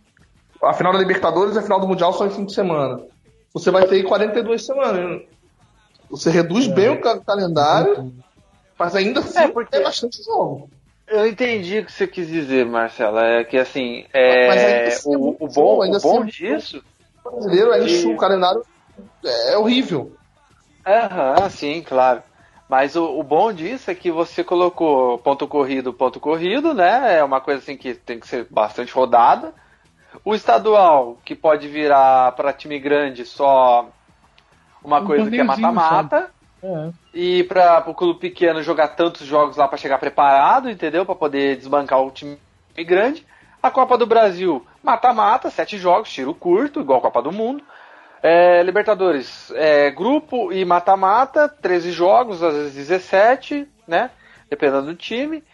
A 0.63 0.73
final 0.73 0.93
da 0.93 0.99
Libertadores 0.99 1.57
e 1.57 1.59
a 1.59 1.63
final 1.63 1.81
do 1.81 1.89
Mundial 1.89 2.13
são 2.13 2.27
em 2.27 2.31
fim 2.31 2.45
de 2.45 2.55
semana. 2.55 3.01
Você 3.55 3.71
vai 3.71 3.87
ter 3.87 4.03
42 4.03 4.67
semanas. 4.67 5.23
Você 6.11 6.31
reduz 6.31 6.67
bem 6.67 6.91
o 6.91 7.01
calendário 7.01 8.13
mas 8.79 8.95
ainda 8.95 9.21
assim 9.21 9.39
é 9.39 9.49
porque... 9.49 9.71
tem 9.71 9.83
bastante 9.83 10.23
jogo. 10.23 10.69
Eu 11.07 11.27
entendi 11.27 11.79
o 11.79 11.85
que 11.85 11.93
você 11.93 12.07
quis 12.07 12.27
dizer, 12.27 12.65
Marcela. 12.65 13.25
É 13.25 13.45
que 13.45 13.59
assim, 13.59 14.05
é, 14.13 14.87
assim, 14.87 15.15
o, 15.17 15.33
é 15.33 15.37
o, 15.39 15.49
bom, 15.49 15.85
o 15.85 16.01
bom 16.01 16.23
assim, 16.23 16.27
disso. 16.27 16.83
O 17.25 17.31
brasileiro 17.31 17.73
é 17.73 17.85
isso, 17.85 18.11
o 18.11 18.17
calendário 18.17 18.65
é 19.25 19.57
horrível. 19.57 20.13
Aham, 20.87 21.49
sim, 21.51 21.83
claro. 21.83 22.23
Mas 22.69 22.97
o, 22.97 23.19
o, 23.19 23.23
bom 23.23 23.53
disso 23.53 23.91
é 23.91 23.95
que 23.95 24.11
você 24.11 24.43
colocou 24.43 25.19
ponto 25.19 25.47
corrido, 25.47 25.93
ponto 25.93 26.19
corrido, 26.19 26.73
né? 26.75 27.19
É 27.19 27.25
uma 27.25 27.41
coisa 27.41 27.61
assim 27.61 27.77
que 27.77 27.95
tem 27.95 28.19
que 28.19 28.27
ser 28.27 28.47
bastante 28.51 28.93
rodada. 28.93 29.53
O 30.23 30.35
estadual, 30.35 31.19
que 31.25 31.35
pode 31.35 31.69
virar 31.69 32.33
para 32.33 32.53
time 32.53 32.79
grande 32.79 33.25
só 33.25 33.89
uma 34.83 35.01
um 35.01 35.07
coisa 35.07 35.31
que 35.31 35.41
é 35.41 35.43
mata-mata. 35.43 36.31
É. 36.63 36.91
E 37.13 37.45
para 37.45 37.85
o 37.87 37.95
clube 37.95 38.21
pequeno 38.21 38.63
jogar 38.63 38.89
tantos 38.89 39.27
jogos 39.27 39.57
lá 39.57 39.69
para 39.69 39.77
chegar 39.77 39.99
preparado, 39.99 40.71
entendeu? 40.71 41.05
Para 41.05 41.15
poder 41.15 41.57
desbancar 41.57 42.01
o 42.01 42.11
time 42.11 42.39
grande. 42.77 43.27
A 43.63 43.71
Copa 43.71 43.97
do 43.97 44.07
Brasil, 44.07 44.65
mata-mata, 44.83 45.51
sete 45.51 45.79
jogos, 45.79 46.13
tiro 46.13 46.35
curto, 46.35 46.81
igual 46.81 46.99
a 46.99 47.03
Copa 47.03 47.23
do 47.23 47.33
Mundo. 47.33 47.65
É, 48.23 48.63
Libertadores, 48.63 49.51
é, 49.55 49.91
grupo 49.91 50.51
e 50.51 50.65
mata-mata, 50.65 51.47
13 51.47 51.93
jogos, 51.93 52.43
às 52.43 52.55
vezes 52.55 52.75
17, 52.75 53.69
né? 53.87 54.11
Dependendo 54.49 54.87
do 54.87 54.95
time. 54.95 55.45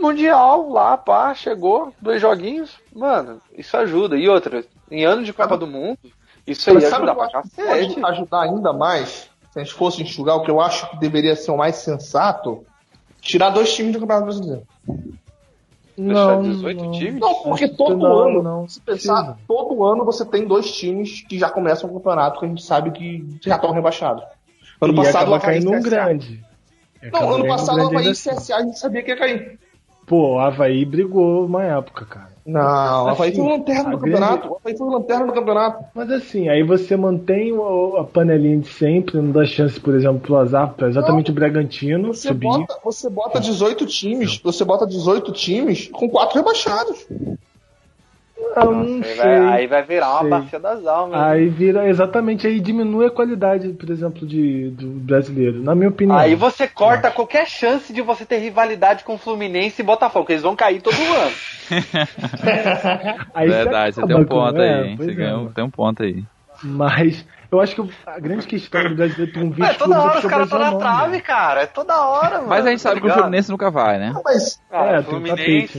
Mundial, 0.00 0.70
lá, 0.70 0.96
pá, 0.96 1.34
chegou, 1.34 1.92
dois 2.00 2.20
joguinhos. 2.20 2.76
Mano, 2.94 3.40
isso 3.56 3.76
ajuda. 3.76 4.16
E 4.16 4.28
outra, 4.28 4.64
em 4.90 5.04
ano 5.04 5.24
de 5.24 5.32
Copa 5.32 5.56
do 5.56 5.66
Mundo, 5.66 5.98
isso 6.46 6.70
aí 6.70 6.76
ajuda 6.76 7.14
pra 7.14 7.30
cacete. 7.30 7.94
Pode 7.94 8.12
ajudar 8.12 8.42
ainda 8.42 8.72
mais 8.72 9.30
se 9.56 9.60
a 9.60 9.64
gente 9.64 9.74
fosse 9.74 10.02
enxugar, 10.02 10.36
o 10.36 10.42
que 10.42 10.50
eu 10.50 10.60
acho 10.60 10.90
que 10.90 10.98
deveria 10.98 11.34
ser 11.34 11.50
o 11.50 11.56
mais 11.56 11.76
sensato, 11.76 12.62
tirar 13.22 13.48
dois 13.48 13.74
times 13.74 13.94
do 13.94 14.00
Campeonato 14.00 14.26
Brasileiro. 14.26 14.62
Não, 15.96 16.42
18 16.42 16.84
não. 16.84 16.90
times? 16.92 17.20
Não, 17.20 17.34
porque 17.42 17.68
todo 17.68 17.96
não, 17.96 18.18
ano, 18.18 18.42
não, 18.42 18.68
se 18.68 18.78
pensar, 18.82 19.24
sim. 19.24 19.44
todo 19.48 19.82
ano 19.82 20.04
você 20.04 20.26
tem 20.26 20.46
dois 20.46 20.70
times 20.70 21.22
que 21.22 21.38
já 21.38 21.48
começam 21.48 21.88
o 21.88 21.94
campeonato 21.94 22.38
que 22.38 22.44
a 22.44 22.48
gente 22.48 22.62
sabe 22.62 22.90
que 22.90 23.26
já 23.40 23.56
estão 23.56 23.72
rebaixados. 23.72 24.22
Ano 24.78 24.92
e 24.92 24.96
passado 24.96 25.34
acaba 25.34 25.40
caindo 25.40 25.72
um 25.72 25.80
grande. 25.80 26.44
Não, 27.10 27.34
ano 27.36 27.46
passado 27.46 27.78
o 27.78 27.86
Havaí 27.86 28.08
e 28.08 28.12
CSA 28.12 28.56
a 28.56 28.62
gente 28.62 28.78
sabia 28.78 29.02
que 29.02 29.10
ia 29.10 29.16
cair. 29.16 29.58
Pô, 30.06 30.34
o 30.34 30.38
Havaí 30.38 30.84
brigou 30.84 31.46
uma 31.46 31.64
época, 31.64 32.04
cara. 32.04 32.36
Não, 32.46 33.06
o 33.06 33.08
Havaí 33.08 33.30
assim, 33.32 33.42
foi 33.42 33.50
lanterna 33.50 33.90
no 33.90 33.98
campeonato. 33.98 34.48
O 34.48 34.56
Havaí 34.56 34.78
foi 34.78 34.88
lanterna 34.88 35.26
no 35.26 35.32
campeonato. 35.32 35.84
Mas 35.92 36.10
assim, 36.12 36.48
aí 36.48 36.62
você 36.62 36.96
mantém 36.96 37.52
a 37.98 38.04
panelinha 38.04 38.58
de 38.58 38.68
sempre, 38.68 39.16
não 39.20 39.32
dá 39.32 39.44
chance, 39.44 39.80
por 39.80 39.94
exemplo, 39.94 40.20
pro 40.20 40.36
azar, 40.36 40.72
pra 40.74 40.88
exatamente 40.88 41.30
não, 41.30 41.32
o 41.32 41.34
Bragantino 41.34 42.14
você 42.14 42.28
subir. 42.28 42.46
Bota, 42.46 42.78
você 42.84 43.10
bota 43.10 43.40
18 43.40 43.84
times, 43.86 44.38
você 44.38 44.64
bota 44.64 44.86
18 44.86 45.32
times 45.32 45.88
com 45.88 46.08
quatro 46.08 46.38
rebaixados. 46.38 47.04
Eu 48.64 48.72
não 48.72 49.02
sei, 49.02 49.14
vai, 49.16 49.36
aí 49.36 49.66
vai 49.66 49.82
virar 49.82 50.20
uma 50.20 50.30
bacia 50.38 50.58
das 50.58 50.86
almas. 50.86 51.20
Aí 51.20 51.46
né? 51.46 51.52
vira, 51.54 51.88
exatamente, 51.88 52.46
aí 52.46 52.58
diminui 52.60 53.06
a 53.06 53.10
qualidade, 53.10 53.68
por 53.70 53.90
exemplo, 53.90 54.26
de, 54.26 54.70
do 54.70 54.86
brasileiro, 54.86 55.62
na 55.62 55.74
minha 55.74 55.90
opinião. 55.90 56.16
Aí 56.16 56.34
você 56.34 56.66
corta 56.66 57.10
qualquer 57.10 57.46
chance 57.46 57.92
de 57.92 58.00
você 58.00 58.24
ter 58.24 58.38
rivalidade 58.38 59.04
com 59.04 59.18
Fluminense 59.18 59.82
e 59.82 59.84
Botafogo, 59.84 60.26
eles 60.30 60.42
vão 60.42 60.56
cair 60.56 60.80
todo 60.80 60.96
ano. 60.96 61.32
aí 63.34 63.48
Verdade, 63.48 63.94
você, 63.94 64.00
você 64.00 64.06
tem 64.06 64.16
um 64.16 64.24
ponto 64.24 64.60
aí, 64.60 64.92
é, 64.92 64.96
Você 64.96 65.10
é, 65.10 65.14
ganhou, 65.14 65.50
tem 65.50 65.64
um 65.64 65.70
ponto 65.70 66.02
aí. 66.02 66.24
Mas 66.62 67.26
eu 67.50 67.60
acho 67.60 67.74
que 67.74 67.90
a 68.06 68.18
grande 68.18 68.46
questão 68.46 68.82
do 68.82 68.94
brasileiro 68.94 69.32
tem 69.32 69.42
um 69.42 69.50
vídeo. 69.50 69.64
É 69.64 69.74
toda 69.74 70.00
hora 70.00 70.18
os 70.18 70.24
caras 70.24 70.46
estão 70.46 70.58
na 70.58 70.74
trave, 70.76 71.20
cara. 71.20 71.62
É 71.62 71.66
toda 71.66 72.06
hora, 72.06 72.36
mano. 72.38 72.48
Mas 72.48 72.66
a 72.66 72.70
gente 72.70 72.82
sabe 72.82 73.00
que 73.00 73.06
o 73.06 73.12
Fluminense 73.12 73.50
nunca 73.50 73.70
vai, 73.70 73.98
né? 73.98 74.10
Não, 74.12 74.22
mas. 74.24 74.60
Ah, 74.70 74.86
é, 74.86 75.02
Fluminense. 75.02 75.78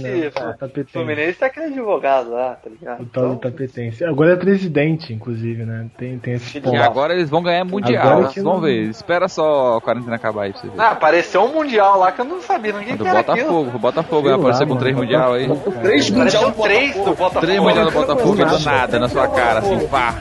Tapete, 0.60 0.80
né? 0.80 0.86
Fluminense 0.92 1.40
tá 1.40 1.46
aquele 1.48 1.68
advogado 1.68 2.32
lá, 2.32 2.56
tá 2.56 2.70
ligado? 2.70 3.02
O 3.02 3.06
tal 3.06 3.24
do 3.28 3.34
então- 3.34 3.52
tapetense. 3.52 4.04
Agora 4.06 4.34
é 4.34 4.36
presidente, 4.36 5.14
inclusive, 5.14 5.66
né? 5.66 5.88
Tem, 5.98 6.18
tem 6.20 6.34
esse 6.36 6.60
ponto. 6.62 6.76
E 6.76 6.80
agora 6.80 7.14
eles 7.14 7.30
vão 7.30 7.44
ganhar 7.44 7.66
mundial. 7.66 8.22
Vamos 8.22 8.36
não... 8.38 8.62
ver. 8.62 8.84
Espera 8.90 9.28
só 9.28 9.78
a 9.78 9.82
quarentena 9.82 10.16
acabar 10.16 10.44
aí 10.44 10.52
pra 10.52 10.62
você 10.62 10.68
ver. 10.68 10.80
Ah, 10.80 10.92
apareceu 10.92 11.44
um 11.44 11.54
mundial 11.54 12.00
lá 12.00 12.12
que 12.12 12.22
eu 12.22 12.26
não 12.26 12.42
sabia. 12.42 12.74
Ninguém 12.74 12.96
do 12.96 13.06
Botafogo. 13.06 13.72
O 13.76 13.80
Botafogo 13.80 14.24
vai 14.24 14.34
aparecer 14.34 14.68
com 14.68 14.78
três 14.78 14.96
mundial 14.96 15.34
aí. 15.34 15.48
Três 15.82 16.10
mundial 16.10 16.52
do 16.52 16.58
Botafogo. 16.58 17.42
Três 17.42 17.60
mundial 17.60 17.86
do 17.86 17.92
Botafogo 17.92 18.36
do 18.36 18.60
nada 18.60 19.00
na 19.00 19.10
sua 19.10 19.28
cara, 19.28 19.60
assim, 19.60 19.88
pá. 19.88 20.16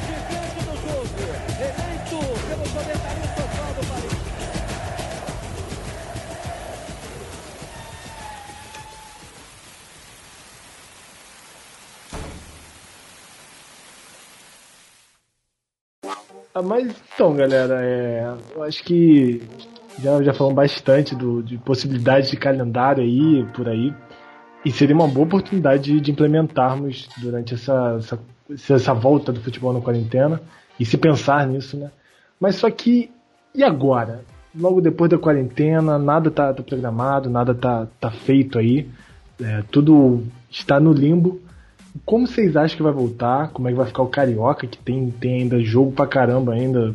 Mas 16.62 16.95
então, 17.14 17.35
galera, 17.35 17.81
é, 17.83 18.35
eu 18.55 18.62
acho 18.62 18.83
que 18.85 19.42
já, 19.99 20.23
já 20.23 20.33
falamos 20.33 20.57
bastante 20.57 21.14
do, 21.14 21.42
de 21.42 21.59
possibilidades 21.59 22.31
de 22.31 22.37
calendário 22.37 23.03
aí, 23.03 23.45
por 23.55 23.69
aí. 23.69 23.95
E 24.64 24.71
seria 24.71 24.95
uma 24.95 25.09
boa 25.09 25.27
oportunidade 25.27 25.92
de, 25.92 26.01
de 26.01 26.11
implementarmos 26.11 27.09
durante 27.19 27.55
essa, 27.55 27.97
essa, 27.99 28.19
essa 28.75 28.95
volta 28.95 29.33
do 29.33 29.40
futebol 29.40 29.73
na 29.73 29.81
quarentena 29.81 30.40
e 30.79 30.85
se 30.85 30.97
pensar 30.97 31.47
nisso, 31.47 31.77
né? 31.77 31.90
Mas 32.38 32.57
só 32.57 32.71
que, 32.71 33.11
e 33.55 33.62
agora? 33.62 34.25
Logo 34.55 34.81
depois 34.81 35.11
da 35.11 35.19
quarentena, 35.19 35.99
nada 35.99 36.31
tá, 36.31 36.53
tá 36.53 36.62
programado, 36.62 37.31
nada 37.31 37.55
tá, 37.55 37.87
tá 38.01 38.11
feito 38.11 38.59
aí, 38.59 38.88
é, 39.41 39.62
tudo 39.70 40.24
está 40.51 40.81
no 40.81 40.93
limbo. 40.93 41.41
Como 42.05 42.26
vocês 42.26 42.57
acham 42.57 42.76
que 42.76 42.82
vai 42.82 42.92
voltar? 42.92 43.51
Como 43.51 43.68
é 43.68 43.70
que 43.70 43.76
vai 43.76 43.86
ficar 43.86 44.03
o 44.03 44.09
Carioca, 44.09 44.66
que 44.66 44.78
tem, 44.78 45.11
tem 45.11 45.42
ainda 45.42 45.61
jogo 45.61 45.92
pra 45.92 46.07
caramba 46.07 46.53
ainda? 46.53 46.94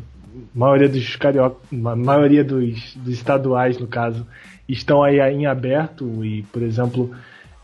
A 0.55 0.59
maioria 0.59 0.87
dos 0.87 1.15
carioca, 1.17 1.57
a 1.71 1.95
maioria 1.95 2.43
dos, 2.43 2.95
dos 2.95 3.13
estaduais, 3.13 3.77
no 3.77 3.87
caso, 3.87 4.25
estão 4.67 5.03
aí 5.03 5.19
em 5.19 5.45
aberto 5.45 6.23
e, 6.23 6.43
por 6.43 6.61
exemplo, 6.61 7.11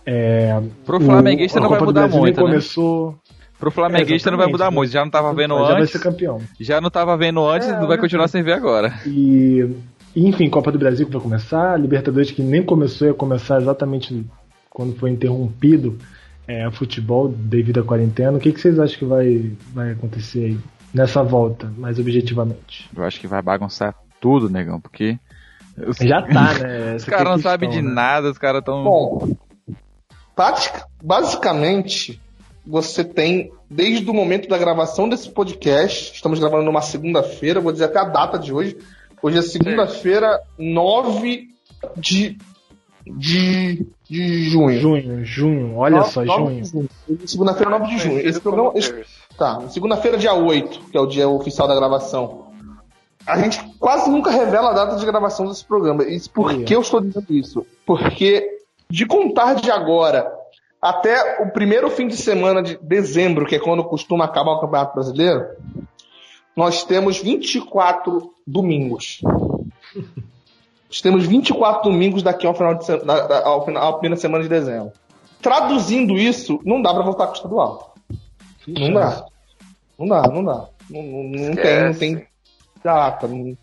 é, 0.06 0.62
Pro 0.86 1.02
Flamenguista 1.02 1.60
não 1.60 1.70
vai 1.70 1.82
mudar 1.82 2.08
muito, 2.08 2.38
né? 2.38 2.48
começou... 2.48 3.16
Pro 3.60 3.72
Flamenguista 3.72 4.30
é, 4.30 4.32
não 4.32 4.38
vai 4.38 4.48
mudar 4.48 4.70
muito, 4.70 4.92
já 4.92 5.04
não 5.04 5.10
tava 5.10 5.34
vendo 5.34 5.56
já 5.56 5.62
antes. 5.62 5.70
Já 5.70 5.78
vai 5.78 5.88
ser 5.88 6.00
campeão. 6.00 6.42
Já 6.60 6.82
não 6.82 6.90
tava 6.90 7.18
vendo 7.18 7.46
antes, 7.46 7.68
é, 7.68 7.80
não 7.80 7.88
vai 7.88 7.98
continuar 7.98 8.28
sem 8.28 8.44
ver 8.44 8.54
agora. 8.54 8.94
E, 9.06 9.68
enfim, 10.16 10.50
Copa 10.50 10.72
do 10.72 10.80
Brasil 10.80 11.06
que 11.06 11.12
vai 11.12 11.22
começar, 11.22 11.78
Libertadores 11.78 12.32
que 12.32 12.42
nem 12.42 12.64
começou, 12.64 13.08
ia 13.08 13.14
começar 13.14 13.60
exatamente 13.60 14.26
quando 14.70 14.96
foi 14.96 15.10
interrompido 15.10 15.98
é, 16.48 16.70
futebol 16.72 17.28
devido 17.28 17.82
à 17.82 17.84
quarentena. 17.84 18.38
O 18.38 18.40
que, 18.40 18.52
que 18.52 18.60
vocês 18.60 18.80
acham 18.80 18.98
que 18.98 19.06
vai, 19.06 19.52
vai 19.74 19.92
acontecer 19.92 20.46
aí 20.46 20.58
nessa 20.94 21.22
volta, 21.22 21.72
mais 21.78 22.00
objetivamente? 22.00 22.90
Eu 22.96 23.04
acho 23.04 23.20
que 23.20 23.28
vai 23.28 23.42
bagunçar 23.42 23.94
tudo, 24.22 24.50
negão, 24.50 24.80
porque. 24.80 25.20
Os... 25.86 25.98
Já 25.98 26.22
tá, 26.22 26.54
né? 26.54 26.96
os 26.98 27.04
caras 27.06 27.28
não 27.28 27.40
sabem 27.40 27.70
de 27.70 27.82
né? 27.82 27.92
nada, 27.92 28.32
os 28.32 28.38
caras 28.38 28.64
tão. 28.64 28.84
Bom, 28.84 29.36
basicamente, 31.04 32.20
você 32.66 33.04
tem, 33.04 33.52
desde 33.70 34.10
o 34.10 34.14
momento 34.14 34.48
da 34.48 34.58
gravação 34.58 35.08
desse 35.10 35.30
podcast, 35.30 36.14
estamos 36.14 36.40
gravando 36.40 36.64
numa 36.64 36.82
segunda-feira, 36.82 37.60
vou 37.60 37.72
dizer 37.72 37.86
até 37.86 38.00
a 38.00 38.06
data 38.06 38.38
de 38.38 38.54
hoje. 38.54 38.78
Hoje 39.22 39.40
é 39.40 39.42
segunda-feira, 39.42 40.40
9 40.60 41.48
de, 41.96 42.38
de, 43.06 43.88
de 44.10 44.50
junho. 44.50 44.80
Junho, 44.80 45.26
junho, 45.26 45.78
olha 45.78 46.04
só, 46.04 46.26
junho. 46.26 46.64
junho. 46.64 46.90
Segunda-feira, 47.26 47.72
9 47.72 47.88
de 47.88 47.98
junho. 47.98 48.20
Esse 48.20 48.40
programa. 48.40 48.72
Esse, 48.76 49.06
tá, 49.38 49.62
segunda-feira, 49.70 50.18
dia 50.18 50.34
8, 50.34 50.80
que 50.92 50.98
é 50.98 51.02
o 51.02 51.06
dia 51.06 51.28
oficial 51.28 51.68
da 51.68 51.76
gravação. 51.76 52.48
A 53.26 53.38
gente 53.40 53.62
quase 53.78 54.10
nunca 54.10 54.32
revela 54.32 54.70
a 54.70 54.74
data 54.74 54.96
de 54.96 55.06
gravação 55.06 55.48
desse 55.48 55.66
programa. 55.66 56.04
E 56.04 56.20
por 56.30 56.64
que 56.64 56.74
eu 56.74 56.82
estou 56.82 57.02
dizendo 57.02 57.34
isso? 57.34 57.66
Porque 57.86 58.62
de 58.90 59.06
contar 59.06 59.56
de 59.56 59.70
agora 59.70 60.32
até 60.82 61.44
o 61.44 61.52
primeiro 61.52 61.90
fim 61.90 62.08
de 62.08 62.16
semana 62.16 62.64
de 62.64 62.78
dezembro, 62.82 63.46
que 63.46 63.56
é 63.56 63.60
quando 63.60 63.84
costuma 63.84 64.26
acabar 64.26 64.54
o 64.54 64.62
Campeonato 64.62 64.94
Brasileiro, 64.94 65.46
nós 66.56 66.86
temos 66.86 67.18
24 67.18 68.32
domingos. 68.46 69.22
nós 70.90 71.02
temos 71.02 71.26
24 71.26 71.90
domingos 71.90 72.24
daqui 72.24 72.48
ao 72.48 72.54
final 72.54 72.76
de 72.76 72.86
ao 73.44 73.66
final, 73.66 73.90
à 73.90 73.94
primeira 73.94 74.16
semana 74.16 74.44
de 74.44 74.50
dezembro. 74.50 74.92
Traduzindo 75.42 76.16
isso, 76.18 76.60
não 76.64 76.82
dá 76.82 76.94
para 76.94 77.04
voltar 77.04 77.28
com 77.28 77.34
o 77.34 77.36
estadual. 77.36 77.96
Não 78.68 78.94
dá. 78.94 79.26
Não 80.00 80.08
dá, 80.08 80.22
não 80.28 80.44
dá. 80.44 80.70
Não, 80.90 81.04
não 81.04 81.56
tem, 81.56 81.84
não 81.84 81.94
tem 81.94 82.28
data. 82.84 83.28
Não... 83.28 83.58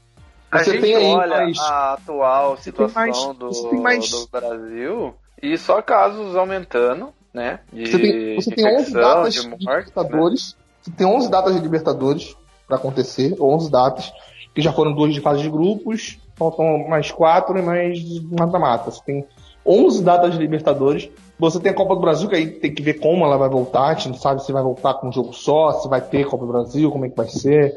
A 0.51 0.59
você 0.59 0.73
gente 0.73 0.83
tem 0.83 0.95
aí 0.95 1.05
olha 1.05 1.37
mais... 1.37 1.59
a 1.59 1.95
atual 1.95 2.57
situação 2.59 3.03
mais... 3.03 3.25
do, 3.37 3.83
mais... 3.83 4.11
do 4.11 4.29
Brasil 4.29 5.15
e 5.43 5.59
só 5.59 5.83
casos 5.83 6.37
aumentando, 6.37 7.13
né? 7.33 7.61
De 7.73 7.87
você 7.87 7.99
tem, 7.99 8.35
você 8.37 8.51
tem 8.51 8.79
11 8.79 8.93
datas 8.93 9.35
de, 9.35 9.49
morte, 9.49 9.59
de 9.59 9.67
Libertadores. 9.67 10.53
Né? 10.53 10.65
Você 10.83 10.91
tem 10.93 11.07
11 11.07 11.31
datas 11.31 11.55
de 11.55 11.61
Libertadores 11.61 12.37
para 12.67 12.77
acontecer, 12.77 13.35
11 13.41 13.71
datas, 13.71 14.13
que 14.55 14.63
já 14.63 14.73
foram 14.73 14.95
duas 14.95 15.13
de 15.13 15.21
fase 15.21 15.43
de 15.43 15.51
grupos, 15.51 16.19
faltam 16.37 16.89
mais 16.89 17.11
quatro 17.11 17.59
e 17.59 17.63
mais 17.63 18.21
mata-mata. 18.23 18.91
Você 18.91 19.03
tem 19.05 19.27
11 19.67 20.03
datas 20.03 20.33
de 20.33 20.39
Libertadores. 20.39 21.09
Você 21.39 21.59
tem 21.59 21.73
a 21.73 21.75
Copa 21.75 21.95
do 21.95 22.01
Brasil, 22.01 22.29
que 22.29 22.37
aí 22.37 22.47
tem 22.47 22.73
que 22.73 22.83
ver 22.83 22.95
como 22.95 23.25
ela 23.25 23.37
vai 23.37 23.49
voltar. 23.49 23.87
A 23.87 23.95
gente 23.95 24.11
não 24.11 24.17
sabe 24.17 24.45
se 24.45 24.53
vai 24.53 24.63
voltar 24.63 24.95
com 24.95 25.09
um 25.09 25.13
jogo 25.13 25.33
só, 25.33 25.73
se 25.73 25.89
vai 25.89 26.01
ter 26.01 26.27
Copa 26.27 26.47
do 26.47 26.53
Brasil, 26.53 26.91
como 26.91 27.07
é 27.07 27.09
que 27.09 27.17
vai 27.17 27.29
ser. 27.29 27.75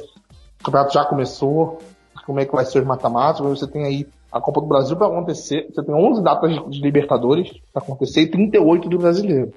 O 0.60 0.64
campeonato 0.64 0.93
já 0.93 1.05
começou, 1.05 1.80
como 2.26 2.39
é 2.39 2.45
que 2.45 2.53
vai 2.53 2.66
ser 2.66 2.80
os 2.80 2.86
mata-matas. 2.86 3.41
Você 3.41 3.68
tem 3.68 3.86
aí 3.86 4.08
a 4.32 4.41
Copa 4.41 4.62
do 4.62 4.68
Brasil 4.68 4.95
para 4.95 5.08
acontecer. 5.08 5.68
Você 5.74 5.84
tem 5.84 5.95
11 5.95 6.22
datas 6.22 6.51
de 6.70 6.82
Libertadores 6.82 7.51
para 7.74 7.82
acontecer 7.82 8.22
e 8.22 8.28
38 8.28 8.89
do 8.89 8.97
Brasileiro. 8.97 9.53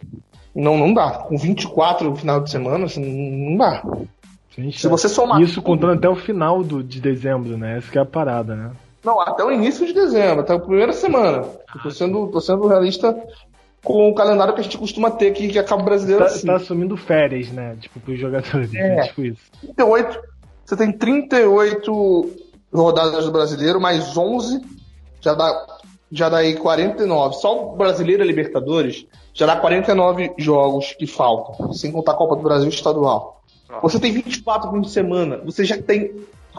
Não, 0.54 0.76
não 0.76 0.92
dá. 0.92 1.10
Com 1.10 1.36
24 1.36 2.10
no 2.10 2.16
final 2.16 2.40
de 2.40 2.50
semana, 2.50 2.86
assim, 2.86 3.48
não 3.50 3.56
dá. 3.56 3.82
Sim, 4.54 4.72
Se 4.72 4.88
você 4.88 5.08
somar. 5.08 5.40
Isso 5.40 5.62
contando 5.62 5.92
até 5.92 6.08
o 6.08 6.16
final 6.16 6.62
do, 6.62 6.82
de 6.82 7.00
dezembro, 7.00 7.56
né? 7.56 7.78
Essa 7.78 7.98
é 7.98 8.02
a 8.02 8.06
parada, 8.06 8.56
né? 8.56 8.70
Não, 9.04 9.20
até 9.20 9.42
o 9.42 9.50
início 9.50 9.86
de 9.86 9.92
dezembro, 9.92 10.40
até 10.40 10.54
a 10.54 10.58
primeira 10.58 10.92
semana. 10.92 11.44
Eu 11.74 11.82
tô 11.82 11.90
sendo, 11.90 12.28
tô 12.28 12.40
sendo 12.40 12.66
realista 12.66 13.16
com 13.82 14.10
o 14.10 14.14
calendário 14.14 14.54
que 14.54 14.60
a 14.60 14.62
gente 14.62 14.76
costuma 14.76 15.10
ter 15.10 15.28
aqui, 15.28 15.48
que 15.48 15.58
acaba 15.58 15.82
brasileiro 15.82 16.24
tá, 16.24 16.30
assim. 16.30 16.46
Tá 16.46 16.56
assumindo 16.56 16.96
férias, 16.96 17.50
né? 17.50 17.76
Tipo, 17.80 18.00
pros 18.00 18.18
jogadores. 18.18 18.74
É, 18.74 18.96
né? 18.96 19.02
tipo 19.06 19.22
isso. 19.22 19.42
38. 19.60 20.20
Você 20.64 20.76
tem 20.76 20.92
38 20.92 22.30
rodadas 22.72 23.24
do 23.24 23.32
brasileiro, 23.32 23.80
mais 23.80 24.16
11, 24.16 24.60
já 25.20 25.34
dá, 25.34 25.66
já 26.12 26.28
dá 26.28 26.38
aí 26.38 26.56
49. 26.56 27.36
Só 27.36 27.72
o 27.72 27.76
brasileiro 27.76 28.22
e 28.22 28.26
Libertadores 28.26 29.06
já 29.32 29.46
dá 29.46 29.56
49 29.56 30.34
jogos 30.38 30.92
que 30.92 31.06
faltam, 31.06 31.72
sem 31.72 31.90
contar 31.90 32.12
a 32.12 32.16
Copa 32.16 32.36
do 32.36 32.42
Brasil 32.42 32.68
estadual. 32.68 33.40
Você 33.82 34.00
tem 34.00 34.12
24 34.12 34.70
fins 34.70 34.82
de 34.82 34.90
semana, 34.90 35.40
você 35.44 35.64
já 35.64 35.80
tem 35.80 36.12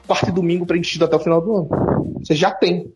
quarta 0.06 0.30
e 0.30 0.34
domingo 0.34 0.66
preenchido 0.66 1.06
até 1.06 1.16
o 1.16 1.20
final 1.20 1.42
do 1.42 1.56
ano. 1.56 2.20
Você 2.20 2.36
já 2.36 2.52
tem. 2.52 2.94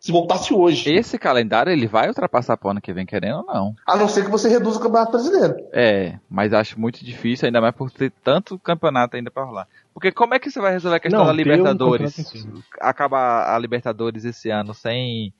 Se 0.00 0.12
voltasse 0.12 0.54
hoje. 0.54 0.92
Esse 0.92 1.18
calendário 1.18 1.72
ele 1.72 1.88
vai 1.88 2.06
ultrapassar 2.06 2.56
pro 2.56 2.70
ano 2.70 2.80
que 2.80 2.92
vem, 2.92 3.04
querendo 3.04 3.38
ou 3.38 3.46
não. 3.46 3.74
A 3.84 3.96
não 3.96 4.08
ser 4.08 4.24
que 4.24 4.30
você 4.30 4.48
reduza 4.48 4.78
o 4.78 4.82
Campeonato 4.82 5.10
Brasileiro. 5.10 5.56
É, 5.72 6.18
mas 6.30 6.52
acho 6.52 6.78
muito 6.78 7.04
difícil, 7.04 7.46
ainda 7.46 7.60
mais 7.60 7.74
por 7.74 7.90
ter 7.90 8.12
tanto 8.22 8.58
campeonato 8.60 9.16
ainda 9.16 9.30
pra 9.30 9.42
rolar. 9.42 9.66
Porque 9.92 10.12
como 10.12 10.34
é 10.34 10.38
que 10.38 10.50
você 10.50 10.60
vai 10.60 10.72
resolver 10.72 10.98
a 10.98 11.00
questão 11.00 11.20
não, 11.20 11.26
da 11.26 11.32
Libertadores? 11.32 12.16
Um 12.44 12.62
Acaba 12.80 13.52
a 13.52 13.58
Libertadores 13.58 14.24
esse 14.24 14.50
ano 14.50 14.72
sem, 14.72 15.34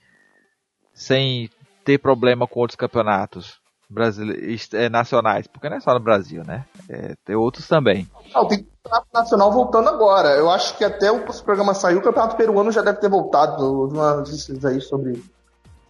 sem 0.93 1.49
ter 1.85 1.99
problema 1.99 2.47
com 2.49 2.59
outros 2.59 2.77
campeonatos 2.77 3.61
brasileiros, 3.89 4.69
é, 4.75 4.89
nacionais, 4.89 5.47
porque 5.47 5.69
não 5.69 5.77
é 5.77 5.81
só 5.81 5.95
no 5.95 6.01
Brasil, 6.01 6.43
né? 6.45 6.65
É, 6.89 7.15
tem 7.25 7.37
outros 7.37 7.67
também. 7.67 8.09
Não, 8.35 8.47
tem 8.47 8.67
campeonato 8.85 9.09
nacional 9.13 9.53
voltando 9.53 9.89
agora. 9.89 10.31
Eu 10.31 10.51
acho 10.51 10.77
que 10.77 10.85
até 10.85 11.11
o 11.11 11.25
programa 11.45 11.75
saiu, 11.75 11.99
o 11.99 12.03
campeonato 12.03 12.37
peruano 12.37 12.71
já 12.71 12.83
deve 12.83 12.99
ter 12.99 13.09
voltado. 13.09 13.89
Uma 13.89 14.17
notícias 14.17 14.65
aí 14.65 14.81
sobre, 14.81 15.23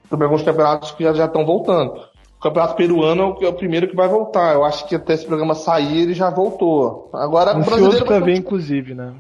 sobre 0.08 0.24
alguns 0.24 0.42
campeonatos 0.42 0.92
que 0.92 1.04
já, 1.04 1.12
já 1.12 1.24
estão 1.26 1.44
voltando. 1.44 1.92
O 2.38 2.40
campeonato 2.40 2.76
peruano 2.76 3.36
é 3.40 3.48
o 3.48 3.52
primeiro 3.52 3.88
que 3.88 3.96
vai 3.96 4.08
voltar. 4.08 4.54
Eu 4.54 4.64
acho 4.64 4.86
que 4.86 4.94
até 4.94 5.14
esse 5.14 5.26
programa 5.26 5.54
sair 5.54 6.02
ele 6.02 6.14
já 6.14 6.30
voltou. 6.30 7.10
Agora 7.12 7.56
o 7.56 7.64
brasileiro 7.64 8.06
pra 8.06 8.20
ver, 8.20 8.36
inclusive, 8.36 8.94
né? 8.94 9.12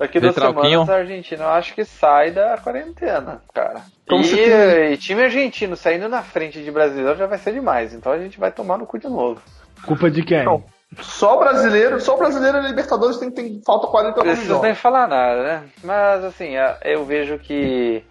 Daqui 0.00 0.18
duas 0.18 0.34
semanas 0.34 0.88
a 0.88 0.96
Argentina 0.96 1.44
eu 1.44 1.50
acho 1.50 1.74
que 1.74 1.84
sai 1.84 2.30
da 2.30 2.56
quarentena, 2.56 3.42
cara. 3.52 3.82
E, 4.10 4.94
e, 4.94 4.96
time 4.96 5.24
argentino 5.24 5.76
saindo 5.76 6.08
na 6.08 6.22
frente 6.22 6.64
de 6.64 6.70
brasileiro 6.70 7.18
já 7.18 7.26
vai 7.26 7.36
ser 7.36 7.52
demais. 7.52 7.92
Então 7.92 8.10
a 8.10 8.18
gente 8.18 8.40
vai 8.40 8.50
tomar 8.50 8.78
no 8.78 8.86
cu 8.86 8.98
de 8.98 9.08
novo. 9.08 9.42
Culpa 9.84 10.10
de 10.10 10.22
quem? 10.24 10.42
Não, 10.42 10.64
só 11.00 11.36
brasileiro, 11.38 12.00
só 12.00 12.16
brasileiro 12.16 12.56
e 12.60 12.68
Libertadores 12.68 13.18
tem, 13.18 13.30
tem 13.30 13.60
falta 13.62 13.88
40 13.88 14.14
jogos. 14.14 14.26
Não 14.26 14.34
precisa 14.34 14.62
nem 14.62 14.74
falar 14.74 15.06
nada, 15.06 15.42
né? 15.42 15.64
Mas 15.84 16.24
assim, 16.24 16.52
eu 16.82 17.04
vejo 17.04 17.38
que 17.38 18.02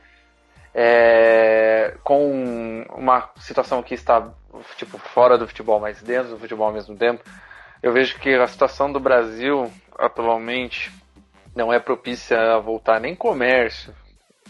é, 0.75 1.95
com 2.03 2.85
uma 2.95 3.31
situação 3.37 3.81
que 3.81 3.95
está 3.95 4.29
tipo 4.77 4.99
fora 4.99 5.39
do 5.39 5.47
futebol, 5.47 5.79
mas 5.79 6.03
dentro 6.03 6.29
do 6.29 6.37
futebol 6.37 6.67
ao 6.67 6.73
mesmo 6.73 6.95
tempo, 6.95 7.23
eu 7.81 7.91
vejo 7.91 8.19
que 8.19 8.31
a 8.35 8.45
situação 8.45 8.91
do 8.91 8.99
Brasil 8.99 9.71
atualmente 9.97 10.91
não 11.55 11.71
é 11.71 11.79
propícia 11.79 12.55
a 12.55 12.59
voltar 12.59 12.99
nem 12.99 13.15
comércio 13.15 13.93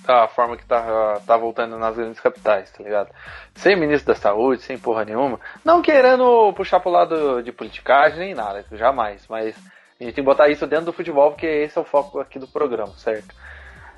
da 0.06 0.28
forma 0.28 0.58
que 0.58 0.66
tá, 0.66 1.20
tá 1.26 1.38
voltando 1.38 1.78
nas 1.78 1.95
grandes 1.95 2.20
capitais, 2.20 2.72
tá 2.72 2.84
ligado? 2.84 3.10
Sem 3.56 3.76
ministro 3.76 4.14
da 4.14 4.20
saúde, 4.20 4.62
sem 4.64 4.78
porra 4.78 5.06
nenhuma. 5.06 5.39
Não 5.64 5.82
querendo 5.82 6.54
puxar 6.54 6.80
pro 6.80 6.89
lado 6.89 7.43
de 7.43 7.52
politicagem 7.52 8.20
nem 8.20 8.34
nada, 8.34 8.66
jamais. 8.72 9.26
Mas 9.28 9.56
a 10.00 10.04
gente 10.04 10.16
tem 10.16 10.24
que 10.24 10.30
botar 10.30 10.50
isso 10.50 10.66
dentro 10.66 10.86
do 10.86 10.93
futebol, 10.93 11.32
porque 11.32 11.45
esse 11.45 11.78
é 11.78 11.82
o 11.82 11.86
foco 11.86 12.20
aqui 12.20 12.39
do 12.39 12.47
programa, 12.47 12.93
certo? 12.97 13.36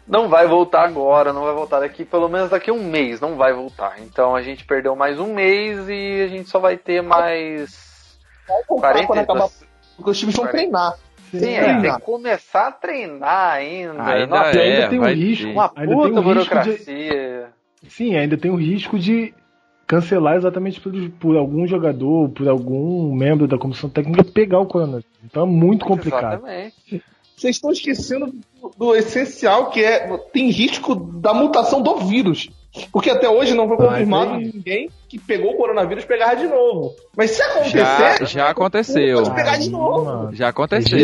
Não 0.08 0.28
vai 0.28 0.48
voltar 0.48 0.84
agora, 0.84 1.32
não 1.32 1.44
vai 1.44 1.54
voltar 1.54 1.80
daqui, 1.80 2.04
pelo 2.04 2.28
menos 2.28 2.50
daqui 2.50 2.72
a 2.72 2.74
um 2.74 2.84
mês, 2.84 3.22
não 3.22 3.38
vai 3.38 3.54
voltar. 3.54 4.00
Então 4.00 4.36
a 4.36 4.42
gente 4.42 4.66
perdeu 4.66 4.96
mais 4.96 5.20
um 5.20 5.34
mês 5.34 5.88
e 5.88 6.22
a 6.24 6.28
gente 6.28 6.50
só 6.50 6.60
vai 6.60 6.76
ter 6.76 7.02
mais. 7.02 8.18
Vai 8.48 8.64
voltar 8.68 8.92
40, 8.94 9.08
quando 9.08 9.20
acabar, 9.20 9.50
porque 9.96 10.10
os 10.10 10.20
times 10.20 10.36
vão 10.36 10.48
treinar. 10.48 10.98
Sim, 11.32 11.54
é, 11.54 11.82
tem 11.82 11.94
que 11.94 12.02
começar 12.02 12.68
a 12.68 12.72
treinar 12.72 13.54
ainda. 13.54 14.04
Ainda, 14.04 14.28
Nossa, 14.28 14.60
é, 14.60 14.74
ainda 14.76 14.90
tem 14.90 15.00
o 15.00 15.06
risco. 15.06 15.46
Ter. 15.46 15.52
Uma 15.52 15.70
puta 15.70 16.20
um 16.20 16.24
burocracia. 16.24 16.76
De, 17.82 17.90
sim, 17.90 18.16
ainda 18.16 18.38
tem 18.38 18.52
o 18.52 18.56
risco 18.56 19.00
de 19.00 19.34
cancelar 19.88 20.36
exatamente 20.36 20.80
por, 20.80 20.94
por, 21.20 21.38
algum 21.38 21.68
jogador, 21.68 22.30
por 22.30 22.48
algum 22.48 23.14
membro 23.14 23.48
da 23.48 23.58
comissão 23.58 23.90
técnica 23.90 24.24
pegar 24.24 24.60
o 24.60 24.66
coronavírus. 24.66 25.06
Então 25.24 25.44
é 25.44 25.46
muito 25.46 25.86
complicado. 25.86 26.46
Exatamente. 26.46 27.04
Vocês 27.36 27.56
estão 27.56 27.72
esquecendo 27.72 28.28
do, 28.62 28.72
do 28.78 28.96
essencial 28.96 29.70
que 29.70 29.84
é 29.84 30.16
tem 30.32 30.50
risco 30.50 30.96
da 30.96 31.34
mutação 31.34 31.82
do 31.82 31.98
vírus. 31.98 32.50
Porque 32.92 33.10
até 33.10 33.30
hoje 33.30 33.54
não 33.54 33.68
foi 33.68 33.76
confirmado 33.76 34.38
ninguém 34.38 34.90
que 35.10 35.20
pegou 35.20 35.52
o 35.52 35.58
coronavírus 35.58 36.06
pegar 36.06 36.36
de 36.36 36.48
novo. 36.48 36.96
Mas 37.18 37.32
se 37.32 37.42
acontecer. 37.42 37.80
Já, 37.80 38.24
já 38.24 38.50
aconteceu. 38.50 39.24
Pode 39.24 39.36
pegar 39.36 39.58
de 39.58 39.70
novo. 39.70 40.34
Já 40.34 40.50
aconteceu. 40.50 41.00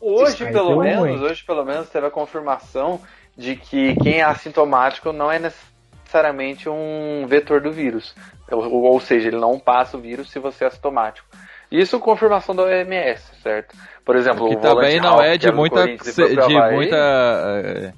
Hoje, 0.00 0.46
pelo 0.46 0.80
menos, 0.80 1.20
hoje, 1.22 1.44
pelo 1.44 1.64
menos, 1.64 1.88
teve 1.88 2.06
a 2.06 2.10
confirmação 2.10 3.00
de 3.36 3.56
que 3.56 3.96
quem 3.96 4.18
é 4.18 4.22
assintomático 4.22 5.12
não 5.12 5.30
é 5.30 5.40
necessariamente 5.40 6.68
um 6.68 7.26
vetor 7.26 7.60
do 7.60 7.72
vírus. 7.72 8.14
Ou, 8.50 8.84
ou 8.84 9.00
seja, 9.00 9.26
ele 9.26 9.38
não 9.38 9.58
passa 9.58 9.96
o 9.96 10.00
vírus 10.00 10.30
se 10.30 10.38
você 10.38 10.64
é 10.64 10.66
assintomático. 10.68 11.26
Isso 11.70 11.98
confirmação 11.98 12.54
da 12.54 12.62
OMS, 12.62 13.22
certo? 13.42 13.74
Por 14.04 14.14
exemplo, 14.14 14.48
que 14.48 14.56
também 14.56 15.00
não 15.00 15.20
é 15.20 15.36
de 15.36 15.50
muita, 15.50 15.84
de 15.84 16.72
muita 16.72 16.96
é, 16.96 17.92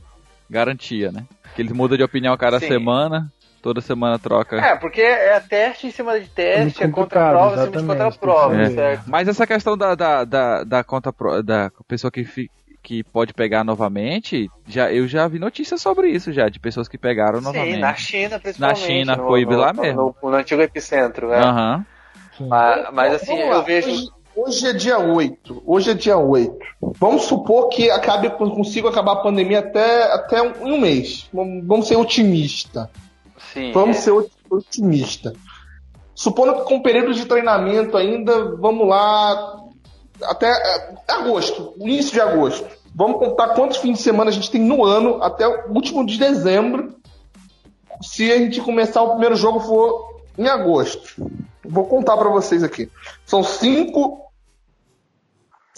garantia, 0.49 1.12
né? 1.12 1.24
Que 1.59 1.62
eles 1.62 1.72
mudam 1.72 1.98
de 1.98 2.04
opinião 2.04 2.32
a 2.32 2.38
cada 2.38 2.61
Sim. 2.61 2.68
semana. 2.68 3.32
Toda 3.61 3.80
semana 3.80 4.16
troca. 4.16 4.54
É, 4.59 4.76
porque 4.76 5.00
é 5.00 5.40
teste 5.40 5.88
em 5.88 5.90
cima 5.90 6.20
de 6.20 6.28
teste, 6.28 6.84
é, 6.84 6.86
é 6.86 6.88
contra 6.88 7.30
prova 7.30 7.54
em 7.54 7.59
cima 7.64 7.80
de 7.80 7.84
contra 7.84 8.12
prova, 8.12 8.62
é. 8.62 8.70
certo? 8.70 9.02
Mas 9.09 9.26
essa 9.26 9.44
questão 9.44 9.76
da, 9.76 9.96
da, 9.96 10.22
da, 10.22 10.62
da 10.62 10.84
conta 10.84 11.12
da 11.42 11.68
pessoa 11.88 12.12
que, 12.12 12.24
que 12.80 13.02
pode 13.02 13.34
pegar 13.34 13.64
novamente, 13.64 14.48
já, 14.68 14.92
eu 14.92 15.09
já 15.09 15.26
vi 15.26 15.40
notícias 15.40 15.82
sobre 15.82 16.09
isso 16.11 16.32
já, 16.32 16.48
de 16.48 16.61
pessoas 16.61 16.86
que 16.86 16.96
pegaram 16.96 17.40
Sim, 17.40 17.46
novamente. 17.46 17.80
na 17.80 17.94
China 17.96 18.38
principalmente. 18.38 18.80
Na 18.80 18.86
China, 18.86 19.16
no, 19.16 19.26
foi 19.26 19.44
no, 19.44 19.56
lá 19.56 19.72
no, 19.72 19.82
mesmo. 19.82 20.14
No, 20.22 20.30
no, 20.30 20.36
antigo 20.36 20.62
epicentro, 20.62 21.28
né? 21.28 21.38
Aham. 21.38 21.84
Uhum. 22.38 22.48
Mas, 22.48 22.88
mas, 22.92 23.14
assim, 23.14 23.36
eu 23.36 23.64
vejo... 23.64 23.90
Hoje, 24.41 24.68
é 24.68 24.72
dia 24.72 25.01
8. 25.01 25.64
Hoje 25.66 25.91
é 25.91 25.95
dia 25.95 26.16
8. 26.16 26.57
Vamos 26.80 27.22
supor 27.22 27.70
que 27.70 27.91
acabe, 27.91 28.30
consigo 28.30 28.86
acabar 28.86 29.14
a 29.14 29.22
pandemia 29.22 29.59
até, 29.59 30.12
até 30.12 30.41
um, 30.41 30.74
um 30.74 30.80
mês. 30.80 31.28
Vamos 31.32 31.89
ser 31.89 31.97
otimista. 31.97 32.89
Sim. 33.53 33.72
Vamos 33.72 33.97
é. 33.97 34.01
ser 34.01 34.12
otimista. 34.49 35.32
Supondo 36.14 36.55
que 36.55 36.68
com 36.68 36.80
período 36.80 37.14
de 37.14 37.26
treinamento 37.26 37.97
ainda, 37.97 38.55
vamos 38.57 38.86
lá, 38.86 39.61
até 40.22 40.47
é, 40.47 40.97
agosto, 41.09 41.74
início 41.80 42.12
de 42.12 42.20
agosto. 42.20 42.64
Vamos 42.95 43.18
contar 43.18 43.55
quantos 43.55 43.78
fins 43.78 43.99
de 43.99 44.05
semana 44.05 44.30
a 44.30 44.32
gente 44.32 44.53
tem 44.53 44.61
no 44.61 44.84
ano 44.84 45.20
até 45.20 45.49
o 45.49 45.72
último 45.72 46.07
de 46.07 46.16
dezembro. 46.16 46.97
Se 48.01 48.30
a 48.30 48.39
gente 48.39 48.61
começar 48.61 49.03
o 49.03 49.11
primeiro 49.11 49.34
jogo 49.34 49.59
for 49.59 50.20
em 50.39 50.47
agosto. 50.47 51.28
Vou 51.64 51.86
contar 51.86 52.16
para 52.16 52.30
vocês 52.30 52.62
aqui. 52.62 52.89
São 53.26 53.43
cinco 53.43 54.27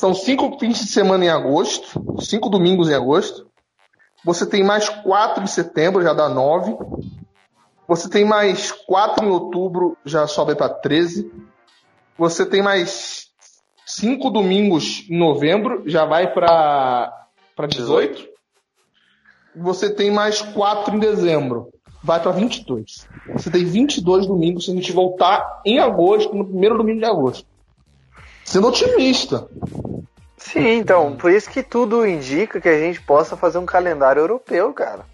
são 0.00 0.14
cinco 0.14 0.58
fins 0.58 0.78
de 0.78 0.90
semana 0.90 1.26
em 1.26 1.28
agosto, 1.28 2.22
cinco 2.22 2.48
domingos 2.48 2.88
em 2.88 2.94
agosto. 2.94 3.46
Você 4.24 4.46
tem 4.46 4.64
mais 4.64 4.88
quatro 4.88 5.44
em 5.44 5.46
setembro, 5.46 6.02
já 6.02 6.14
dá 6.14 6.26
nove. 6.26 6.74
Você 7.86 8.08
tem 8.08 8.24
mais 8.24 8.72
4 8.72 9.26
em 9.26 9.28
outubro, 9.28 9.98
já 10.04 10.26
sobe 10.26 10.54
para 10.54 10.68
13. 10.68 11.30
Você 12.16 12.46
tem 12.46 12.62
mais 12.62 13.26
5 13.84 14.30
domingos 14.30 15.04
em 15.10 15.18
novembro, 15.18 15.82
já 15.86 16.06
vai 16.06 16.32
para 16.32 17.12
18. 17.68 18.26
Você 19.56 19.92
tem 19.92 20.10
mais 20.10 20.40
4 20.40 20.94
em 20.94 20.98
dezembro, 20.98 21.68
vai 22.02 22.22
para 22.22 22.30
22. 22.30 23.06
Você 23.34 23.50
tem 23.50 23.64
22 23.64 24.26
domingos 24.26 24.64
se 24.64 24.70
a 24.70 24.74
gente 24.74 24.92
voltar 24.92 25.60
em 25.66 25.78
agosto, 25.78 26.34
no 26.34 26.46
primeiro 26.46 26.78
domingo 26.78 27.00
de 27.00 27.06
agosto. 27.06 27.50
Sendo 28.44 28.66
otimista. 28.66 29.48
Sim, 30.52 30.78
então, 30.78 31.16
por 31.16 31.30
isso 31.30 31.48
que 31.48 31.62
tudo 31.62 32.06
indica 32.06 32.60
que 32.60 32.68
a 32.68 32.78
gente 32.78 33.00
possa 33.00 33.36
fazer 33.36 33.58
um 33.58 33.66
calendário 33.66 34.20
europeu, 34.20 34.72
cara. 34.72 35.04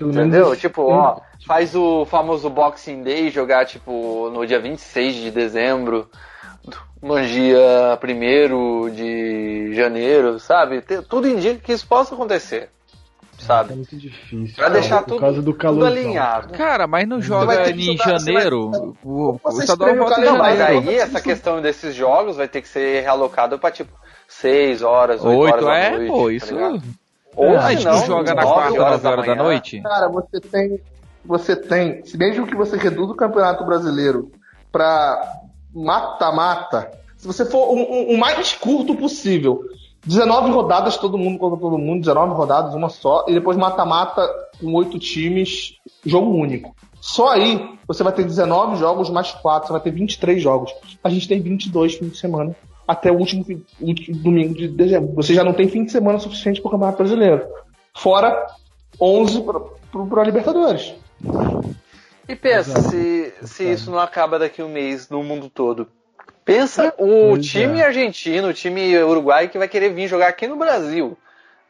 Entendeu? 0.00 0.54
Tipo, 0.54 0.82
ó, 0.82 1.20
faz 1.46 1.74
o 1.74 2.04
famoso 2.04 2.48
Boxing 2.48 3.02
Day, 3.02 3.30
jogar 3.30 3.64
tipo 3.64 4.30
no 4.30 4.46
dia 4.46 4.60
26 4.60 5.14
de 5.14 5.30
dezembro, 5.30 6.08
no 7.02 7.20
dia 7.22 7.98
1 8.00 8.90
de 8.90 9.74
janeiro, 9.74 10.38
sabe? 10.38 10.82
Tudo 11.08 11.26
indica 11.26 11.60
que 11.60 11.72
isso 11.72 11.86
possa 11.86 12.14
acontecer. 12.14 12.70
Sabe? 13.38 13.72
É 13.72 13.76
muito 13.76 13.96
difícil. 13.96 14.56
Pra 14.56 14.68
deixar 14.68 15.02
tudo, 15.02 15.20
causa 15.20 15.42
do 15.42 15.54
calor, 15.54 15.80
tudo 15.80 15.86
alinhado. 15.86 16.54
Cara, 16.54 16.86
mas 16.86 17.06
não 17.06 17.20
joga 17.20 17.70
em 17.70 17.96
janeiro. 17.96 18.70
Vai... 18.70 18.80
O, 19.04 19.40
o 19.44 19.60
estadual 19.60 19.96
volta 19.96 20.20
Não, 20.20 20.38
mas 20.38 20.60
aí 20.60 20.96
essa 20.96 21.20
questão 21.20 21.60
desses 21.60 21.94
jogos 21.94 22.36
vai 22.36 22.48
ter 22.48 22.62
que 22.62 22.68
ser 22.68 23.02
realocado 23.02 23.58
pra 23.58 23.70
tipo 23.70 23.92
6 24.28 24.82
horas, 24.82 25.24
8, 25.24 25.38
8 25.38 25.52
horas 25.52 25.64
da 25.64 25.76
é, 25.76 25.90
noite. 25.90 26.10
Pô, 26.10 26.26
tá 26.26 26.32
isso. 26.32 26.56
Tá 26.56 26.78
Ou 27.36 27.58
a 27.58 27.72
gente 27.72 27.84
não, 27.84 28.06
joga 28.06 28.34
na 28.34 28.42
quarta, 28.42 28.70
9 28.70 28.78
horas 28.80 29.02
da, 29.02 29.16
da 29.16 29.34
noite? 29.34 29.80
Cara, 29.82 30.08
você 30.08 30.40
tem 30.40 30.80
você 31.26 31.56
tem, 31.56 32.04
se 32.04 32.16
mesmo 32.16 32.46
que 32.46 32.54
você 32.54 32.76
reduza 32.76 33.12
o 33.12 33.16
Campeonato 33.16 33.64
Brasileiro 33.64 34.30
para 34.70 35.40
mata-mata, 35.74 36.90
se 37.16 37.26
você 37.26 37.44
for 37.44 37.68
o 37.68 37.74
um, 37.74 37.80
um, 37.80 38.14
um 38.14 38.16
mais 38.16 38.52
curto 38.52 38.94
possível, 38.94 39.64
19 40.06 40.50
rodadas 40.50 40.96
todo 40.96 41.18
mundo 41.18 41.38
contra 41.38 41.58
todo 41.58 41.76
mundo, 41.76 42.00
19 42.00 42.34
rodadas, 42.34 42.74
uma 42.74 42.88
só, 42.88 43.24
e 43.26 43.34
depois 43.34 43.56
mata-mata 43.56 44.22
com 44.60 44.72
oito 44.74 44.98
times, 44.98 45.74
jogo 46.04 46.30
único. 46.30 46.74
Só 47.00 47.28
aí 47.28 47.76
você 47.86 48.02
vai 48.02 48.12
ter 48.12 48.24
19 48.24 48.76
jogos 48.76 49.10
mais 49.10 49.32
4, 49.32 49.66
você 49.66 49.72
vai 49.72 49.82
ter 49.82 49.90
23 49.90 50.40
jogos. 50.40 50.72
A 51.02 51.10
gente 51.10 51.28
tem 51.28 51.40
22 51.40 51.96
fins 51.96 52.12
de 52.12 52.18
semana 52.18 52.54
até 52.86 53.10
o 53.10 53.18
último, 53.18 53.44
último 53.80 54.16
domingo 54.18 54.54
de 54.54 54.68
dezembro. 54.68 55.12
Você 55.14 55.34
já 55.34 55.42
não 55.42 55.52
tem 55.52 55.68
fim 55.68 55.84
de 55.84 55.90
semana 55.90 56.18
suficiente 56.18 56.60
para 56.60 56.68
o 56.68 56.70
Campeonato 56.70 56.98
Brasileiro. 56.98 57.44
Fora 57.94 58.46
11 59.00 59.42
para 59.42 60.22
a 60.22 60.24
Libertadores. 60.24 60.94
E 62.28 62.34
pensa, 62.34 62.80
se, 62.80 63.32
se 63.42 63.72
isso 63.72 63.90
não 63.90 63.98
acaba 63.98 64.38
daqui 64.38 64.60
a 64.60 64.64
um 64.64 64.68
mês 64.68 65.08
no 65.08 65.22
mundo 65.22 65.48
todo. 65.48 65.88
Pensa 66.46 66.94
o 66.96 67.30
pois 67.30 67.44
time 67.44 67.80
é. 67.80 67.84
argentino, 67.86 68.48
o 68.48 68.54
time 68.54 68.96
uruguai 68.98 69.48
que 69.48 69.58
vai 69.58 69.66
querer 69.66 69.92
vir 69.92 70.06
jogar 70.06 70.28
aqui 70.28 70.46
no 70.46 70.56
Brasil. 70.56 71.18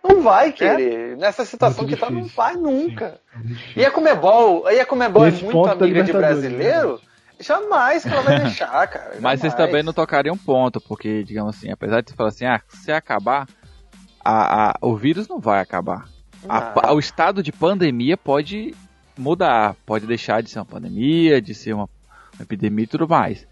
Não 0.05 0.21
vai 0.21 0.53
querer. 0.53 1.13
É? 1.13 1.17
Nessa 1.17 1.47
situação 1.47 1.85
muito 1.85 1.97
que 1.97 2.05
difícil. 2.05 2.15
tá, 2.15 2.23
não 2.23 2.29
vai 2.29 2.55
nunca. 2.55 3.19
Sim, 3.35 3.57
e 3.75 3.85
a 3.87 3.91
Comebol, 3.91 4.71
e 4.71 4.79
a 4.79 4.85
Comebol 4.85 5.27
é 5.27 5.31
muito 5.31 5.67
amiga 5.67 6.03
de 6.03 6.13
brasileiro. 6.13 6.93
Né? 6.93 6.99
Jamais 7.41 8.03
que 8.03 8.09
ela 8.11 8.21
vai 8.21 8.41
deixar, 8.41 8.69
cara. 8.87 9.05
Jamais. 9.05 9.23
Mas 9.23 9.41
vocês 9.41 9.55
também 9.55 9.83
não 9.83 9.95
tocariam 9.95 10.35
um 10.35 10.39
ponto, 10.39 10.79
porque, 10.79 11.25
digamos 11.25 11.57
assim, 11.57 11.71
apesar 11.71 12.03
de 12.03 12.11
você 12.11 12.17
falar 12.17 12.29
assim, 12.29 12.45
ah, 12.45 12.61
se 12.69 12.93
acabar, 12.93 13.49
a, 14.23 14.73
a, 14.73 14.75
o 14.83 14.95
vírus 14.95 15.27
não 15.27 15.41
vai 15.41 15.61
acabar. 15.61 16.07
A, 16.47 16.93
o 16.93 16.99
estado 16.99 17.43
de 17.43 17.51
pandemia 17.51 18.19
pode 18.19 18.75
mudar. 19.17 19.75
Pode 19.87 20.07
deixar 20.07 20.43
de 20.43 20.51
ser 20.51 20.59
uma 20.59 20.67
pandemia, 20.67 21.41
de 21.41 21.55
ser 21.55 21.73
uma, 21.73 21.89
uma 22.35 22.43
epidemia 22.43 22.85
e 22.85 22.89
tudo 22.89 23.09
mais. 23.09 23.47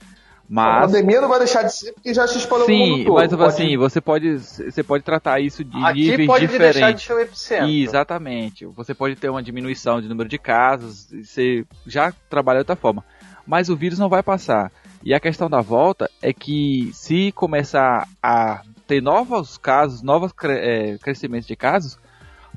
Mas... 0.48 0.84
A 0.84 0.86
pandemia 0.86 1.20
não 1.20 1.28
vai 1.28 1.38
deixar 1.38 1.62
de 1.62 1.74
ser 1.74 1.92
porque 1.92 2.12
já 2.12 2.26
se 2.26 2.38
espalhou 2.38 2.66
Sim, 2.66 2.78
no 2.78 2.96
mundo 2.96 3.04
todo. 3.06 3.14
mas 3.14 3.30
pode... 3.30 3.42
assim, 3.44 3.76
você 3.76 4.00
pode, 4.00 4.38
você 4.38 4.82
pode 4.82 5.04
tratar 5.04 5.40
isso 5.40 5.64
de 5.64 5.76
Aqui 5.84 6.10
níveis 6.10 6.26
pode 6.26 6.46
diferentes. 6.46 6.74
deixar 6.74 6.92
de 6.92 7.02
ser 7.02 7.12
o 7.14 7.20
epicentro. 7.20 7.68
Exatamente. 7.68 8.66
Você 8.66 8.94
pode 8.94 9.16
ter 9.16 9.30
uma 9.30 9.42
diminuição 9.42 10.00
de 10.00 10.08
número 10.08 10.28
de 10.28 10.38
casos, 10.38 11.08
você 11.10 11.64
já 11.86 12.12
trabalha 12.28 12.58
de 12.58 12.62
outra 12.62 12.76
forma. 12.76 13.04
Mas 13.46 13.68
o 13.68 13.76
vírus 13.76 13.98
não 13.98 14.08
vai 14.08 14.22
passar. 14.22 14.70
E 15.02 15.12
a 15.12 15.20
questão 15.20 15.50
da 15.50 15.60
volta 15.60 16.10
é 16.22 16.32
que 16.32 16.90
se 16.92 17.32
começar 17.32 18.08
a 18.22 18.62
ter 18.86 19.02
novos 19.02 19.58
casos, 19.58 20.02
novos 20.02 20.32
é, 20.44 20.96
crescimentos 20.98 21.46
de 21.46 21.56
casos, 21.56 21.98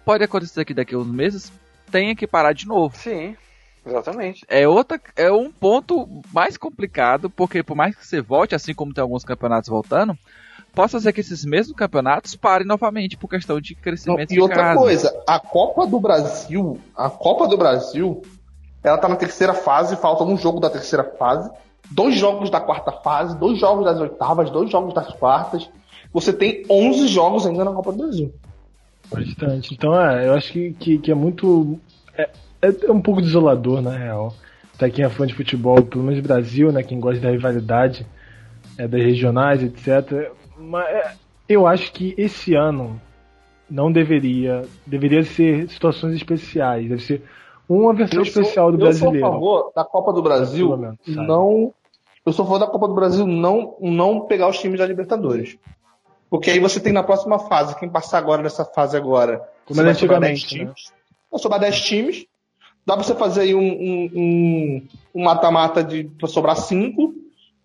pode 0.05 0.23
acontecer 0.23 0.63
que 0.63 0.73
daqui 0.73 0.95
a 0.95 0.97
uns 0.97 1.11
meses 1.11 1.51
tenha 1.91 2.15
que 2.15 2.27
parar 2.27 2.53
de 2.53 2.65
novo. 2.65 2.95
Sim, 2.97 3.35
exatamente. 3.87 4.45
É, 4.47 4.67
outra, 4.67 4.99
é 5.15 5.31
um 5.31 5.51
ponto 5.51 6.07
mais 6.33 6.57
complicado, 6.57 7.29
porque 7.29 7.63
por 7.63 7.75
mais 7.75 7.95
que 7.95 8.05
você 8.05 8.21
volte, 8.21 8.55
assim 8.55 8.73
como 8.73 8.93
tem 8.93 9.01
alguns 9.01 9.23
campeonatos 9.23 9.69
voltando, 9.69 10.17
possa 10.73 10.99
ser 10.99 11.13
que 11.13 11.21
esses 11.21 11.43
mesmos 11.43 11.75
campeonatos 11.75 12.35
parem 12.35 12.67
novamente 12.67 13.17
por 13.17 13.29
questão 13.29 13.59
de 13.59 13.73
crescimento 13.73 14.29
Não, 14.29 14.37
E 14.37 14.41
outra 14.41 14.75
coisa, 14.75 15.23
a 15.25 15.39
Copa 15.39 15.87
do 15.87 15.99
Brasil, 15.99 16.79
a 16.95 17.09
Copa 17.09 17.47
do 17.47 17.57
Brasil, 17.57 18.21
ela 18.83 18.97
tá 18.97 19.07
na 19.07 19.15
terceira 19.15 19.53
fase, 19.53 19.95
falta 19.95 20.23
um 20.23 20.37
jogo 20.37 20.59
da 20.59 20.69
terceira 20.69 21.03
fase, 21.03 21.49
dois 21.89 22.15
jogos 22.15 22.49
da 22.49 22.59
quarta 22.59 22.91
fase, 22.91 23.37
dois 23.37 23.59
jogos 23.59 23.85
das 23.85 23.99
oitavas, 23.99 24.49
dois 24.49 24.69
jogos 24.69 24.93
das 24.93 25.11
quartas. 25.13 25.69
Você 26.13 26.31
tem 26.31 26.63
11 26.69 27.07
jogos 27.07 27.45
ainda 27.45 27.65
na 27.65 27.73
Copa 27.73 27.91
do 27.91 27.97
Brasil. 27.97 28.33
Bastante. 29.11 29.73
Então, 29.73 29.99
é, 29.99 30.27
eu 30.27 30.33
acho 30.33 30.51
que, 30.51 30.73
que, 30.73 30.97
que 30.99 31.11
é 31.11 31.15
muito. 31.15 31.79
É, 32.17 32.29
é, 32.61 32.91
um 32.91 33.01
pouco 33.01 33.21
desolador, 33.21 33.81
na 33.81 33.91
real. 33.91 34.33
Pra 34.77 34.89
quem 34.89 35.03
é 35.03 35.09
fã 35.09 35.25
de 35.25 35.33
futebol, 35.33 35.81
pelo 35.81 36.03
menos 36.03 36.19
Brasil, 36.19 36.71
né? 36.71 36.83
Quem 36.83 36.99
gosta 36.99 37.19
da 37.19 37.31
rivalidade 37.31 38.05
é, 38.77 38.87
das 38.87 39.01
regionais, 39.01 39.63
etc. 39.63 40.31
Mas 40.57 40.85
é, 40.87 41.13
eu 41.49 41.65
acho 41.65 41.91
que 41.91 42.13
esse 42.17 42.53
ano 42.53 43.01
não 43.69 43.91
deveria. 43.91 44.65
Deveria 44.85 45.23
ser 45.23 45.67
situações 45.69 46.15
especiais. 46.15 46.89
Deve 46.89 47.01
ser 47.01 47.23
uma 47.67 47.93
versão 47.93 48.21
especial 48.21 48.71
do 48.71 48.77
brasileiro. 48.77 49.17
Eu 49.17 49.21
sou 49.21 49.29
a 49.29 49.31
favor 49.31 49.71
da 49.75 49.83
Copa 49.83 50.13
do 50.13 50.21
Brasil 50.21 50.77
não. 51.05 51.73
Eu 52.25 52.33
sou 52.33 52.43
a 52.43 52.45
favor 52.45 52.59
da 52.59 52.67
Copa 52.67 52.87
do 52.87 52.93
Brasil 52.93 53.25
não, 53.25 53.75
não 53.79 54.21
pegar 54.21 54.49
os 54.49 54.59
times 54.59 54.79
da 54.79 54.85
Libertadores. 54.85 55.57
Porque 56.29 56.51
aí 56.51 56.59
você 56.59 56.79
tem 56.79 56.91
na 56.91 57.03
próxima 57.03 57.39
fase, 57.39 57.77
quem 57.79 57.89
passar 57.89 58.17
agora 58.17 58.43
nessa 58.43 58.65
fase 58.65 58.97
agora, 58.97 59.47
como 59.65 59.79
era 59.79 59.91
antigamente, 59.91 60.41
10 60.41 60.43
times. 60.43 60.91
Né? 60.91 60.97
Vai 61.31 61.39
sobrar 61.39 61.59
10 61.61 61.81
times. 61.81 62.25
Dá 62.87 62.95
pra 62.95 63.03
você 63.03 63.13
fazer 63.13 63.41
aí 63.41 63.53
um 63.53 64.81
mata-mata 65.13 65.81
um, 65.81 65.99
um 65.99 66.09
pra 66.17 66.27
sobrar 66.29 66.55
5. 66.55 67.13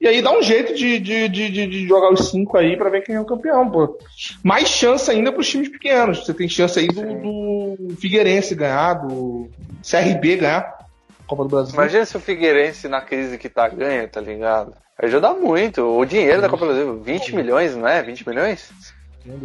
E 0.01 0.09
aí 0.09 0.20
dá 0.20 0.37
um 0.37 0.43
jeito 0.43 0.75
de, 0.75 0.99
de, 0.99 1.29
de, 1.29 1.49
de 1.49 1.87
jogar 1.87 2.12
os 2.12 2.29
5 2.31 2.59
aí 2.59 2.77
pra 2.77 2.91
ver 2.91 3.03
quem 3.03 3.14
é 3.14 3.20
o 3.20 3.25
campeão, 3.25 3.70
pô. 3.70 3.97
Mais 4.43 4.66
chance 4.66 5.09
ainda 5.09 5.31
pros 5.31 5.49
times 5.49 5.68
pequenos. 5.68 6.27
Você 6.27 6.35
tem 6.35 6.49
chance 6.49 6.77
aí 6.77 6.89
do, 6.89 7.77
do 7.77 7.97
Figueirense 8.01 8.57
ganhar, 8.57 8.95
do 8.95 9.49
CRB 9.89 10.39
ganhar. 10.39 10.77
Copa 11.25 11.45
do 11.45 11.51
Brasil. 11.51 11.73
Imagina 11.73 12.05
se 12.05 12.16
o 12.16 12.20
Figueirense 12.20 12.89
na 12.89 13.01
crise 13.01 13.39
que 13.39 13.49
tá 13.49 13.68
ganha, 13.68 14.09
tá 14.09 14.20
ligado? 14.20 14.75
Ajuda 14.99 15.33
muito. 15.35 15.83
O 15.83 16.05
dinheiro 16.05 16.43
da 16.43 16.49
Copa 16.49 16.66
do 16.66 16.73
Brasil, 16.73 17.01
20 17.01 17.37
milhões, 17.37 17.77
não 17.77 17.87
é? 17.87 18.03
20 18.03 18.29
milhões? 18.29 18.73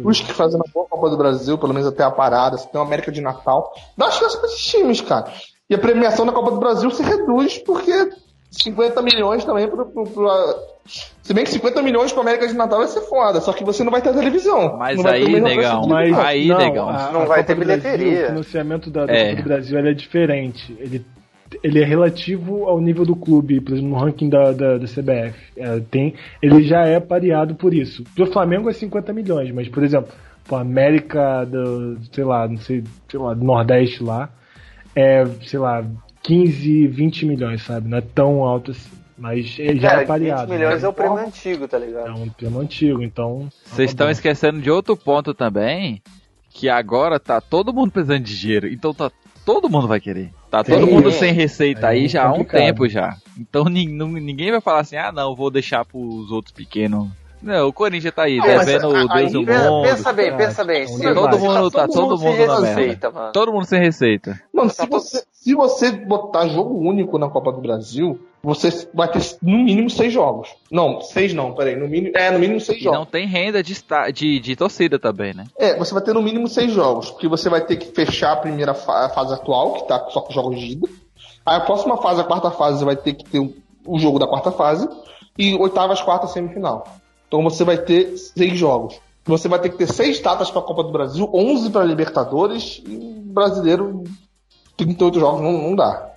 Os 0.02 0.20
que 0.20 0.32
fazem 0.32 0.56
uma 0.56 0.66
boa 0.74 0.88
Copa 0.88 1.08
do 1.08 1.16
Brasil, 1.16 1.56
pelo 1.56 1.72
menos 1.72 1.88
até 1.88 2.02
a 2.02 2.10
parada, 2.10 2.58
você 2.58 2.66
tem 2.66 2.80
o 2.80 2.84
América 2.84 3.12
de 3.12 3.20
Natal. 3.20 3.72
Dá 3.96 4.10
chance 4.10 4.36
pra 4.36 4.48
esses 4.48 4.64
times, 4.64 5.00
cara. 5.00 5.32
E 5.70 5.74
a 5.74 5.78
premiação 5.78 6.24
da 6.24 6.32
Copa 6.32 6.50
do 6.50 6.58
Brasil 6.58 6.90
se 6.90 7.02
reduz 7.02 7.58
porque 7.58 7.92
50 8.50 9.02
milhões 9.02 9.44
também 9.44 9.68
para 9.68 9.84
se 11.22 11.34
bem 11.34 11.44
que 11.44 11.50
50 11.50 11.82
milhões 11.82 12.12
para 12.12 12.22
América 12.22 12.48
de 12.48 12.54
Natal 12.54 12.78
vai 12.78 12.88
ser 12.88 13.02
foda, 13.02 13.40
só 13.42 13.52
que 13.52 13.62
você 13.62 13.84
não 13.84 13.90
vai 13.90 14.00
ter 14.00 14.14
televisão. 14.14 14.78
Mas 14.78 15.04
aí, 15.04 15.38
negão, 15.38 15.86
mas 15.86 16.18
aí, 16.18 16.48
não, 16.48 16.58
negão. 16.58 16.88
A, 16.88 17.12
não 17.12 17.22
a 17.22 17.24
vai 17.26 17.38
Copa 17.40 17.44
ter 17.44 17.54
bilheteria. 17.54 18.06
Brasil, 18.06 18.24
o 18.24 18.28
financiamento 18.28 18.90
da, 18.90 19.04
da 19.04 19.12
é. 19.12 19.30
Copa 19.30 19.42
do 19.42 19.48
Brasil 19.48 19.78
é 19.78 19.92
diferente. 19.92 20.76
Ele, 20.80 21.04
ele 21.62 21.82
é 21.82 21.84
relativo 21.84 22.64
ao 22.64 22.80
nível 22.80 23.04
do 23.04 23.14
clube, 23.14 23.60
por 23.60 23.72
exemplo, 23.74 23.90
no 23.90 23.96
ranking 23.96 24.30
da, 24.30 24.52
da, 24.52 24.78
da 24.78 24.86
CBF. 24.86 25.38
É, 25.54 25.80
tem, 25.90 26.14
ele 26.42 26.62
já 26.62 26.86
é 26.86 26.98
pareado 26.98 27.54
por 27.54 27.74
isso. 27.74 28.02
Pro 28.14 28.26
Flamengo 28.26 28.70
é 28.70 28.72
50 28.72 29.12
milhões, 29.12 29.50
mas, 29.50 29.68
por 29.68 29.82
exemplo, 29.82 30.08
o 30.48 30.56
América 30.56 31.44
do, 31.44 31.98
sei 32.10 32.24
lá, 32.24 32.48
não 32.48 32.56
sei, 32.56 32.82
sei 33.10 33.20
lá, 33.20 33.34
do 33.34 33.44
Nordeste 33.44 34.02
lá, 34.02 34.30
é, 34.98 35.24
sei 35.46 35.60
lá, 35.60 35.84
15, 36.24 36.88
20 36.88 37.26
milhões, 37.26 37.62
sabe? 37.62 37.88
Não 37.88 37.98
é 37.98 38.00
tão 38.00 38.42
alto 38.42 38.72
assim. 38.72 38.90
Mas 39.16 39.46
já 39.46 39.90
Cara, 39.90 40.02
é 40.02 40.06
pareado. 40.06 40.48
20 40.48 40.50
milhões 40.50 40.82
né? 40.82 40.86
é 40.86 40.90
o 40.90 40.92
prêmio 40.92 41.18
antigo, 41.18 41.68
tá 41.68 41.78
ligado? 41.78 42.08
É 42.08 42.12
um 42.12 42.28
prêmio 42.28 42.60
antigo, 42.60 43.02
então. 43.02 43.48
Vocês 43.64 43.90
estão 43.90 44.10
esquecendo 44.10 44.60
de 44.60 44.70
outro 44.70 44.96
ponto 44.96 45.32
também. 45.32 46.02
Que 46.50 46.68
agora 46.68 47.20
tá 47.20 47.40
todo 47.40 47.72
mundo 47.72 47.92
precisando 47.92 48.24
de 48.24 48.36
dinheiro. 48.36 48.66
Então 48.68 48.92
tá. 48.92 49.10
Todo 49.44 49.70
mundo 49.70 49.86
vai 49.86 50.00
querer. 50.00 50.32
Tá 50.50 50.64
todo 50.64 50.84
Sim. 50.84 50.92
mundo 50.92 51.12
sem 51.12 51.32
receita 51.32 51.86
é 51.86 51.90
aí 51.90 52.08
já 52.08 52.24
há 52.24 52.32
um 52.32 52.44
tempo 52.44 52.88
já. 52.88 53.16
Então 53.38 53.64
ninguém 53.64 54.50
vai 54.50 54.60
falar 54.60 54.80
assim, 54.80 54.96
ah 54.96 55.12
não, 55.12 55.34
vou 55.34 55.50
deixar 55.50 55.84
pros 55.84 56.30
outros 56.30 56.52
pequenos 56.52 57.08
não, 57.42 57.68
o 57.68 57.72
Corinthians 57.72 58.14
tá 58.14 58.24
aí, 58.24 58.40
devendo 58.40 58.88
o 58.88 59.08
Deus 59.08 59.32
do 59.32 59.42
mundo. 59.42 59.82
Pensa 59.82 60.12
bem, 60.12 60.36
pensa 60.36 60.64
bem. 60.64 60.86
Se 60.86 61.14
todo 61.14 61.38
mundo, 61.38 61.70
tá, 61.70 61.86
todo, 61.86 62.18
mundo, 62.18 62.46
na 62.46 62.60
receita, 62.60 63.10
mano. 63.10 63.32
Todo 63.32 63.52
mundo 63.52 63.64
sem 63.64 63.80
receita. 63.80 64.40
Mano, 64.52 64.70
se 64.70 64.86
você, 64.86 65.22
se 65.32 65.54
você 65.54 65.92
botar 65.92 66.48
jogo 66.48 66.76
único 66.78 67.18
na 67.18 67.28
Copa 67.28 67.52
do 67.52 67.60
Brasil, 67.60 68.18
você 68.42 68.88
vai 68.92 69.08
ter 69.08 69.20
no 69.42 69.58
mínimo 69.58 69.88
seis 69.88 70.12
jogos. 70.12 70.48
Não, 70.70 71.00
seis 71.00 71.32
não, 71.32 71.54
peraí. 71.54 71.76
No 71.76 71.88
mínimo, 71.88 72.16
é, 72.16 72.30
no 72.30 72.38
mínimo 72.38 72.60
seis 72.60 72.78
e 72.78 72.84
jogos. 72.84 72.98
não 72.98 73.06
tem 73.06 73.26
renda 73.26 73.62
de, 73.62 73.74
de, 74.12 74.40
de 74.40 74.56
torcida 74.56 74.98
também, 74.98 75.34
né? 75.34 75.44
É, 75.58 75.76
você 75.76 75.94
vai 75.94 76.02
ter 76.02 76.14
no 76.14 76.22
mínimo 76.22 76.48
seis 76.48 76.72
jogos. 76.72 77.10
Porque 77.10 77.28
você 77.28 77.48
vai 77.48 77.60
ter 77.60 77.76
que 77.76 77.86
fechar 77.86 78.32
a 78.32 78.36
primeira 78.36 78.74
fa 78.74 79.08
fase 79.10 79.34
atual, 79.34 79.74
que 79.74 79.88
tá 79.88 80.06
só 80.10 80.20
com 80.20 80.32
jogos 80.32 80.58
de 80.58 80.72
ida. 80.72 80.88
Aí 81.44 81.56
a 81.56 81.60
próxima 81.60 81.96
fase, 81.96 82.20
a 82.20 82.24
quarta 82.24 82.50
fase, 82.50 82.84
vai 82.84 82.96
ter 82.96 83.14
que 83.14 83.24
ter 83.24 83.38
o 83.38 83.54
um, 83.86 83.98
jogo 83.98 84.18
da 84.18 84.26
quarta 84.26 84.52
fase. 84.52 84.88
E 85.36 85.54
oitavas, 85.54 86.02
quarta, 86.02 86.26
semifinal. 86.26 86.84
Então 87.28 87.42
você 87.42 87.62
vai 87.62 87.78
ter 87.78 88.16
seis 88.16 88.58
jogos. 88.58 89.00
Você 89.24 89.46
vai 89.46 89.60
ter 89.60 89.68
que 89.68 89.76
ter 89.76 89.86
seis 89.86 90.18
datas 90.20 90.50
para 90.50 90.60
a 90.60 90.64
Copa 90.64 90.82
do 90.82 90.90
Brasil, 90.90 91.30
11 91.32 91.70
para 91.70 91.84
Libertadores 91.84 92.82
e 92.86 92.96
brasileiro 93.24 94.02
38 94.78 95.20
jogos 95.20 95.42
não, 95.42 95.52
não 95.52 95.76
dá. 95.76 96.12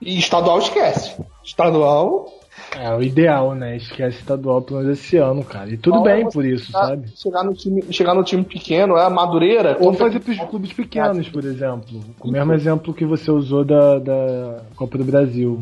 E 0.00 0.18
estadual 0.18 0.58
esquece. 0.58 1.14
Estadual. 1.44 2.32
É 2.76 2.92
o 2.94 3.02
ideal, 3.02 3.54
né? 3.54 3.76
Esquece 3.76 4.18
estadual 4.18 4.62
pelo 4.62 4.80
menos 4.80 4.98
esse 4.98 5.16
ano, 5.16 5.44
cara. 5.44 5.70
E 5.70 5.76
tudo 5.76 6.02
bem 6.02 6.28
por 6.28 6.44
isso, 6.44 6.66
chegar, 6.66 6.86
sabe? 6.86 7.12
Chegar 7.16 7.44
no, 7.44 7.54
time, 7.54 7.92
chegar 7.92 8.14
no 8.14 8.24
time 8.24 8.44
pequeno, 8.44 8.96
é 8.96 9.04
a 9.04 9.10
Madureira. 9.10 9.76
Ou 9.80 9.92
fazer 9.92 10.20
pros 10.20 10.38
clubes 10.38 10.72
pequenos, 10.72 11.28
por 11.28 11.44
exemplo. 11.44 12.00
O 12.20 12.30
mesmo 12.30 12.52
exemplo 12.52 12.94
que 12.94 13.04
você 13.04 13.30
usou 13.30 13.64
da, 13.64 13.98
da 13.98 14.62
Copa 14.76 14.98
do 14.98 15.04
Brasil. 15.04 15.58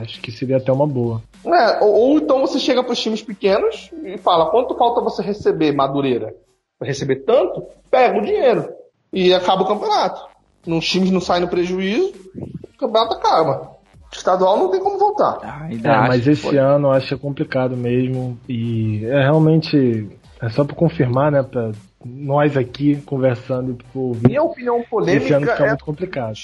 Acho 0.00 0.20
que 0.20 0.30
seria 0.32 0.56
até 0.56 0.72
uma 0.72 0.86
boa. 0.86 1.22
É, 1.44 1.82
ou, 1.82 1.92
ou 1.94 2.18
então 2.18 2.40
você 2.40 2.58
chega 2.58 2.82
para 2.82 2.92
os 2.92 3.00
times 3.00 3.22
pequenos 3.22 3.90
e 4.04 4.18
fala: 4.18 4.50
quanto 4.50 4.76
falta 4.76 5.00
você 5.00 5.22
receber, 5.22 5.72
Madureira? 5.72 6.34
Para 6.78 6.88
receber 6.88 7.24
tanto? 7.24 7.66
Pega 7.90 8.18
o 8.18 8.24
dinheiro. 8.24 8.68
E 9.12 9.32
acaba 9.32 9.62
o 9.62 9.66
campeonato. 9.66 10.26
Nos 10.66 10.86
times 10.86 11.10
não 11.10 11.20
saem 11.20 11.42
no 11.42 11.48
prejuízo, 11.48 12.12
o 12.36 12.78
campeonato 12.78 13.14
acaba. 13.14 13.76
Estadual 14.12 14.56
não 14.58 14.70
tem 14.70 14.80
como 14.80 14.98
voltar. 14.98 15.38
Ah, 15.42 15.68
é, 15.70 16.08
mas 16.08 16.26
esse 16.26 16.42
pode. 16.42 16.56
ano 16.56 16.88
eu 16.88 16.92
acho 16.92 17.18
complicado 17.18 17.76
mesmo. 17.76 18.38
E 18.48 19.04
é 19.04 19.22
realmente. 19.22 20.08
É 20.40 20.48
só 20.48 20.64
para 20.64 20.76
confirmar, 20.76 21.32
né? 21.32 21.42
Pra 21.42 21.72
nós 22.04 22.56
aqui 22.56 22.96
conversando 23.02 23.72
e 23.72 23.74
pro 23.74 24.00
ouvir. 24.00 24.28
Minha 24.28 24.42
opinião 24.42 24.82
polêmica. 24.82 25.24
Esse 25.24 25.32
ano 25.32 25.46
fica 25.46 25.64
é... 25.64 25.68
muito 25.68 25.84
complicado. 25.84 26.36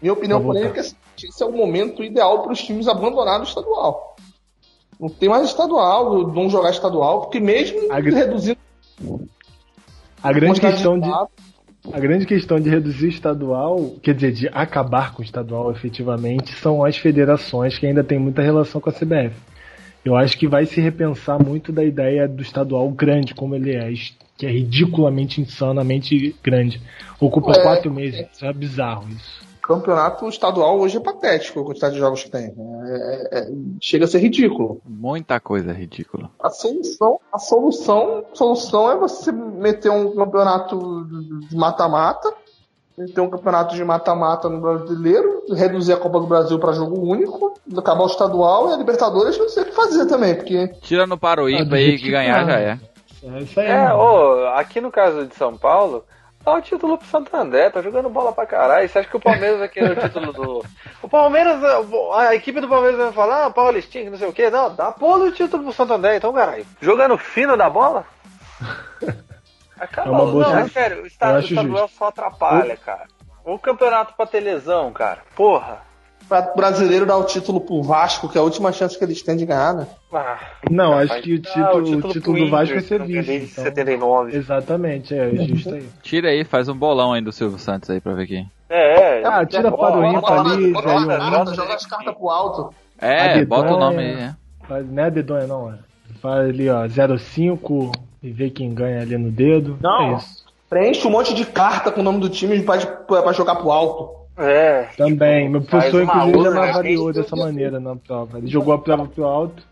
Minha 0.00 0.12
opinião 0.12 0.42
polêmica 0.42 0.80
é 0.80 0.82
que 0.82 0.90
esse 1.26 1.42
é 1.42 1.46
o 1.46 1.52
momento 1.52 2.02
ideal 2.02 2.42
para 2.42 2.52
os 2.52 2.62
times 2.62 2.88
abandonarem 2.88 3.42
o 3.42 3.44
estadual. 3.44 4.16
Não 4.98 5.08
tem 5.08 5.28
mais 5.28 5.46
estadual, 5.46 6.28
não 6.28 6.50
jogar 6.50 6.70
estadual, 6.70 7.22
porque 7.22 7.40
mesmo 7.40 7.90
a 7.90 7.98
reduzindo. 8.00 8.58
A 10.22 10.32
grande 10.32 10.60
questão 10.60 11.00
de. 11.00 11.08
A 11.90 11.98
grande 11.98 12.26
questão 12.26 12.60
de 12.60 12.68
reduzir 12.68 13.06
o 13.06 13.08
estadual, 13.08 13.94
quer 14.02 14.14
dizer, 14.14 14.32
de 14.32 14.48
acabar 14.48 15.14
com 15.14 15.22
o 15.22 15.24
estadual 15.24 15.70
efetivamente, 15.70 16.52
são 16.52 16.84
as 16.84 16.98
federações 16.98 17.78
que 17.78 17.86
ainda 17.86 18.04
têm 18.04 18.18
muita 18.18 18.42
relação 18.42 18.82
com 18.82 18.90
a 18.90 18.92
CBF. 18.92 19.34
Eu 20.04 20.14
acho 20.14 20.36
que 20.36 20.46
vai 20.46 20.66
se 20.66 20.78
repensar 20.78 21.42
muito 21.42 21.72
da 21.72 21.82
ideia 21.82 22.28
do 22.28 22.42
estadual 22.42 22.86
grande, 22.90 23.34
como 23.34 23.54
ele 23.54 23.74
é, 23.74 23.90
que 24.36 24.44
é 24.44 24.50
ridiculamente, 24.50 25.40
insanamente 25.40 26.36
grande. 26.42 26.82
Ocupa 27.18 27.52
é, 27.52 27.62
quatro 27.62 27.90
meses, 27.90 28.26
é 28.42 28.52
bizarro 28.52 29.08
isso 29.08 29.49
campeonato 29.60 30.28
estadual 30.28 30.78
hoje 30.78 30.96
é 30.96 31.00
patético 31.00 31.60
a 31.60 31.64
quantidade 31.64 31.94
de 31.94 32.00
jogos 32.00 32.24
que 32.24 32.30
tem. 32.30 32.54
É, 32.86 33.38
é, 33.38 33.48
chega 33.80 34.04
a 34.04 34.08
ser 34.08 34.18
ridículo. 34.18 34.80
Muita 34.84 35.38
coisa 35.40 35.72
ridícula. 35.72 36.30
A 36.42 36.50
solução, 36.50 37.20
a 37.32 37.38
solução, 37.38 38.24
a 38.32 38.34
solução 38.34 38.90
é 38.90 38.96
você 38.96 39.30
meter 39.32 39.90
um 39.90 40.14
campeonato 40.14 41.06
de 41.48 41.56
mata-mata, 41.56 42.32
meter 42.96 43.20
um 43.20 43.30
campeonato 43.30 43.74
de 43.74 43.84
mata-mata 43.84 44.48
no 44.48 44.60
brasileiro, 44.60 45.44
reduzir 45.54 45.92
a 45.92 45.96
Copa 45.96 46.20
do 46.20 46.26
Brasil 46.26 46.58
para 46.58 46.72
jogo 46.72 47.00
único, 47.00 47.54
acabar 47.76 48.02
o 48.02 48.06
estadual 48.06 48.70
e 48.70 48.74
a 48.74 48.76
Libertadores 48.76 49.38
não 49.38 49.48
sei 49.48 49.62
o 49.62 49.66
que 49.66 49.72
fazer 49.72 50.06
também, 50.06 50.34
porque. 50.34 50.68
Tira 50.82 51.06
no 51.06 51.18
Paroíba 51.18 51.76
aí 51.76 51.98
que 51.98 52.10
ganhar 52.10 52.44
já 52.44 52.58
é. 52.58 52.78
É, 53.22 53.38
isso 53.40 53.60
aí, 53.60 53.66
é 53.66 53.92
ô, 53.92 54.48
aqui 54.54 54.80
no 54.80 54.90
caso 54.90 55.26
de 55.26 55.34
São 55.34 55.56
Paulo, 55.56 56.04
Dá 56.42 56.54
o 56.54 56.62
título 56.62 56.96
pro 56.96 57.06
Santander, 57.06 57.70
tá 57.70 57.82
jogando 57.82 58.08
bola 58.08 58.32
pra 58.32 58.46
caralho. 58.46 58.88
Você 58.88 58.98
acha 58.98 59.08
que 59.08 59.16
o 59.16 59.20
Palmeiras 59.20 59.60
aqui 59.60 59.78
é 59.78 59.90
o 59.90 59.96
título 59.96 60.32
do. 60.32 60.64
O 61.02 61.08
Palmeiras, 61.08 61.58
a 62.14 62.34
equipe 62.34 62.60
do 62.60 62.68
Palmeiras 62.68 62.98
vai 62.98 63.12
falar, 63.12 63.46
ah, 63.46 63.50
Paulistinho, 63.50 64.10
não 64.10 64.18
sei 64.18 64.28
o 64.28 64.32
quê. 64.32 64.50
Não, 64.50 64.74
dá 64.74 64.92
porra 64.92 65.20
do 65.20 65.32
título 65.32 65.64
pro 65.64 65.72
Santander, 65.72 66.14
então, 66.14 66.32
caralho. 66.32 66.66
Jogando 66.80 67.16
fino 67.16 67.56
da 67.56 67.70
bola? 67.70 68.04
Acaba, 69.80 70.08
é 70.08 70.10
uma 70.10 70.26
boa 70.26 70.48
não, 70.48 70.58
é 70.58 70.68
sério, 70.68 71.02
o 71.02 71.06
estadual 71.06 71.88
só 71.88 72.08
atrapalha, 72.08 72.76
cara. 72.76 73.06
O 73.42 73.58
campeonato 73.58 74.12
pra 74.12 74.26
ter 74.26 74.40
lesão, 74.40 74.92
cara. 74.92 75.22
Porra 75.34 75.89
o 76.38 76.56
brasileiro 76.56 77.06
dar 77.06 77.16
o 77.16 77.24
título 77.24 77.60
pro 77.60 77.82
Vasco, 77.82 78.28
que 78.28 78.38
é 78.38 78.40
a 78.40 78.44
última 78.44 78.72
chance 78.72 78.96
que 78.96 79.04
eles 79.04 79.22
têm 79.22 79.36
de 79.36 79.46
ganhar, 79.46 79.74
né? 79.74 79.86
Ah, 80.12 80.38
não, 80.70 80.94
acho 80.94 81.20
que 81.22 81.34
o 81.34 81.38
título, 81.38 81.64
ah, 81.64 81.76
o 81.76 81.84
título, 81.84 82.08
o 82.08 82.12
título 82.12 82.38
do 82.38 82.50
Vasco 82.50 82.74
vai 82.74 82.82
ser 82.82 83.02
visto. 83.02 83.30
Então. 83.30 83.64
79. 83.64 84.36
Exatamente, 84.36 85.14
é 85.14 85.30
justo 85.46 85.74
aí. 85.74 85.88
Tira 86.02 86.28
aí, 86.28 86.44
faz 86.44 86.68
um 86.68 86.74
bolão 86.74 87.12
aí 87.12 87.20
do 87.20 87.32
Silvio 87.32 87.58
Santos 87.58 87.90
aí 87.90 88.00
pra 88.00 88.14
ver 88.14 88.26
quem. 88.26 88.50
É, 88.68 89.20
é. 89.20 89.26
Ah, 89.26 89.44
tira 89.44 89.72
para 89.72 89.98
o 89.98 90.04
ímpar 90.04 90.40
ali, 90.46 90.72
joga 90.72 91.74
as 91.74 91.86
cartas 91.86 92.14
pro 92.14 92.28
alto. 92.28 92.74
É, 92.98 93.44
bota 93.44 93.74
o 93.74 93.78
nome 93.78 93.98
aí, 93.98 94.14
né? 94.14 94.36
Não 94.88 95.04
é 95.04 95.10
dedonha 95.10 95.46
não, 95.46 95.72
é. 95.72 95.78
Faz 96.20 96.48
ali, 96.48 96.68
ó, 96.68 96.86
05 97.18 97.92
e 98.22 98.30
vê 98.30 98.50
quem 98.50 98.72
ganha 98.72 99.00
ali 99.00 99.16
no 99.16 99.30
dedo. 99.30 99.78
Não, 99.80 100.16
é 100.16 100.20
preenche 100.70 101.04
um 101.06 101.10
monte 101.10 101.34
de 101.34 101.44
carta 101.44 101.90
com 101.90 102.00
o 102.00 102.04
nome 102.04 102.20
do 102.20 102.30
time 102.30 102.62
pra, 102.62 102.78
pra 102.78 103.32
jogar 103.32 103.56
pro 103.56 103.72
alto. 103.72 104.19
É. 104.40 104.88
Também. 104.96 105.40
Tipo, 105.46 105.52
Meu 105.52 105.60
professor, 105.62 106.02
inclusive, 106.02 106.42
já 106.42 106.50
me 106.50 106.58
avaliou 106.58 107.12
dessa 107.12 107.36
maneira 107.36 107.78
na 107.78 107.94
prova. 107.96 108.38
Ele 108.38 108.46
jogou 108.46 108.72
a 108.74 108.78
prova 108.78 109.06
pro 109.06 109.24
alto. 109.24 109.62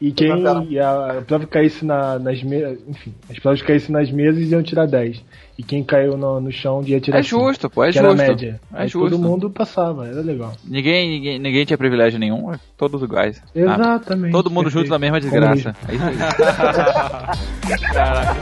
E 0.00 0.10
quem 0.10 0.32
e 0.68 0.80
a, 0.80 1.18
a 1.18 1.22
prova 1.22 1.46
caísse 1.46 1.84
na, 1.84 2.18
nas 2.18 2.42
mesas, 2.42 2.80
enfim, 2.88 3.14
as 3.30 3.38
provas 3.38 3.62
caíssem 3.62 3.92
nas 3.92 4.10
mesas 4.10 4.50
iam 4.50 4.60
tirar 4.60 4.84
10. 4.86 5.22
E 5.56 5.62
quem 5.62 5.84
caiu 5.84 6.16
no, 6.16 6.40
no 6.40 6.50
chão 6.50 6.82
ia 6.84 6.98
tirar 7.00 7.20
É 7.20 7.22
justo, 7.22 7.68
5, 7.68 7.70
pô, 7.72 7.84
é 7.84 7.92
justo. 7.92 8.16
média. 8.16 8.60
É 8.74 8.88
justo. 8.88 9.10
todo 9.10 9.22
mundo 9.22 9.48
passava, 9.48 10.08
era 10.08 10.20
legal. 10.20 10.54
Ninguém, 10.64 11.08
ninguém, 11.08 11.38
ninguém 11.38 11.64
tinha 11.64 11.78
privilégio 11.78 12.18
nenhum, 12.18 12.52
todos 12.76 13.00
iguais. 13.00 13.40
Exatamente. 13.54 14.30
Ah, 14.30 14.32
todo 14.32 14.50
mundo 14.50 14.64
perfeito. 14.64 14.86
junto 14.86 14.90
na 14.90 14.98
mesma 14.98 15.20
desgraça. 15.20 15.72
É 15.88 15.94
isso 15.94 16.04
aí. 16.04 16.16
Caraca, 17.94 18.34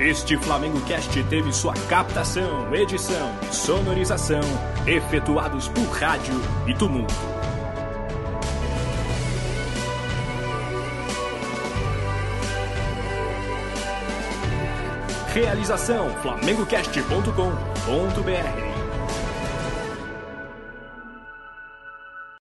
Este 0.00 0.36
Flamengo 0.38 0.80
Cast 0.86 1.22
teve 1.24 1.52
sua 1.52 1.74
captação, 1.74 2.74
edição, 2.74 3.36
sonorização 3.52 4.40
efetuados 4.86 5.68
por 5.68 5.84
rádio 5.90 6.32
e 6.66 6.72
tumulto. 6.72 7.12
Realização 15.34 16.08
flamengocast.com.br 16.22 18.69